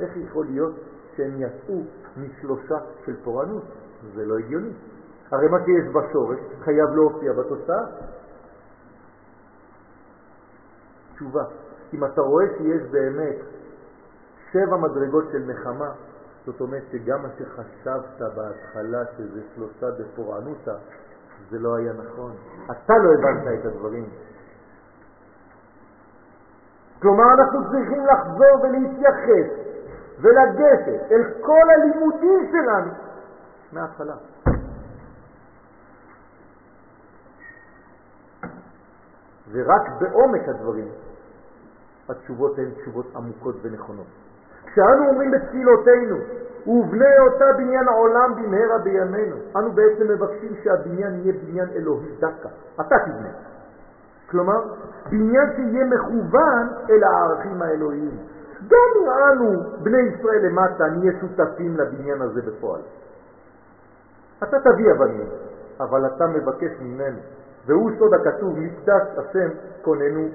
איך 0.00 0.16
יכול 0.16 0.46
להיות 0.46 0.74
שהם 1.16 1.40
יצאו 1.40 1.82
משלושה 2.16 2.78
של 3.04 3.16
פורענות? 3.24 3.64
זה 4.14 4.26
לא 4.26 4.38
הגיוני. 4.38 4.72
הרי 5.30 5.48
מה 5.48 5.58
שיש 5.64 5.94
בשורש 5.94 6.38
חייב 6.64 6.90
להופיע 6.94 7.32
בתוצאה. 7.32 7.84
תשובה, 11.14 11.44
אם 11.94 12.04
אתה 12.04 12.20
רואה 12.20 12.44
שיש 12.58 12.82
באמת 12.90 13.36
שבע 14.52 14.76
מדרגות 14.76 15.24
של 15.32 15.44
נחמה, 15.46 15.92
זאת 16.46 16.60
אומרת 16.60 16.82
שגם 16.92 17.22
מה 17.22 17.28
שחשבת 17.38 18.20
בהתחלה 18.36 19.04
שזה 19.16 19.40
שלושה 19.54 19.86
בפורענותה, 19.98 20.74
זה 21.50 21.58
לא 21.58 21.76
היה 21.76 21.92
נכון. 21.92 22.32
אתה 22.70 22.92
לא 22.98 23.10
הבנת 23.14 23.60
את 23.60 23.66
הדברים. 23.66 24.08
כלומר, 27.02 27.24
אנחנו 27.34 27.70
צריכים 27.70 28.06
לחזור 28.06 28.62
ולהתייחס 28.62 29.48
ולגשת 30.20 31.12
אל 31.12 31.22
כל 31.40 31.70
הלימודים 31.70 32.48
שלנו 32.52 32.90
מההתחלה. 33.72 34.14
ורק 39.52 39.82
בעומק 40.00 40.48
הדברים 40.48 40.88
התשובות 42.08 42.58
הן 42.58 42.70
תשובות 42.70 43.06
עמוקות 43.16 43.56
ונכונות. 43.62 44.06
כשאנו 44.66 45.08
אומרים 45.08 45.30
בתפילותינו, 45.30 46.16
ובנה 46.66 47.18
אותה 47.20 47.44
בניין 47.56 47.88
העולם 47.88 48.34
במהרה 48.36 48.78
בימינו, 48.78 49.36
אנו 49.56 49.72
בעצם 49.72 50.08
מבקשים 50.08 50.54
שהבניין 50.64 51.14
יהיה 51.14 51.32
בניין 51.32 51.68
אלוהי 51.68 52.08
דקה. 52.18 52.48
אתה 52.80 52.98
תבנה. 52.98 53.28
כלומר, 54.30 54.60
בניין 55.10 55.46
שיהיה 55.56 55.84
מכוון 55.84 56.68
אל 56.90 57.04
הערכים 57.04 57.62
האלוהיים. 57.62 58.18
גם 58.68 59.10
אנו, 59.32 59.62
בני 59.82 59.98
ישראל 59.98 60.46
למטה, 60.46 60.84
נהיה 60.86 61.12
שותפים 61.20 61.76
לבניין 61.76 62.22
הזה 62.22 62.42
בפועל. 62.42 62.80
אתה 64.42 64.60
תביא 64.60 64.92
אבנים, 64.92 65.28
אבל 65.80 66.06
אתה 66.06 66.26
מבקש 66.26 66.70
ממנו, 66.80 67.18
והוא 67.66 67.90
סוד 67.98 68.14
הכתוב, 68.14 68.58
מקדש 68.58 69.02
השם 69.18 69.48
כוננו 69.82 70.28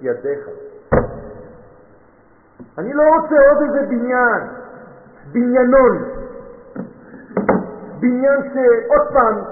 ידיך. 0.00 0.48
אני 2.78 2.92
לא 2.92 3.02
רוצה 3.02 3.34
עוד 3.48 3.62
איזה 3.62 3.86
בניין, 3.86 4.42
בניינון, 5.32 6.04
בניין 8.00 8.40
שעוד 8.42 9.12
פעם 9.12 9.42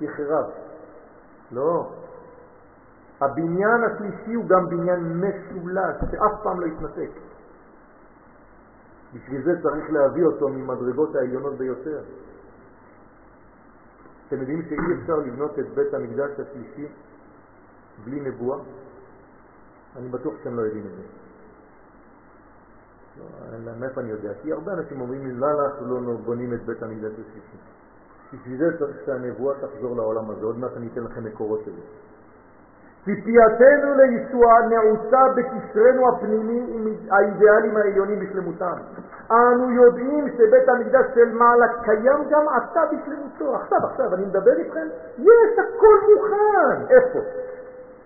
יחרב. 0.00 0.44
לא. 1.52 2.01
הבניין 3.24 3.84
השלישי 3.84 4.34
הוא 4.34 4.44
גם 4.48 4.68
בניין 4.68 5.20
משולש, 5.20 5.96
שאף 6.10 6.42
פעם 6.42 6.60
לא 6.60 6.66
יתנתק. 6.66 7.10
בשביל 9.14 9.44
זה 9.44 9.62
צריך 9.62 9.90
להביא 9.90 10.24
אותו 10.24 10.48
ממדרגות 10.48 11.14
העליונות 11.14 11.54
ביותר. 11.58 12.00
אתם 14.28 14.40
יודעים 14.40 14.62
שאי 14.62 14.76
אפשר 15.02 15.16
לבנות 15.16 15.58
את 15.58 15.68
בית 15.74 15.94
המקדש 15.94 16.30
השלישי 16.40 16.86
בלי 18.04 18.20
נבואה? 18.20 18.58
אני 19.96 20.08
בטוח 20.08 20.34
שאתם 20.38 20.56
לא 20.56 20.62
יודעים 20.62 20.86
את 20.86 20.90
זה. 20.96 21.02
לא, 23.18 23.72
מאיפה 23.80 24.00
אני 24.00 24.10
יודע? 24.10 24.32
כי 24.42 24.52
הרבה 24.52 24.72
אנשים 24.72 25.00
אומרים 25.00 25.26
לי, 25.26 25.32
למה 25.32 25.64
אנחנו 25.66 26.00
לא 26.00 26.16
בונים 26.16 26.54
את 26.54 26.64
בית 26.64 26.82
המקדש 26.82 27.12
השלישי? 27.12 27.56
בשביל 28.32 28.58
זה 28.58 28.78
צריך 28.78 28.96
שהנבואה 29.06 29.54
תחזור 29.60 29.96
לעולם 29.96 30.30
הזה, 30.30 30.44
עוד 30.44 30.58
מעט 30.58 30.72
אני 30.76 30.88
אתן 30.92 31.04
לכם 31.04 31.24
מקורות 31.24 31.60
של 31.64 31.72
זה. 31.72 32.11
ציפייתנו 33.04 33.94
לישוע 33.94 34.60
נעוצה 34.70 35.20
בקשרנו 35.36 36.08
הפנימי 36.08 36.66
עם 36.74 36.86
האידיאלים 37.10 37.76
העליונים 37.76 38.20
בשלמותם. 38.20 38.76
אנו 39.30 39.70
יודעים 39.70 40.28
שבית 40.28 40.68
המקדש 40.68 41.06
של 41.14 41.32
מעלה 41.32 41.66
קיים 41.84 42.28
גם 42.30 42.48
עתה 42.48 42.80
בשלמותו. 42.86 43.56
עכשיו, 43.56 43.78
עכשיו, 43.90 44.14
אני 44.14 44.26
מדבר 44.26 44.56
איתכם, 44.58 44.86
יש, 45.18 45.58
הכל 45.58 45.96
מוכן. 46.14 46.94
איפה? 46.94 47.18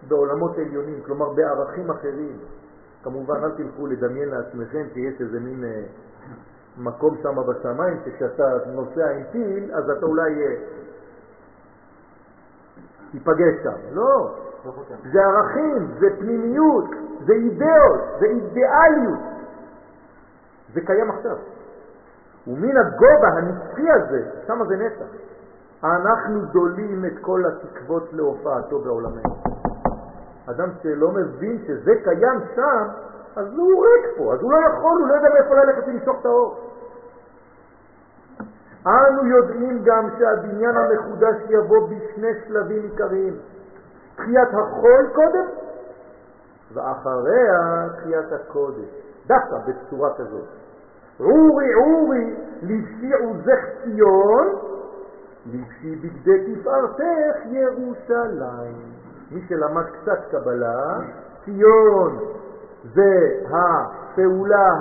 בעולמות 0.08 0.58
עליונים, 0.58 1.00
כלומר 1.06 1.32
בערכים 1.32 1.90
אחרים. 1.90 2.38
כמובן, 3.02 3.44
אל 3.44 3.50
תלכו 3.50 3.86
לדמיין 3.86 4.28
לעצמכם 4.28 4.82
שיש 4.94 5.20
איזה 5.20 5.40
מין 5.40 5.64
אה, 5.64 5.82
מקום 6.78 7.16
שם 7.22 7.36
בשמיים, 7.48 7.98
שכשאתה 8.04 8.44
נוסע 8.66 9.10
עם 9.10 9.22
טיל, 9.32 9.70
אז 9.74 9.90
אתה 9.90 10.06
אולי 10.06 10.44
אה, 10.44 10.54
תיפגש 13.12 13.54
שם. 13.62 13.94
לא, 13.94 14.34
זה 15.12 15.24
ערכים, 15.24 15.88
זה 15.98 16.06
פנימיות, 16.18 16.84
זה 17.26 17.32
אידאות, 17.32 18.00
זה 18.20 18.26
אידיאליות. 18.26 19.20
זה 20.74 20.80
קיים 20.80 21.10
עכשיו. 21.10 21.36
ומן 22.46 22.76
הגובה 22.76 23.28
הנצחי 23.28 23.90
הזה, 23.90 24.22
שם 24.46 24.64
זה 24.68 24.76
נצח. 24.76 25.06
אנחנו 25.84 26.44
דולים 26.44 27.04
את 27.04 27.18
כל 27.20 27.42
התקוות 27.46 28.12
להופעתו 28.12 28.78
בעולמנו. 28.78 29.36
אדם 30.46 30.68
שלא 30.82 31.10
מבין 31.10 31.58
שזה 31.66 31.92
קיים 32.04 32.40
שם, 32.54 32.88
אז 33.36 33.46
הוא 33.56 33.84
ריק 33.86 34.16
פה, 34.16 34.34
אז 34.34 34.40
הוא 34.42 34.52
לא 34.52 34.58
יכול, 34.68 35.00
הוא 35.00 35.08
לא 35.08 35.14
יודע 35.14 35.28
מאיפה 35.28 35.54
ללכת 35.54 35.88
למשוך 35.88 36.20
את 36.20 36.26
האור. 36.26 36.70
אנו 38.86 39.26
יודעים 39.26 39.84
גם 39.84 40.08
שהבניין 40.18 40.76
המחודש 40.76 41.36
יבוא 41.48 41.88
בשני 41.88 42.28
שלבים 42.46 42.82
עיקריים. 42.82 43.36
תחיית 44.16 44.48
החול 44.48 45.10
קודם, 45.14 45.46
ואחריה 46.74 47.88
תחיית 47.96 48.32
הקודש, 48.32 48.88
דווקא 49.26 49.56
בצורה 49.66 50.14
כזאת. 50.14 50.48
עורי 51.18 51.72
עורי 51.72 52.36
לבשי 52.62 53.12
עוזך 53.12 53.60
ציון, 53.84 54.46
לבשי 55.46 55.96
בגדי 55.96 56.54
תפארתך 56.54 57.36
ירושלים. 57.46 58.76
מי 59.30 59.40
שלמד 59.48 59.84
קצת 59.84 60.18
קבלה, 60.30 60.98
ציון 61.44 62.18
זה 62.94 63.40
הפעולה 63.50 64.72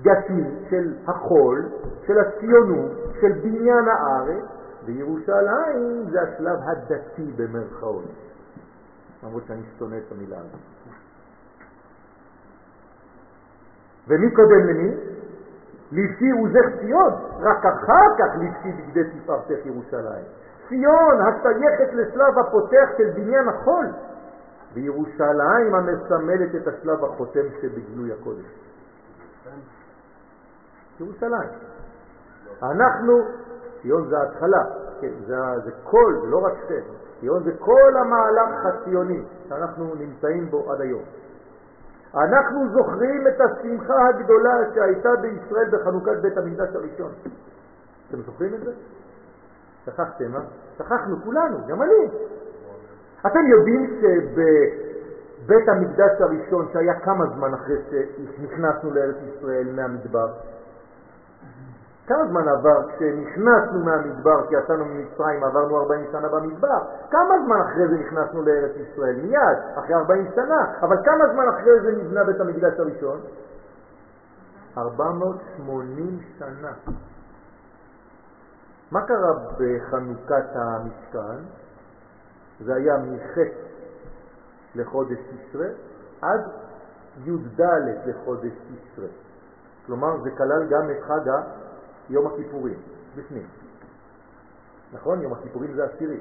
הגשמית 0.00 0.54
של 0.70 0.94
החול, 1.08 1.64
של 2.06 2.18
הציונות, 2.18 2.90
של 3.20 3.32
בניין 3.32 3.88
הארץ, 3.88 4.44
וירושלים 4.86 6.10
זה 6.10 6.22
השלב 6.22 6.58
הדתי 6.62 7.32
במרכאות, 7.36 8.04
למרות 9.22 9.42
שאני 9.46 9.62
שונא 9.78 9.96
את 9.96 10.12
המילה 10.12 10.36
הזאת. 10.38 10.60
ומי 14.08 14.30
קודם 14.34 14.66
למי? 14.66 14.94
לבשי 15.92 16.30
עוזך 16.30 16.80
ציון, 16.80 17.12
רק 17.40 17.66
אחר 17.66 18.16
כך 18.18 18.36
לבשי 18.40 18.72
בגדי 18.72 19.10
תפארתך 19.10 19.66
ירושלים. 19.66 20.24
ציון 20.68 21.20
השייכת 21.20 21.94
לשלב 21.94 22.38
הפותח 22.38 22.88
של 22.98 23.10
בניין 23.10 23.48
החול, 23.48 23.86
וירושלים 24.74 25.74
המסמלת 25.74 26.54
את 26.54 26.68
השלב 26.68 27.04
החותם 27.04 27.46
שבגלוי 27.60 28.12
הקודש. 28.12 28.46
ירושלים. 31.00 31.48
אנחנו 32.62 33.24
ציון 33.86 34.08
זה 34.08 34.18
ההתחלה, 34.18 34.64
כן, 35.00 35.12
זה, 35.26 35.36
זה 35.64 35.70
כל, 35.84 36.14
זה 36.22 36.26
לא 36.26 36.38
רק 36.46 36.52
שם, 36.68 36.92
ציון 37.20 37.42
זה 37.44 37.52
כל 37.58 37.92
המהלך 37.96 38.66
הציוני 38.66 39.22
שאנחנו 39.48 39.94
נמצאים 39.94 40.50
בו 40.50 40.72
עד 40.72 40.80
היום. 40.80 41.02
אנחנו 42.14 42.68
זוכרים 42.72 43.26
את 43.28 43.40
השמחה 43.40 44.08
הגדולה 44.08 44.58
שהייתה 44.74 45.08
בישראל 45.20 45.68
בחנוכת 45.70 46.16
בית 46.22 46.38
המקדש 46.38 46.68
הראשון. 46.74 47.12
אתם 48.08 48.22
זוכרים 48.22 48.54
את 48.54 48.60
זה? 48.60 48.72
שכחתם, 49.84 50.34
אה? 50.34 50.40
שכחנו 50.78 51.16
כולנו, 51.24 51.58
גם 51.68 51.82
אני. 51.82 52.10
אתם 53.26 53.46
יודעים 53.46 54.00
שבבית 54.00 55.68
המקדש 55.68 56.20
הראשון, 56.20 56.68
שהיה 56.72 57.00
כמה 57.00 57.24
זמן 57.26 57.54
אחרי 57.54 57.76
שנכנסנו 57.90 58.90
לארץ 58.90 59.16
ישראל 59.36 59.68
מהמדבר, 59.76 60.28
כמה 62.06 62.26
זמן 62.28 62.48
עבר 62.48 62.88
כשנכנסנו 62.88 63.84
מהמדבר, 63.84 64.46
כי 64.48 64.54
יצאנו 64.54 64.84
ממצרים, 64.84 65.44
עברנו 65.44 65.78
40 65.78 66.04
שנה 66.12 66.28
במדבר? 66.28 66.78
כמה 67.10 67.34
זמן 67.44 67.60
אחרי 67.60 67.88
זה 67.88 67.94
נכנסנו 67.94 68.42
לארץ 68.42 68.72
ישראל? 68.76 69.16
מיד, 69.16 69.58
אחרי 69.74 69.94
40 69.94 70.28
שנה. 70.34 70.72
אבל 70.82 70.96
כמה 71.04 71.32
זמן 71.32 71.48
אחרי 71.48 71.80
זה 71.80 71.92
נבנה 71.92 72.24
בית 72.24 72.40
המקדש 72.40 72.80
הראשון? 72.80 73.20
480 74.78 76.20
שנה. 76.38 76.72
מה 78.90 79.06
קרה 79.06 79.32
בחנוכת 79.58 80.44
המשכן? 80.54 81.42
זה 82.60 82.74
היה 82.74 82.96
מח' 82.96 83.38
לחודש 84.74 85.18
תשרה 85.18 85.66
עד 86.22 86.40
י"ד 87.24 87.60
לחודש 88.06 88.52
תשרה. 88.52 89.08
כלומר, 89.86 90.22
זה 90.22 90.30
כלל 90.30 90.66
גם 90.70 90.90
את 90.90 91.02
חג 91.06 91.30
יום 92.10 92.26
הכיפורים, 92.26 92.78
בפנים. 93.16 93.46
נכון? 94.92 95.22
יום 95.22 95.32
הכיפורים 95.32 95.74
זה 95.74 95.84
עשירי. 95.84 96.20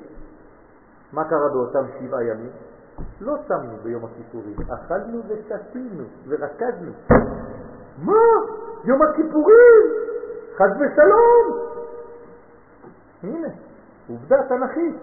מה 1.14 1.30
קרה 1.30 1.50
באותם 1.50 1.86
שבעה 2.00 2.24
ימים? 2.24 2.52
לא 3.22 3.36
שמנו 3.48 3.78
ביום 3.84 4.06
הכיפורים, 4.06 4.56
אכלנו 4.74 5.22
ושתינו 5.28 6.04
ורקדנו. 6.28 6.92
מה? 7.98 8.14
יום 8.86 9.02
הכיפורים! 9.02 9.84
חד 10.58 10.70
ושלום! 10.80 11.66
הנה, 13.24 13.48
עובדה 14.10 14.38
תנכית. 14.50 14.96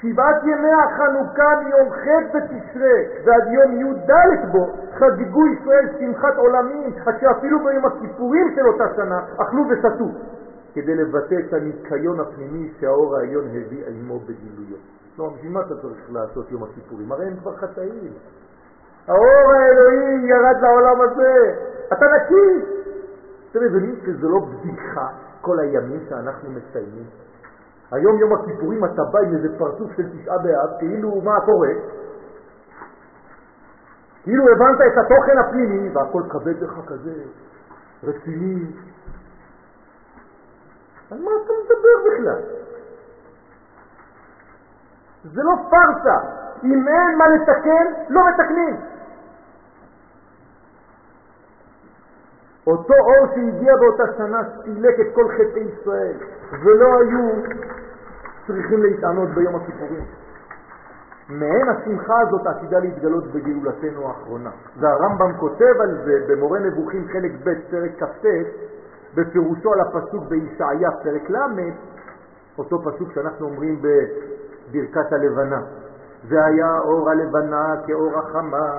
שבעת 0.00 0.42
ימי 0.42 0.72
החנוכה 0.84 1.62
מיום 1.64 1.90
ח' 1.90 2.06
בתשרה 2.34 2.96
ועד 3.24 3.48
יום 3.52 3.80
י"ד 3.80 4.10
בו 4.52 4.72
חגגו 4.94 5.46
ישראל 5.46 5.88
שמחת 5.98 6.36
עולמים 6.36 6.92
עד 7.06 7.14
שאפילו 7.20 7.58
ביום 7.64 7.84
הכיפורים 7.86 8.46
של 8.54 8.66
אותה 8.66 8.84
שנה 8.96 9.18
אכלו 9.36 9.62
ושתו 9.68 10.08
כדי 10.74 10.94
לבטא 10.94 11.34
את 11.48 11.52
הניקיון 11.52 12.20
הפנימי 12.20 12.72
שהאור 12.80 13.16
העליון 13.16 13.44
הביא 13.48 13.84
עמו 13.86 14.18
בגילויו. 14.18 14.76
לא, 15.18 15.32
בשביל 15.36 15.52
מה 15.52 15.60
אתה 15.60 15.74
צריך 15.82 16.10
לעשות 16.12 16.50
יום 16.50 16.62
הכיפורים? 16.62 17.12
הרי 17.12 17.26
הם 17.26 17.36
כבר 17.36 17.56
חטאים. 17.56 18.12
האור 19.08 19.52
האלוהי 19.52 20.28
ירד 20.28 20.62
לעולם 20.62 21.00
הזה, 21.00 21.54
אתה 21.92 22.06
נקי. 22.16 22.66
אתם 23.50 23.60
מבינים 23.64 23.96
שזה 24.06 24.28
לא 24.28 24.40
בדיחה 24.40 25.08
כל 25.40 25.58
הימים 25.58 26.00
שאנחנו 26.08 26.50
מציינים? 26.50 27.04
היום 27.92 28.18
יום 28.18 28.32
הכיפורים 28.32 28.84
אתה 28.84 29.04
בא 29.04 29.18
עם 29.18 29.34
איזה 29.34 29.58
פרצוף 29.58 29.90
של 29.96 30.18
תשעה 30.18 30.38
באב, 30.38 30.78
כאילו 30.78 31.20
מה 31.20 31.40
קורה? 31.40 31.68
כאילו 34.22 34.44
הבנת 34.48 34.80
את 34.80 34.98
התוכן 34.98 35.38
הפנימי 35.38 35.90
והכל 35.90 36.22
כבד 36.28 36.62
לך 36.62 36.80
כזה, 36.86 37.14
רציני. 38.04 38.66
על 41.10 41.18
מה 41.18 41.30
אתה 41.44 41.52
מדבר 41.64 41.96
בכלל? 42.06 42.42
זה 45.24 45.42
לא 45.42 45.54
פרסה. 45.70 46.18
אם 46.64 46.88
אין 46.88 47.18
מה 47.18 47.28
לתקן, 47.28 47.86
לא 48.08 48.20
מתקנים. 48.28 48.76
אותו 52.66 52.94
אור 52.94 53.26
שהגיע 53.34 53.72
באותה 53.76 54.02
שנה 54.16 54.42
סילק 54.62 55.00
את 55.00 55.14
כל 55.14 55.28
חטאי 55.28 55.62
ישראל, 55.62 56.16
ולא 56.52 57.00
היו 57.00 57.42
צריכים 58.46 58.82
להתענות 58.82 59.28
ביום 59.28 59.56
הכיפורים. 59.56 60.04
מעין 61.28 61.68
השמחה 61.68 62.20
הזאת 62.20 62.46
עתידה 62.46 62.78
להתגלות 62.78 63.24
בגאולתנו 63.26 64.08
האחרונה. 64.08 64.50
והרמב"ם 64.80 65.32
כותב 65.40 65.80
על 65.80 65.98
זה 66.04 66.12
במורה 66.28 66.58
נבוכים 66.58 67.08
חלק 67.12 67.32
ב' 67.44 67.70
פרק 67.70 68.02
כ"ט 68.02 68.26
בפירושו 69.14 69.72
על 69.72 69.80
הפסוק 69.80 70.24
בישעיה 70.28 70.90
פרק 70.90 71.30
ל', 71.30 71.36
אותו 72.58 72.78
פסוק 72.82 73.12
שאנחנו 73.14 73.46
אומרים 73.46 73.82
בברכת 73.82 75.12
הלבנה. 75.12 75.60
והיה 76.28 76.78
אור 76.78 77.10
הלבנה 77.10 77.74
כאור 77.86 78.18
החמה, 78.18 78.78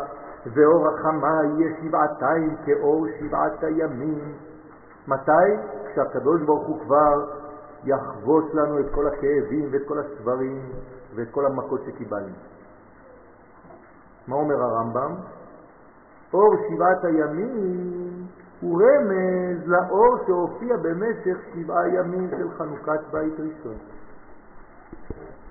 ואור 0.54 0.88
החמה 0.88 1.42
יהיה 1.44 1.76
שבעתיים 1.82 2.56
כאור 2.66 3.08
שבעת 3.20 3.64
הימים. 3.64 4.34
מתי? 5.08 5.32
כשהקדוש 5.86 6.42
ברוך 6.42 6.68
הוא 6.68 6.80
כבר 6.80 7.26
יחבוש 7.84 8.46
לנו 8.54 8.80
את 8.80 8.86
כל 8.94 9.08
הכאבים 9.08 9.70
ואת 9.72 9.82
כל 9.88 10.00
הסברים 10.00 10.62
ואת 11.16 11.28
כל 11.32 11.46
המכות 11.46 11.82
שקיבלנו. 11.86 12.36
מה 14.28 14.36
אומר 14.36 14.62
הרמב"ם? 14.62 15.16
אור 16.34 16.56
שבעת 16.70 17.06
הימים 17.06 18.28
הוא 18.62 18.82
רמז 18.82 19.68
לאור 19.68 20.18
שהופיע 20.26 20.78
במשך 20.78 21.38
שבעה 21.54 21.90
ימים 21.90 22.30
של 22.30 22.50
חנוכת 22.58 23.00
בית 23.12 23.34
ראשון. 23.34 23.76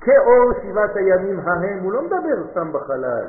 כאור 0.00 0.52
שבעת 0.62 0.96
הימים 0.96 1.40
ההם, 1.40 1.82
הוא 1.82 1.92
לא 1.92 2.02
מדבר 2.02 2.50
סתם 2.50 2.72
בחלל 2.72 3.26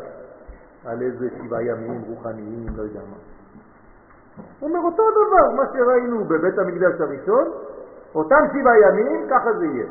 על 0.86 1.02
איזה 1.02 1.28
שבעה 1.38 1.64
ימים 1.64 2.02
רוחניים, 2.02 2.66
לא 2.76 2.82
יודע 2.82 3.00
מה. 3.00 3.18
הוא 4.60 4.70
אומר 4.70 4.80
אותו 4.80 5.04
דבר, 5.12 5.56
מה 5.56 5.64
שראינו 5.74 6.26
בבית 6.26 6.58
המקדש 6.60 7.02
הראשון, 7.02 7.48
אותם 8.16 8.44
שבעה 8.54 8.80
ימים, 8.80 9.28
ככה 9.30 9.54
זה 9.54 9.66
יהיה. 9.66 9.86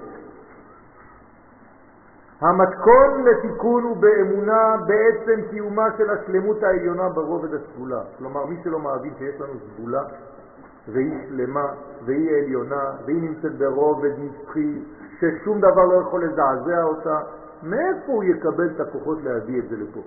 המתכון 2.41 3.25
לתיקון 3.25 3.83
הוא 3.83 3.97
באמונה 3.97 4.77
בעצם 4.87 5.41
קיומה 5.51 5.87
של 5.99 6.11
השלמות 6.11 6.63
העליונה 6.63 7.09
ברובד 7.09 7.55
הסגולה. 7.55 8.01
כלומר, 8.19 8.47
מי 8.47 8.61
שלא 8.65 8.79
מאמין 8.79 9.13
שיש 9.19 9.41
לנו 9.41 9.53
סגולה, 9.75 10.03
והיא 10.93 11.29
שלמה, 11.29 11.67
והיא 12.05 12.31
עליונה, 12.37 12.93
והיא 13.05 13.23
נמצאת 13.23 13.59
ברובד 13.59 14.11
נצחי, 14.19 14.83
ששום 15.21 15.59
דבר 15.59 15.85
לא 15.85 15.95
יכול 15.95 16.25
לזעזע 16.25 16.83
אותה, 16.83 17.21
מאיפה 17.63 18.13
הוא 18.13 18.25
יקבל 18.25 18.67
את 18.77 18.81
הכוחות 18.81 19.19
להביא 19.23 19.59
את 19.59 19.69
זה 19.69 19.77
לפה? 19.77 20.01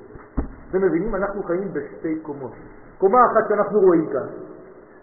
אתם 0.69 0.81
מבינים? 0.81 1.15
אנחנו 1.15 1.43
חיים 1.43 1.73
בשתי 1.73 2.19
קומות. 2.19 2.51
קומה 2.97 3.25
אחת 3.25 3.49
שאנחנו 3.49 3.79
רואים 3.79 4.09
כאן, 4.13 4.27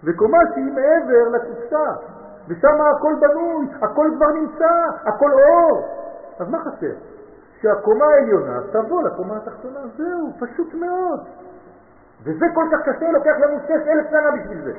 וקומה 0.04 0.38
שהיא 0.54 0.72
מעבר 0.72 1.28
לקופסה, 1.28 1.92
ושם 2.48 2.80
הכל 2.80 3.14
בנוי, 3.20 3.66
הכל 3.82 4.10
כבר 4.16 4.32
נמצא, 4.32 4.70
הכל 5.04 5.30
אור. 5.32 5.88
אז 6.38 6.48
מה 6.48 6.58
חסר? 6.58 6.94
שהקומה 7.60 8.04
העליונה 8.04 8.60
תבוא 8.72 9.02
לקומה 9.02 9.36
התחתונה, 9.36 9.80
זהו, 9.96 10.32
פשוט 10.40 10.74
מאוד. 10.74 11.20
וזה 12.22 12.46
כל 12.54 12.64
כך 12.72 12.88
קשה, 12.88 13.10
לוקח 13.10 13.34
לנו 13.40 13.58
שש 13.64 13.88
אלף 13.88 14.10
שנה 14.10 14.30
בשביל 14.30 14.62
זה. 14.64 14.72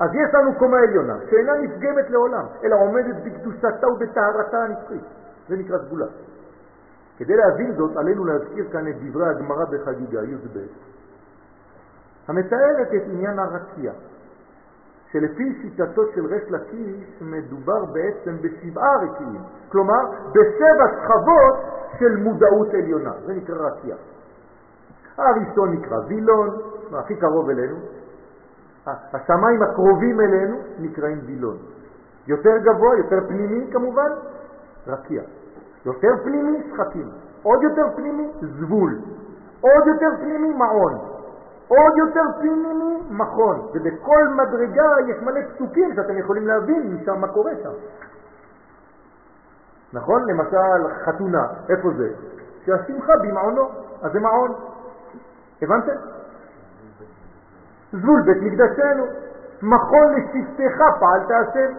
אז 0.00 0.10
יש 0.14 0.34
לנו 0.34 0.54
קומה 0.58 0.78
עליונה, 0.78 1.16
שאינה 1.30 1.52
נפגמת 1.54 2.10
לעולם, 2.10 2.44
אלא 2.64 2.76
עומדת 2.76 3.16
בקדושתה 3.24 3.88
ובטהרתה 3.88 4.58
הנצחית. 4.58 5.04
זה 5.48 5.56
נקרא 5.56 5.78
סגולה. 5.78 6.06
כדי 7.18 7.36
להבין 7.36 7.72
זאת, 7.72 7.96
עלינו 7.96 8.24
להזכיר 8.24 8.68
כאן 8.72 8.88
את 8.88 8.94
דברי 9.02 9.28
הגמרא 9.28 9.64
בחגיגה 9.64 10.22
י"ב, 10.22 10.58
המתארת 12.28 12.88
את 12.96 13.02
עניין 13.12 13.38
הרקיע, 13.38 13.92
שלפי 15.12 15.58
שיטתו 15.62 16.02
של 16.14 16.26
רש 16.26 16.42
לקיש 16.50 17.22
מדובר 17.22 17.84
בעצם 17.84 18.36
בשבעה 18.42 18.96
רקיעים, 18.96 19.40
כלומר 19.68 20.00
בשבע 20.30 20.86
שכבות 20.92 21.54
של 21.98 22.16
מודעות 22.16 22.74
עליונה, 22.74 23.12
זה 23.26 23.34
נקרא 23.34 23.56
רקיע. 23.56 23.96
הראשון 25.18 25.72
נקרא 25.72 25.98
וילון, 26.08 26.48
הכי 26.92 27.16
קרוב 27.16 27.50
אלינו, 27.50 27.76
השמיים 28.86 29.62
הקרובים 29.62 30.20
אלינו 30.20 30.56
נקראים 30.78 31.20
וילון. 31.26 31.56
יותר 32.26 32.56
גבוה, 32.58 32.96
יותר 32.96 33.28
פנימי 33.28 33.70
כמובן, 33.72 34.10
רקיע. 34.86 35.22
יותר 35.86 36.08
פנימי, 36.24 36.70
שחקים. 36.70 37.08
עוד 37.42 37.62
יותר 37.62 37.82
פנימי, 37.96 38.28
זבול. 38.40 38.98
עוד 39.60 39.86
יותר 39.86 40.16
פנימי, 40.20 40.52
מעון. 40.52 41.15
עוד 41.68 41.92
יותר 41.98 42.20
פנימי, 42.40 43.00
מכון. 43.10 43.68
ובכל 43.74 44.28
מדרגה 44.28 44.90
יש 45.06 45.22
מלא 45.22 45.40
פסוקים 45.54 45.94
שאתם 45.94 46.18
יכולים 46.18 46.46
להבין 46.46 46.94
משם 46.94 47.20
מה 47.20 47.28
קורה 47.28 47.52
שם. 47.62 47.70
נכון? 49.92 50.28
למשל, 50.28 50.94
חתונה, 51.04 51.46
איפה 51.68 51.88
זה? 51.96 52.08
שהשמחה 52.64 53.12
במעונו, 53.16 53.68
אז 54.02 54.12
זה 54.12 54.20
מעון. 54.20 54.54
הבנתם? 55.62 55.92
זבול 57.92 58.22
בית 58.22 58.42
מקדשנו, 58.42 59.04
מכון 59.62 60.14
לשבטך 60.14 60.78
פעלת 61.00 61.30
השם, 61.30 61.72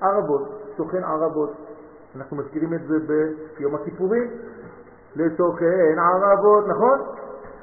ערבות, 0.00 0.62
שוכן 0.76 1.04
ערבות. 1.04 1.52
אנחנו 2.16 2.36
מזכירים 2.36 2.74
את 2.74 2.86
זה 2.86 2.94
ביום 3.58 3.74
הכיפורים, 3.74 4.30
לשוכן 5.16 5.98
ערבות, 5.98 6.68
נכון? 6.68 7.00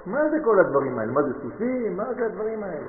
מה 0.05 0.29
זה 0.29 0.37
כל 0.43 0.59
הדברים 0.59 0.99
האלה? 0.99 1.11
מה 1.11 1.21
זה 1.23 1.33
סוסים? 1.41 1.97
מה 1.97 2.13
זה 2.13 2.25
הדברים 2.25 2.63
האלה? 2.63 2.87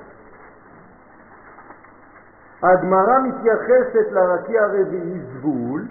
הגמרא 2.63 3.19
מתייחסת 3.19 4.11
לרקיע 4.11 4.63
הרביעי 4.63 5.19
זבול, 5.19 5.81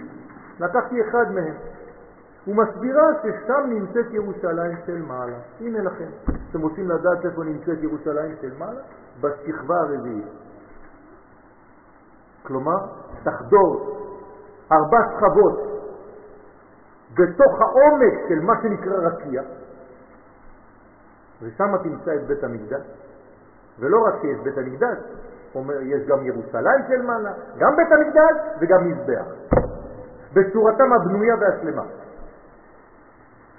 לקחתי 0.59 1.01
אחד 1.01 1.31
מהם, 1.31 1.53
ומסבירה 2.47 3.07
ששם 3.21 3.63
נמצאת 3.67 4.05
ירושלים 4.11 4.77
של 4.85 5.01
מעלה. 5.01 5.37
הנה 5.59 5.81
לכם. 5.81 6.09
אתם 6.49 6.61
רוצים 6.61 6.89
לדעת 6.89 7.25
איפה 7.25 7.43
נמצאת 7.43 7.77
ירושלים 7.81 8.35
של 8.41 8.51
מעלה? 8.59 8.81
בשכבה 9.21 9.75
הרביעית. 9.75 10.27
כלומר, 12.43 12.77
תחדור 13.23 13.99
ארבע 14.71 14.97
שכבות 15.13 15.73
בתוך 17.13 17.61
העומק 17.61 18.13
של 18.29 18.39
מה 18.39 18.53
שנקרא 18.61 18.97
רקיע, 18.97 19.41
ושם 21.41 21.77
תמצא 21.83 22.15
את 22.15 22.27
בית 22.27 22.43
המקדש. 22.43 22.85
ולא 23.79 23.97
רק 24.07 24.13
שיש 24.21 24.39
בית 24.43 24.57
המקדש, 24.57 24.97
אומר, 25.55 25.81
יש 25.81 26.07
גם 26.07 26.25
ירושלים 26.25 26.81
של 26.87 27.01
מעלה, 27.01 27.33
גם 27.57 27.75
בית 27.75 27.91
המקדש 27.91 28.35
וגם 28.61 28.87
מזבח, 28.87 29.25
בצורתם 30.33 30.93
הבנויה 30.93 31.35
והשלמה. 31.39 31.83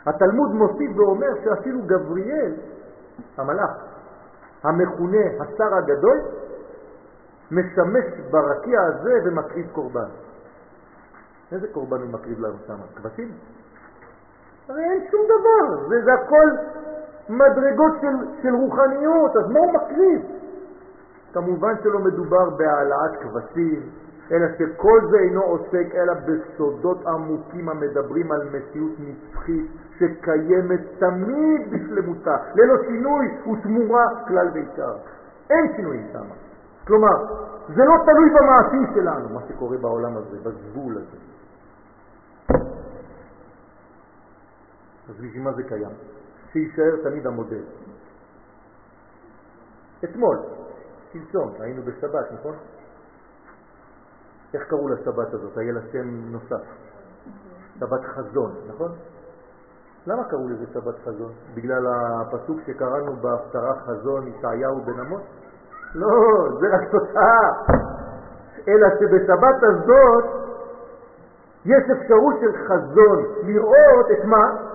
התלמוד 0.06 0.50
מוסיף 0.54 0.96
ואומר 0.96 1.28
שאפילו 1.44 1.82
גבריאל, 1.82 2.52
המלאך, 3.36 3.70
המכונה 4.62 5.26
השר 5.40 5.74
הגדול, 5.74 6.20
משמש 7.50 8.04
ברקיע 8.30 8.80
הזה 8.82 9.12
ומקריב 9.24 9.66
קורבן. 9.72 10.08
איזה 11.52 11.68
קורבן 11.72 11.96
הוא 11.96 12.10
מקריב 12.10 12.40
לנו 12.40 12.56
שם? 12.66 12.76
כבשים? 12.94 13.32
הרי 14.68 14.84
אין 14.84 15.10
שום 15.10 15.20
דבר, 15.24 15.88
זה, 15.88 16.04
זה 16.04 16.10
הכל 16.14 16.48
מדרגות 17.28 17.92
של, 18.00 18.42
של 18.42 18.54
רוחניות, 18.54 19.36
אז 19.36 19.50
מה 19.50 19.58
הוא 19.58 19.72
מקריב? 19.72 20.22
כמובן 21.32 21.74
שלא 21.82 21.98
מדובר 21.98 22.50
בהעלאת 22.50 23.16
כבשים, 23.22 23.82
אלא 24.32 24.46
שכל 24.58 25.00
זה 25.10 25.18
אינו 25.18 25.42
עוסק 25.42 25.94
אלא 25.94 26.14
בסודות 26.14 27.06
עמוקים 27.06 27.68
המדברים 27.68 28.32
על 28.32 28.48
מציאות 28.52 28.92
נצחית 28.98 29.66
שקיימת 29.98 30.80
תמיד 30.98 31.70
בשלמותה, 31.70 32.36
ללא 32.54 32.74
שינוי 32.86 33.38
ותמורה 33.52 34.04
כלל 34.28 34.48
ועיקר. 34.54 34.96
אין 35.50 35.72
שינויים 35.76 36.06
שם. 36.12 36.24
כלומר, 36.86 37.16
זה 37.68 37.84
לא 37.84 37.94
תלוי 38.04 38.30
במעשים 38.30 38.86
שלנו, 38.94 39.28
מה 39.28 39.40
שקורה 39.48 39.78
בעולם 39.78 40.16
הזה, 40.16 40.36
בגבול 40.38 40.96
הזה. 40.96 41.16
אז 45.08 45.14
בשביל 45.20 45.42
מה 45.42 45.52
זה 45.52 45.62
קיים? 45.62 45.92
שיישאר 46.54 46.96
תמיד 47.02 47.26
המודל. 47.26 47.62
אתמול, 50.04 50.38
שלשום, 51.12 51.52
היינו 51.60 51.82
בשבת, 51.82 52.32
נכון? 52.32 52.54
איך 54.54 54.62
קראו 54.68 54.88
לשבת 54.88 55.34
הזאת? 55.34 55.58
היה 55.58 55.72
לה 55.72 55.80
שם 55.92 56.32
נוסף. 56.32 56.64
שבת 57.80 58.04
חזון, 58.04 58.54
נכון? 58.68 58.92
למה 60.06 60.24
קראו 60.24 60.48
לזה 60.48 60.64
שבת 60.74 60.94
חזון? 61.04 61.32
בגלל 61.54 61.86
הפסוק 61.86 62.60
שקראנו 62.66 63.16
בהפטרה 63.16 63.74
חזון 63.80 64.26
ישעיהו 64.26 64.82
בן 64.82 65.00
עמוס? 65.00 65.22
לא, 65.94 66.08
זה 66.60 66.66
רק 66.76 66.90
תוצאה. 66.90 67.50
אלא 68.68 68.88
שבשבת 69.00 69.62
הזאת 69.62 70.24
יש 71.64 71.82
אפשרות 71.90 72.34
של 72.40 72.52
חזון, 72.66 73.24
לראות 73.42 74.06
את 74.12 74.24
מה? 74.24 74.73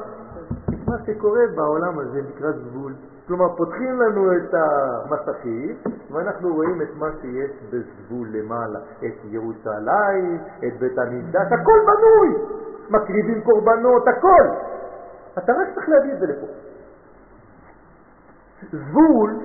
שקורה 1.05 1.41
בעולם 1.55 1.99
הזה 1.99 2.21
נקרא 2.21 2.51
זבול. 2.51 2.93
כלומר, 3.27 3.55
פותחים 3.57 4.01
לנו 4.01 4.31
את 4.33 4.53
המסכים 4.53 5.75
ואנחנו 6.11 6.53
רואים 6.55 6.81
את 6.81 6.95
מה 6.95 7.07
שיש 7.21 7.51
בזבול 7.69 8.27
למעלה, 8.31 8.79
את 9.05 9.25
ירושלים, 9.25 10.37
את 10.67 10.79
בית 10.79 10.97
המקדש, 10.97 11.47
הכל 11.51 11.79
בנוי, 11.87 12.45
מקריבים 12.89 13.41
קורבנות, 13.41 14.07
הכל. 14.07 14.43
אתה 15.37 15.53
רק 15.53 15.67
צריך 15.75 15.89
להביא 15.89 16.13
את 16.13 16.19
זה 16.19 16.25
לפה. 16.25 16.47
זבול 18.71 19.35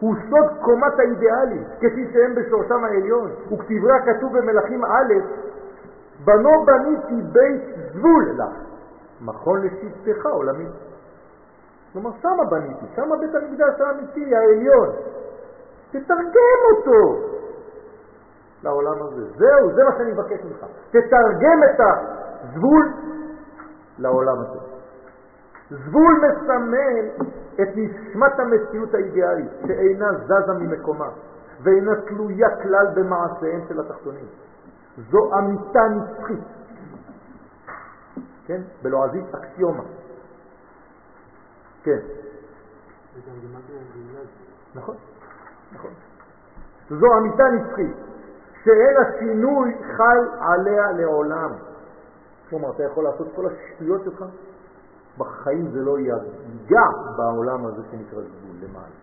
הוא 0.00 0.14
סוד 0.30 0.58
קומת 0.60 0.98
האידיאלים, 0.98 1.64
כפי 1.76 2.10
שהם 2.12 2.34
בשורשם 2.34 2.84
העליון, 2.84 3.30
וכתברי 3.52 3.92
הכתוב 3.92 4.38
במלאכים 4.38 4.84
א', 4.84 5.14
בנו 6.24 6.64
בניתי 6.66 7.22
בית 7.32 7.62
זבול 7.92 8.34
לך, 8.38 8.68
מכון 9.20 9.62
לשבטך 9.66 10.26
עולמי. 10.26 10.66
כלומר, 11.92 12.10
שמה 12.22 12.44
בניתי, 12.50 12.86
שמה 12.96 13.16
בית 13.16 13.34
המקדש 13.34 13.80
האמיתי, 13.80 14.34
העליון. 14.36 14.88
תתרגם 15.90 16.60
אותו 16.70 17.28
לעולם 18.62 19.02
הזה. 19.02 19.24
זהו, 19.38 19.74
זה 19.74 19.84
מה 19.84 19.90
שאני 19.98 20.12
מבקש 20.12 20.44
ממך. 20.44 20.66
תתרגם 20.90 21.58
את 21.64 21.80
הזבול 21.80 22.92
לעולם 23.98 24.40
הזה. 24.40 24.58
זבול 25.70 26.20
מסמל 26.28 27.24
את 27.54 27.68
נשמת 27.76 28.38
המציאות 28.38 28.94
האידיאלית, 28.94 29.50
שאינה 29.66 30.06
זזה 30.24 30.52
ממקומה 30.58 31.08
ואינה 31.62 31.92
תלויה 32.08 32.48
כלל 32.62 32.86
במעשיהם 32.94 33.60
של 33.68 33.80
התחתונים. 33.80 34.26
זו 35.10 35.38
אמיתה 35.38 35.80
נצחית, 35.88 36.44
כן? 38.46 38.60
בלועזית 38.82 39.34
אקסיומה. 39.34 39.82
כן. 41.82 41.98
נכון, 44.74 44.96
נכון. 45.72 45.90
זו 46.90 47.06
אמיתה 47.18 47.44
נצחית, 47.44 47.96
שאין 48.64 48.96
השינוי 48.96 49.76
חל 49.96 50.28
עליה 50.40 50.92
לעולם. 50.92 51.50
כלומר, 52.50 52.70
אתה 52.70 52.82
יכול 52.82 53.04
לעשות 53.04 53.28
כל 53.36 53.46
השטויות 53.46 54.04
שלך, 54.04 54.24
בחיים 55.18 55.70
זה 55.70 55.80
לא 55.84 55.98
ייגע 55.98 56.86
בעולם 57.16 57.66
הזה 57.66 57.82
שנקרא 57.90 58.20
גבול 58.20 58.56
למעלה. 58.62 58.98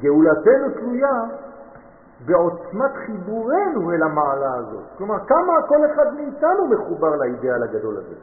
גאולתנו 0.00 0.70
תלויה 0.74 1.22
בעוצמת 2.26 2.90
חיבורנו 3.06 3.92
אל 3.92 4.02
המעלה 4.02 4.54
הזאת. 4.54 4.84
כלומר, 4.98 5.18
כמה 5.26 5.52
כל 5.68 5.86
אחד 5.92 6.14
מאיתנו 6.14 6.66
מחובר 6.66 7.16
לאידאל 7.16 7.62
הגדול 7.62 7.96
הזה, 7.96 8.14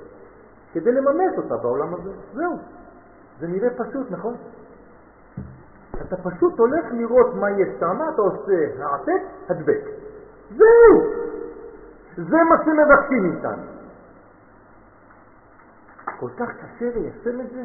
כדי 0.74 0.92
לממש 0.92 1.38
אותה 1.38 1.58
בעולם 1.58 1.94
הזה. 1.94 2.12
זהו. 2.34 2.58
זה 3.40 3.48
נראה 3.48 3.70
פשוט, 3.70 4.12
נכון? 4.12 4.36
אתה 6.02 6.16
פשוט 6.18 6.60
הולך 6.60 6.86
לראות 6.92 7.36
מה 7.36 7.52
יש 7.52 7.68
שם, 7.80 8.00
אתה 8.14 8.22
עושה 8.22 8.54
העתק, 8.80 9.22
הדבק. 9.50 9.82
זהו! 10.50 11.18
זה 12.18 12.38
מה 12.50 12.56
שמבקשים 12.66 13.24
מאיתנו. 13.24 13.64
כל 16.20 16.30
כך 16.40 16.50
קשה 16.50 16.86
ליישם 16.96 17.42
את 17.42 17.50
זה? 17.50 17.64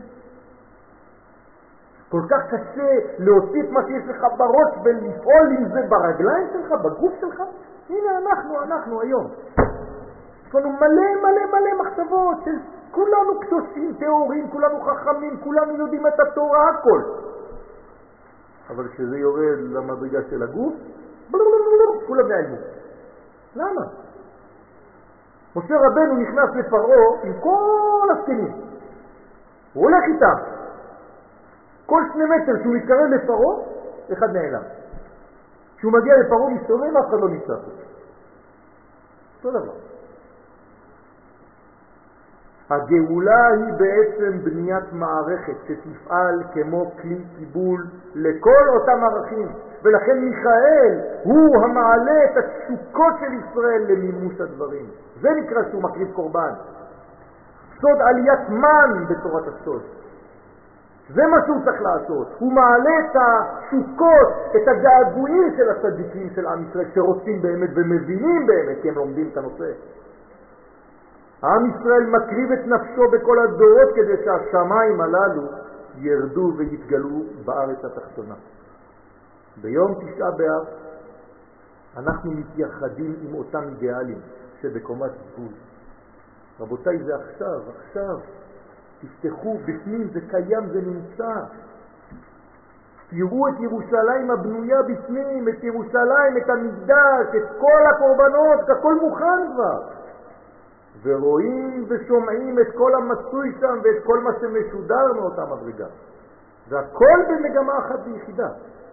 כל 2.08 2.22
כך 2.30 2.40
קשה 2.46 2.88
להוציא 3.18 3.62
את 3.62 3.70
מה 3.70 3.80
שיש 3.86 4.08
לך 4.08 4.22
בראש 4.36 4.70
ולפעול 4.84 5.48
עם 5.58 5.68
זה 5.72 5.80
ברגליים 5.88 6.48
שלך, 6.52 6.72
בגוף 6.80 7.12
שלך? 7.20 7.42
הנה 7.90 8.18
אנחנו, 8.18 8.62
אנחנו 8.62 9.00
היום. 9.00 9.30
יש 10.46 10.54
לנו 10.54 10.70
מלא 10.72 11.22
מלא 11.22 11.46
מלא 11.52 11.82
מחשבות 11.82 12.36
של 12.44 12.58
כולנו 12.92 13.40
קדושים, 13.40 13.94
טהורים, 13.98 14.50
כולנו 14.50 14.80
חכמים, 14.80 15.40
כולנו 15.40 15.76
יודעים 15.76 16.06
את 16.06 16.20
התורה, 16.20 16.68
הכל. 16.68 17.02
אבל 18.70 18.88
כשזה 18.88 19.18
יורד 19.18 19.58
למדרגה 19.58 20.18
של 20.30 20.42
הגוף, 20.42 20.74
כולם 22.06 22.28
נעלמו. 22.28 22.56
למה? 23.56 23.82
משה 25.56 25.74
רבנו 25.76 26.16
נכנס 26.16 26.50
לפרעה 26.54 27.22
עם 27.24 27.32
כל 27.40 28.08
הזקנים. 28.10 28.52
הוא 29.72 29.84
הולך 29.84 30.04
איתם. 30.14 30.34
כל 31.86 32.02
שני 32.12 32.24
מטר 32.24 32.62
שהוא 32.62 32.74
מתקרב 32.74 33.10
לפרעה, 33.10 33.56
אחד 34.12 34.30
נעלם. 34.32 34.62
כשהוא 35.76 35.92
מגיע 35.92 36.14
לפרעה 36.16 36.50
מסתובב, 36.50 36.96
אף 36.96 37.08
אחד 37.08 37.20
לא 37.20 37.28
נמצא. 37.28 37.52
אותו 39.36 39.50
דבר. 39.50 39.91
הגאולה 42.72 43.46
היא 43.46 43.72
בעצם 43.72 44.38
בניית 44.44 44.84
מערכת 44.92 45.54
שתפעל 45.66 46.42
כמו 46.52 46.90
כלי 47.02 47.24
קיבול 47.38 47.86
לכל 48.14 48.68
אותם 48.68 49.04
ערכים, 49.04 49.48
ולכן 49.82 50.18
מיכאל 50.18 51.00
הוא 51.22 51.64
המעלה 51.64 52.24
את 52.24 52.36
התשוקות 52.36 53.14
של 53.20 53.32
ישראל 53.32 53.82
למימוש 53.88 54.40
הדברים. 54.40 54.86
זה 55.20 55.28
נקרא 55.30 55.62
שהוא 55.70 55.82
מקריב 55.82 56.08
קורבן. 56.12 56.52
סוד 57.80 58.00
עליית 58.00 58.48
מן 58.48 59.04
בתורת 59.08 59.44
הסוד. 59.48 59.82
זה 61.14 61.26
מה 61.26 61.36
שהוא 61.46 61.56
צריך 61.64 61.82
לעשות. 61.82 62.28
הוא 62.38 62.52
מעלה 62.52 62.90
את 63.00 63.16
התשוקות, 63.16 64.28
את 64.56 64.68
הגעגועים 64.68 65.54
של 65.56 65.70
הצדיקים 65.70 66.30
של 66.34 66.46
עם 66.46 66.64
ישראל, 66.68 66.86
שרוצים 66.94 67.42
באמת 67.42 67.70
ומבינים 67.74 68.46
באמת, 68.46 68.82
כי 68.82 68.88
הם 68.88 68.94
לומדים 68.94 69.28
את 69.32 69.36
הנושא. 69.36 69.72
עם 71.44 71.66
ישראל 71.66 72.06
מקריב 72.06 72.52
את 72.52 72.66
נפשו 72.66 73.10
בכל 73.10 73.38
הדורות 73.38 73.88
כדי 73.94 74.24
שהשמיים 74.24 75.00
הללו 75.00 75.42
ירדו 75.96 76.52
ויתגלו 76.56 77.22
בארץ 77.44 77.84
התחתונה. 77.84 78.34
ביום 79.62 79.94
תשעה 79.94 80.30
באב 80.30 80.66
אנחנו 81.96 82.30
מתייחדים 82.30 83.14
עם 83.22 83.34
אותם 83.34 83.62
אידיאלים 83.68 84.20
שבקומת 84.60 85.10
גבול. 85.10 85.52
רבותיי, 86.60 86.98
זה 87.04 87.14
עכשיו, 87.14 87.60
עכשיו. 87.78 88.18
תפתחו 89.00 89.58
בפנים, 89.58 90.08
זה 90.12 90.20
קיים, 90.30 90.68
זה 90.72 90.80
נמצא. 90.80 91.34
תראו 93.10 93.48
את 93.48 93.54
ירושלים 93.60 94.30
הבנויה 94.30 94.82
בפנים, 94.82 95.48
את 95.48 95.64
ירושלים, 95.64 96.36
את 96.36 96.50
המקדש, 96.50 97.26
את 97.36 97.48
כל 97.58 97.82
הקורבנות, 97.90 98.70
הכל 98.78 98.94
מוכן 98.94 99.52
כבר. 99.54 100.01
ורואים 101.02 101.84
ושומעים 101.88 102.58
את 102.58 102.66
כל 102.76 102.94
המצוי 102.94 103.52
שם 103.60 103.78
ואת 103.84 104.04
כל 104.04 104.18
מה 104.18 104.30
שמשודר 104.40 105.12
מאותה 105.16 105.44
מדרגה. 105.46 105.86
והכל 106.68 107.18
במגמה 107.28 107.78
אחת 107.78 107.98
ויחידה, 108.04 108.48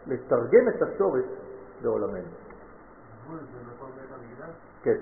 לתרגם 0.07 0.67
את 0.69 0.81
השורש 0.81 1.25
לעולמנו. 1.81 2.27
כן. 4.83 4.95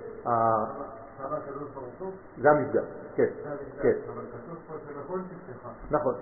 זה 2.41 2.49
המפגש, 2.51 2.83
כן, 3.15 3.29
כן. 3.81 3.93
נכון. 5.91 6.13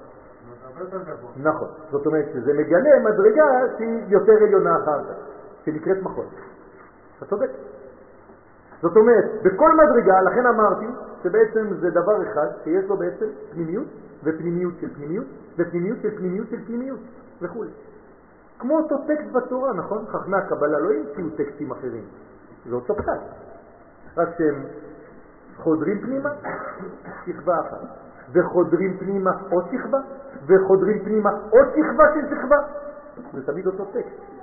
נכון. 1.37 1.67
זאת 1.91 2.05
אומרת 2.05 2.25
שזה 2.33 2.53
מגלה 2.53 2.99
מדרגה 3.03 3.45
שהיא 3.77 4.03
יותר 4.07 4.33
עליונה 4.43 4.75
אחר 4.83 5.03
כך, 5.03 5.15
שנקראת 5.65 5.97
מחול. 6.03 6.25
אתה 7.17 7.25
צודק. 7.25 7.49
זאת 8.85 8.97
אומרת, 8.97 9.25
בכל 9.43 9.71
מדרגה, 9.75 10.21
לכן 10.21 10.45
אמרתי 10.45 10.85
שבעצם 11.23 11.73
זה 11.79 11.89
דבר 11.89 12.23
אחד 12.23 12.47
שיש 12.63 12.85
לו 12.85 12.97
בעצם 12.97 13.25
פנימיות 13.51 13.87
ופנימיות 14.23 14.73
של 14.81 14.95
פנימיות 14.95 15.25
ופנימיות 15.57 15.97
של 16.01 16.17
פנימיות 16.17 16.49
של 16.49 16.65
פנימיות 16.65 16.99
וכו'. 17.41 17.65
כמו 18.59 18.77
אותו 18.77 18.95
טקסט 19.07 19.31
בתורה, 19.31 19.73
נכון? 19.73 20.05
חכמי 20.05 20.37
הקבלה 20.37 20.79
לא 20.79 20.89
המציאו 20.91 21.29
טקסטים 21.29 21.71
אחרים, 21.71 22.03
זה 22.69 22.75
אותו 22.75 22.95
פסק. 22.95 23.19
רק 24.17 24.29
שהם 24.37 24.63
חודרים 25.57 26.01
פנימה, 26.01 26.29
שכבה 27.25 27.59
אחת, 27.59 27.87
וחודרים 28.31 28.97
פנימה 28.97 29.31
עוד 29.49 29.65
שכבה, 29.71 29.99
וחודרים 30.45 31.03
פנימה 31.03 31.29
עוד 31.29 31.67
שכבה 31.75 32.03
של 32.13 32.35
שכבה. 32.35 32.57
זה 33.33 33.45
תמיד 33.45 33.67
אותו 33.67 33.85
טקסט. 33.85 34.35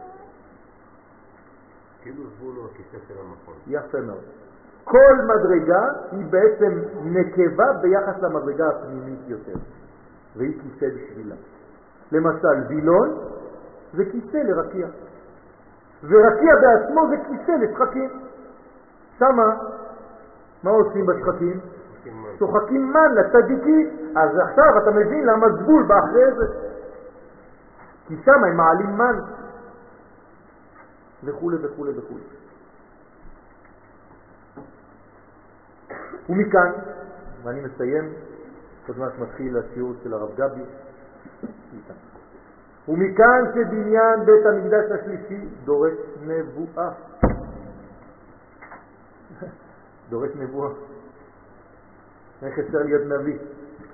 כאילו 2.03 2.23
זבול 2.37 2.55
הוא 2.57 2.66
הכיסא 2.66 3.07
של 3.09 3.15
המכון. 3.21 3.55
יפה 3.66 4.01
מאוד. 4.01 4.41
כל 4.85 5.15
מדרגה 5.25 5.89
היא 6.13 6.27
בעצם 6.31 6.79
נקבה 7.05 7.73
ביחס 7.73 8.23
למדרגה 8.23 8.69
הפנימית 8.69 9.21
יותר, 9.27 9.55
והיא 10.37 10.61
כיסא 10.63 10.87
בשבילה. 10.95 11.35
למשל, 12.13 12.67
וילון 12.69 13.19
זה 13.95 14.05
כיסא 14.05 14.37
לרקיע, 14.37 14.87
ורקיע 16.05 16.55
בעצמו 16.63 17.09
זה 17.09 17.17
כיסא 17.17 17.53
לשחקים. 17.53 18.11
שמה, 19.19 19.57
מה 20.63 20.71
עושים 20.71 21.07
בשחקים? 21.07 21.61
שוחקים 22.39 22.93
מן 22.93 23.15
לצדיקים. 23.15 23.91
אז 24.17 24.31
עכשיו 24.39 24.79
אתה 24.83 24.91
מבין 24.91 25.27
למה 25.27 25.47
זבול 25.49 25.87
בא 25.87 25.99
אחרי 25.99 26.35
זה. 26.37 26.47
כי 28.09 28.17
שם 28.25 28.45
הם 28.45 28.57
מעלים 28.57 28.99
מן. 28.99 29.19
וכו' 31.25 31.51
וכו' 31.63 31.87
וכו'. 31.97 32.41
ומכאן, 36.28 36.73
ואני 37.43 37.61
מסיים, 37.61 38.12
עוד 38.89 38.99
מעט 38.99 39.12
מתחיל 39.19 39.57
השיעור 39.59 39.93
של 40.03 40.15
הרב 40.15 40.35
גבי, 40.36 40.62
ומכאן 42.89 43.43
שבניין 43.55 44.24
בית 44.27 44.47
המקדש 44.47 44.90
השלישי 44.90 45.49
דורש 45.65 45.93
נבואה. 46.27 46.90
דורש 50.11 50.31
נבואה. 50.35 50.70
איך 52.43 52.59
אפשר 52.59 52.78
להיות 52.78 53.03
נביא? 53.03 53.39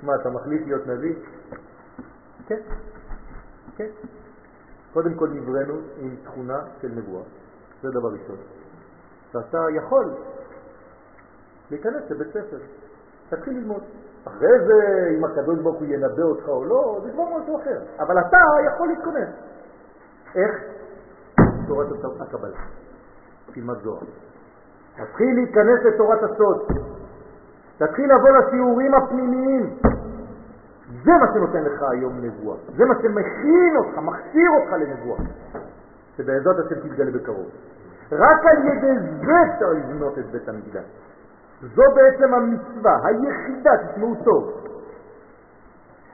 מה, 0.02 0.14
אתה 0.14 0.30
מחליט 0.30 0.62
להיות 0.66 0.86
נביא? 0.86 1.14
כן, 2.46 2.60
כן. 3.76 3.88
קודם 4.92 5.14
כל 5.14 5.28
נבראנו 5.28 5.74
עם 6.00 6.16
תכונה 6.24 6.60
של 6.80 6.88
נבואה, 6.88 7.22
זה 7.82 7.88
דבר 7.90 8.08
ראשון. 8.08 8.36
ואתה 9.34 9.58
יכול 9.76 10.14
להיכנס 11.70 12.10
לבית 12.10 12.28
ספר, 12.28 12.58
תתחיל 13.28 13.58
ללמוד. 13.58 13.82
אחרי 14.24 14.58
זה, 14.66 15.08
אם 15.18 15.24
הקדוש 15.24 15.58
ברוך 15.58 15.78
הוא 15.78 15.86
ינבא 15.86 16.22
אותך 16.22 16.48
או 16.48 16.64
לא, 16.64 17.00
זה 17.04 17.10
כבר 17.12 17.24
משהו 17.38 17.60
אחר. 17.60 17.80
אבל 17.98 18.18
אתה 18.18 18.38
יכול 18.66 18.88
להתכונן. 18.88 19.30
איך? 20.34 20.50
תורת 21.68 21.86
הקבלה. 22.20 22.56
תלמד 23.52 23.76
זוהר. 23.82 24.02
תתחיל 24.96 25.34
להיכנס 25.34 25.84
לתורת 25.84 26.22
הסוד. 26.22 26.66
תתחיל 27.78 28.14
לבוא 28.14 28.30
לשיעורים 28.30 28.94
הפנימיים. 28.94 29.76
זה 31.04 31.10
מה 31.20 31.26
שנותן 31.34 31.62
לך 31.62 31.82
היום 31.90 32.12
נבואה. 32.20 32.56
זה 32.76 32.84
מה 32.84 32.94
שמכין 33.02 33.76
אותך, 33.76 33.98
מכשיר 33.98 34.50
אותך 34.50 34.72
לנבואה. 34.72 35.20
שבעזרת 36.16 36.66
השם 36.66 36.88
תתגלה 36.88 37.10
בקרוב. 37.10 37.46
רק 38.12 38.46
על 38.46 38.66
ידי 38.66 38.94
זה 39.26 39.32
אפשר 39.54 39.72
לבנות 39.72 40.18
את 40.18 40.26
בית 40.30 40.48
המקדש. 40.48 40.84
זו 41.62 41.82
בעצם 41.94 42.34
המצווה 42.34 42.98
היחידה, 43.04 43.70
תשמעו 43.86 44.14
טוב, 44.24 44.64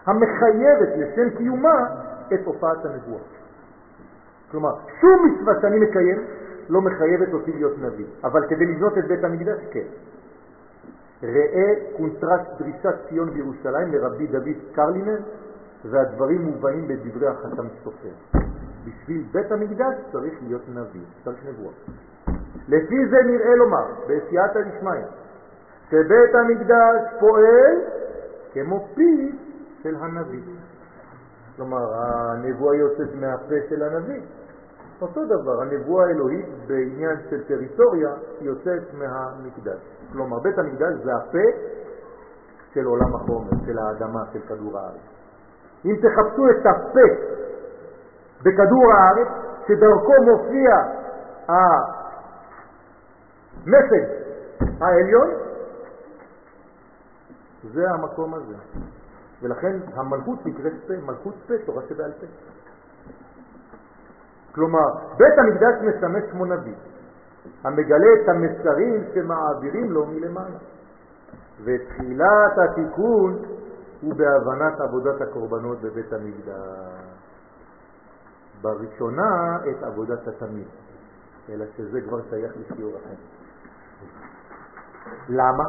המחייבת 0.07 0.89
לשם 0.97 1.37
קיומה 1.37 1.87
את 2.35 2.41
הופעת 2.45 2.85
הנבואה. 2.85 3.23
כלומר, 4.51 4.71
שום 5.01 5.27
מצווה 5.27 5.61
שאני 5.61 5.79
מקיים 5.79 6.19
לא 6.69 6.81
מחייבת 6.81 7.33
אותי 7.33 7.53
להיות 7.53 7.79
נביא, 7.79 8.07
אבל 8.25 8.47
כדי 8.49 8.67
לבנות 8.67 8.99
את 8.99 9.05
בית 9.05 9.25
המקדש, 9.25 9.59
כן. 9.71 9.87
ראה 11.23 11.75
קונטרס 11.97 12.51
דרישת 12.59 12.95
ציון 13.09 13.31
בירושלים 13.31 13.93
לרבי 13.93 14.27
דוד 14.27 14.59
קרלינר, 14.75 15.19
והדברים 15.85 16.43
מובאים 16.43 16.89
בדברי 16.89 17.29
החתם 17.29 17.67
סופר. 17.85 18.39
בשביל 18.85 19.25
בית 19.33 19.53
המקדש 19.53 19.95
צריך 20.13 20.35
להיות 20.47 20.63
נביא, 20.69 21.05
צריך 21.25 21.39
נבואה. 21.49 21.75
לפי 22.69 23.09
זה 23.11 23.17
נראה 23.27 23.57
לומר, 23.57 23.87
בסייעתא 24.09 24.61
דשמיא, 24.61 25.05
שבית 25.91 26.35
המקדש 26.35 27.21
פועל 27.21 27.77
כמו 28.53 28.89
פי 28.95 29.39
של 29.83 29.97
הנביא. 30.01 30.43
כלומר, 31.57 31.95
הנבואה 31.95 32.77
יוצאת 32.77 33.15
מהפה 33.15 33.55
של 33.69 33.83
הנביא. 33.83 34.21
אותו 35.03 35.25
דבר, 35.25 35.63
הנבואה 35.63 36.07
האלוהית 36.07 36.47
בעניין 36.67 37.17
של 37.31 37.45
טריטוריה 37.45 38.11
יוצאת 38.41 38.83
מהמקדש. 38.95 39.81
כלומר, 40.13 40.39
בית 40.39 40.59
המקדש 40.59 40.95
זה 41.05 41.11
הפה 41.15 41.49
של 42.75 42.85
עולם 42.85 43.15
החומר, 43.15 43.51
של 43.67 43.79
האדמה, 43.79 44.21
של 44.33 44.41
כדור 44.49 44.79
הארץ. 44.79 45.01
אם 45.85 45.97
תחפשו 45.97 46.51
את 46.51 46.67
הפה 46.67 47.09
בכדור 48.43 48.93
הארץ, 48.93 49.29
שדרכו 49.67 50.13
מופיע 50.25 50.71
המסג 53.59 54.05
העליון, 54.81 55.31
זה 57.73 57.91
המקום 57.91 58.35
הזה. 58.35 58.55
ולכן 59.43 59.77
המלכות 59.95 60.47
נקראת 60.47 60.73
פה, 60.87 60.95
מלכות 61.07 61.35
פה, 61.47 61.55
תורה 61.67 61.83
שבעל 61.89 62.13
פה. 62.13 62.27
כלומר, 64.55 64.89
בית 65.17 65.39
המקדש 65.39 65.75
משמש 65.83 66.23
כמו 66.31 66.45
נביא, 66.45 66.75
המגלה 67.65 68.07
את 68.23 68.29
המסרים 68.29 69.05
שמעבירים 69.15 69.93
לו 69.93 70.07
מלמעלה. 70.07 70.59
ותחילת 71.65 72.59
התיקון 72.59 73.43
הוא 74.01 74.15
בהבנת 74.15 74.81
עבודת 74.81 75.21
הקורבנות 75.21 75.81
בבית 75.81 76.13
המקדש. 76.13 77.15
בראשונה 78.63 79.59
את 79.71 79.83
עבודת 79.83 80.29
התמיד, 80.29 80.67
אלא 81.49 81.65
שזה 81.77 82.01
כבר 82.01 82.19
שייך 82.31 82.53
לשיעור 82.57 82.93
אחר. 82.97 83.15
למה? 85.29 85.65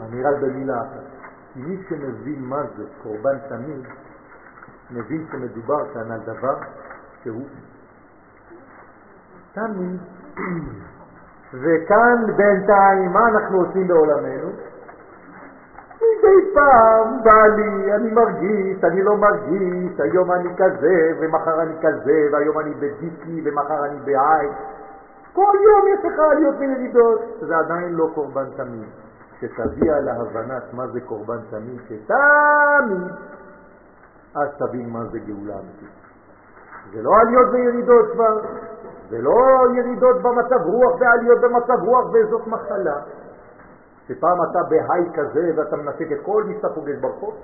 אני 0.00 0.22
רק 0.22 0.34
במילה 0.42 0.80
אחת. 0.80 1.15
מי 1.56 1.76
שמבין 1.88 2.44
מה 2.44 2.62
זה 2.76 2.84
קורבן 3.02 3.38
תמיד, 3.48 3.86
מבין 4.90 5.26
שמדובר 5.32 5.94
כאן 5.94 6.10
על 6.12 6.20
דבר 6.20 6.56
שהוא 7.22 7.46
תמיד. 9.52 10.00
וכאן 11.62 12.36
בינתיים, 12.36 13.12
מה 13.12 13.28
אנחנו 13.28 13.58
עושים 13.58 13.88
בעולמנו? 13.88 14.50
מדי 15.96 16.54
פעם 16.54 17.22
בא 17.24 17.46
לי, 17.56 17.94
אני 17.94 18.10
מרגיש, 18.10 18.84
אני 18.84 19.02
לא 19.02 19.16
מרגיש, 19.16 20.00
היום 20.00 20.32
אני 20.32 20.48
כזה, 20.56 21.12
ומחר 21.20 21.62
אני 21.62 21.74
כזה, 21.82 22.28
והיום 22.32 22.58
אני 22.58 22.74
בדיקי, 22.74 23.42
ומחר 23.44 23.84
אני 23.84 23.98
בעי. 24.04 24.48
כל 25.32 25.56
יום 25.64 25.84
יש 25.94 26.04
לך 26.04 26.18
עליות 26.18 26.54
וירידות, 26.58 27.20
זה 27.40 27.56
עדיין 27.56 27.94
לא 27.94 28.10
קורבן 28.14 28.44
תמיד. 28.56 29.05
כשתגיע 29.38 30.00
להבנת 30.00 30.62
מה 30.72 30.86
זה 30.86 31.00
קורבן 31.00 31.38
תמיד, 31.50 31.80
שתמיד, 31.84 33.12
אז 34.34 34.48
תבין 34.58 34.90
מה 34.90 35.04
זה 35.04 35.18
גאולה 35.18 35.54
אמיתית. 35.54 36.06
זה 36.92 37.02
לא 37.02 37.10
עליות 37.20 37.46
וירידות 37.52 38.12
כבר, 38.12 38.40
זה 39.10 39.18
לא 39.22 39.38
ירידות 39.76 40.22
במצב 40.22 40.60
רוח 40.64 41.00
ועליות 41.00 41.40
במצב 41.40 41.82
רוח, 41.82 42.04
וזאת 42.12 42.46
מחלה. 42.46 43.00
שפעם 44.08 44.42
אתה 44.50 44.58
בהיי 44.68 45.10
כזה 45.14 45.50
ואתה 45.56 45.76
מנשק 45.76 46.12
את 46.12 46.18
כל 46.22 46.44
מי 46.44 46.54
שאתה 46.56 46.68
פוגש 46.74 46.96
ברחוב, 47.00 47.34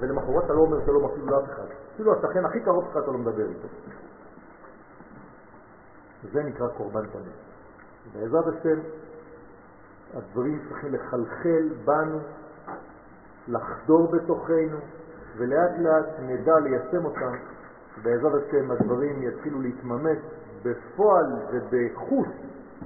ולמחרת 0.00 0.44
אתה 0.44 0.52
לא 0.52 0.60
אומר 0.60 0.84
שלום 0.86 1.04
אפילו 1.04 1.26
לאף 1.26 1.44
אחד. 1.44 1.66
אפילו 1.94 2.12
השכן 2.12 2.44
הכי 2.44 2.60
קרוב 2.60 2.84
שלך 2.84 2.96
אתה 2.96 3.10
לא 3.10 3.18
מדבר 3.18 3.48
איתו. 3.48 3.68
זה 6.32 6.42
נקרא 6.42 6.68
קורבן 6.68 7.06
תמיד. 7.06 7.36
בעזרת 8.12 8.44
השם, 8.46 8.78
הדברים 10.14 10.60
צריכים 10.68 10.94
לחלחל 10.94 11.68
בנו, 11.84 12.18
לחדור 13.48 14.12
בתוכנו, 14.12 14.78
ולאט 15.36 15.70
לאט 15.78 16.06
נדע 16.22 16.58
ליישם 16.58 17.04
אותם. 17.04 17.36
בעזרת 18.02 18.42
השם 18.48 18.70
הדברים 18.70 19.22
יתחילו 19.22 19.60
להתממש 19.60 20.18
בפועל 20.62 21.26
ובחוש 21.52 22.28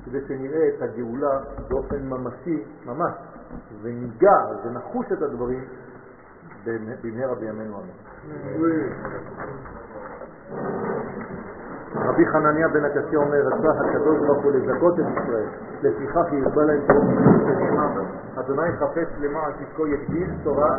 כדי 0.05 0.21
שנראה 0.29 0.69
את 0.69 0.83
הגאולה 0.83 1.41
באופן 1.69 2.03
ממשי, 2.07 2.65
ממש, 2.87 3.13
וניגע 3.83 4.39
ונחוש 4.65 5.07
את 5.13 5.23
הדברים 5.23 5.65
במהרה 7.03 7.35
בימינו 7.35 7.77
אמן. 7.81 8.11
רבי 11.95 12.27
חנניה 12.27 12.69
בן 12.69 12.85
הקשיא 12.85 13.19
אומר, 13.19 13.41
רצה 13.47 13.71
הקדוש 13.81 14.19
ברוך 14.19 14.45
הוא 14.45 14.53
לזכות 14.53 14.95
את 15.01 15.05
ישראל, 15.23 15.47
לפיכך 15.83 16.33
ירבה 16.33 16.63
להם 16.65 16.81
טוב 16.87 17.05
שנאמר, 17.47 18.03
אדוני 18.41 18.73
חפץ 18.73 19.09
למען 19.21 19.53
תזכו 19.53 19.87
יגדיל 19.87 20.31
תורה 20.43 20.79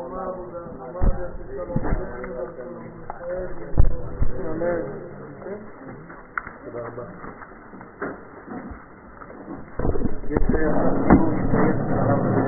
תודה 6.65 6.81
רבה. 6.87 7.03
Thank 11.53 12.35
you. 12.35 12.40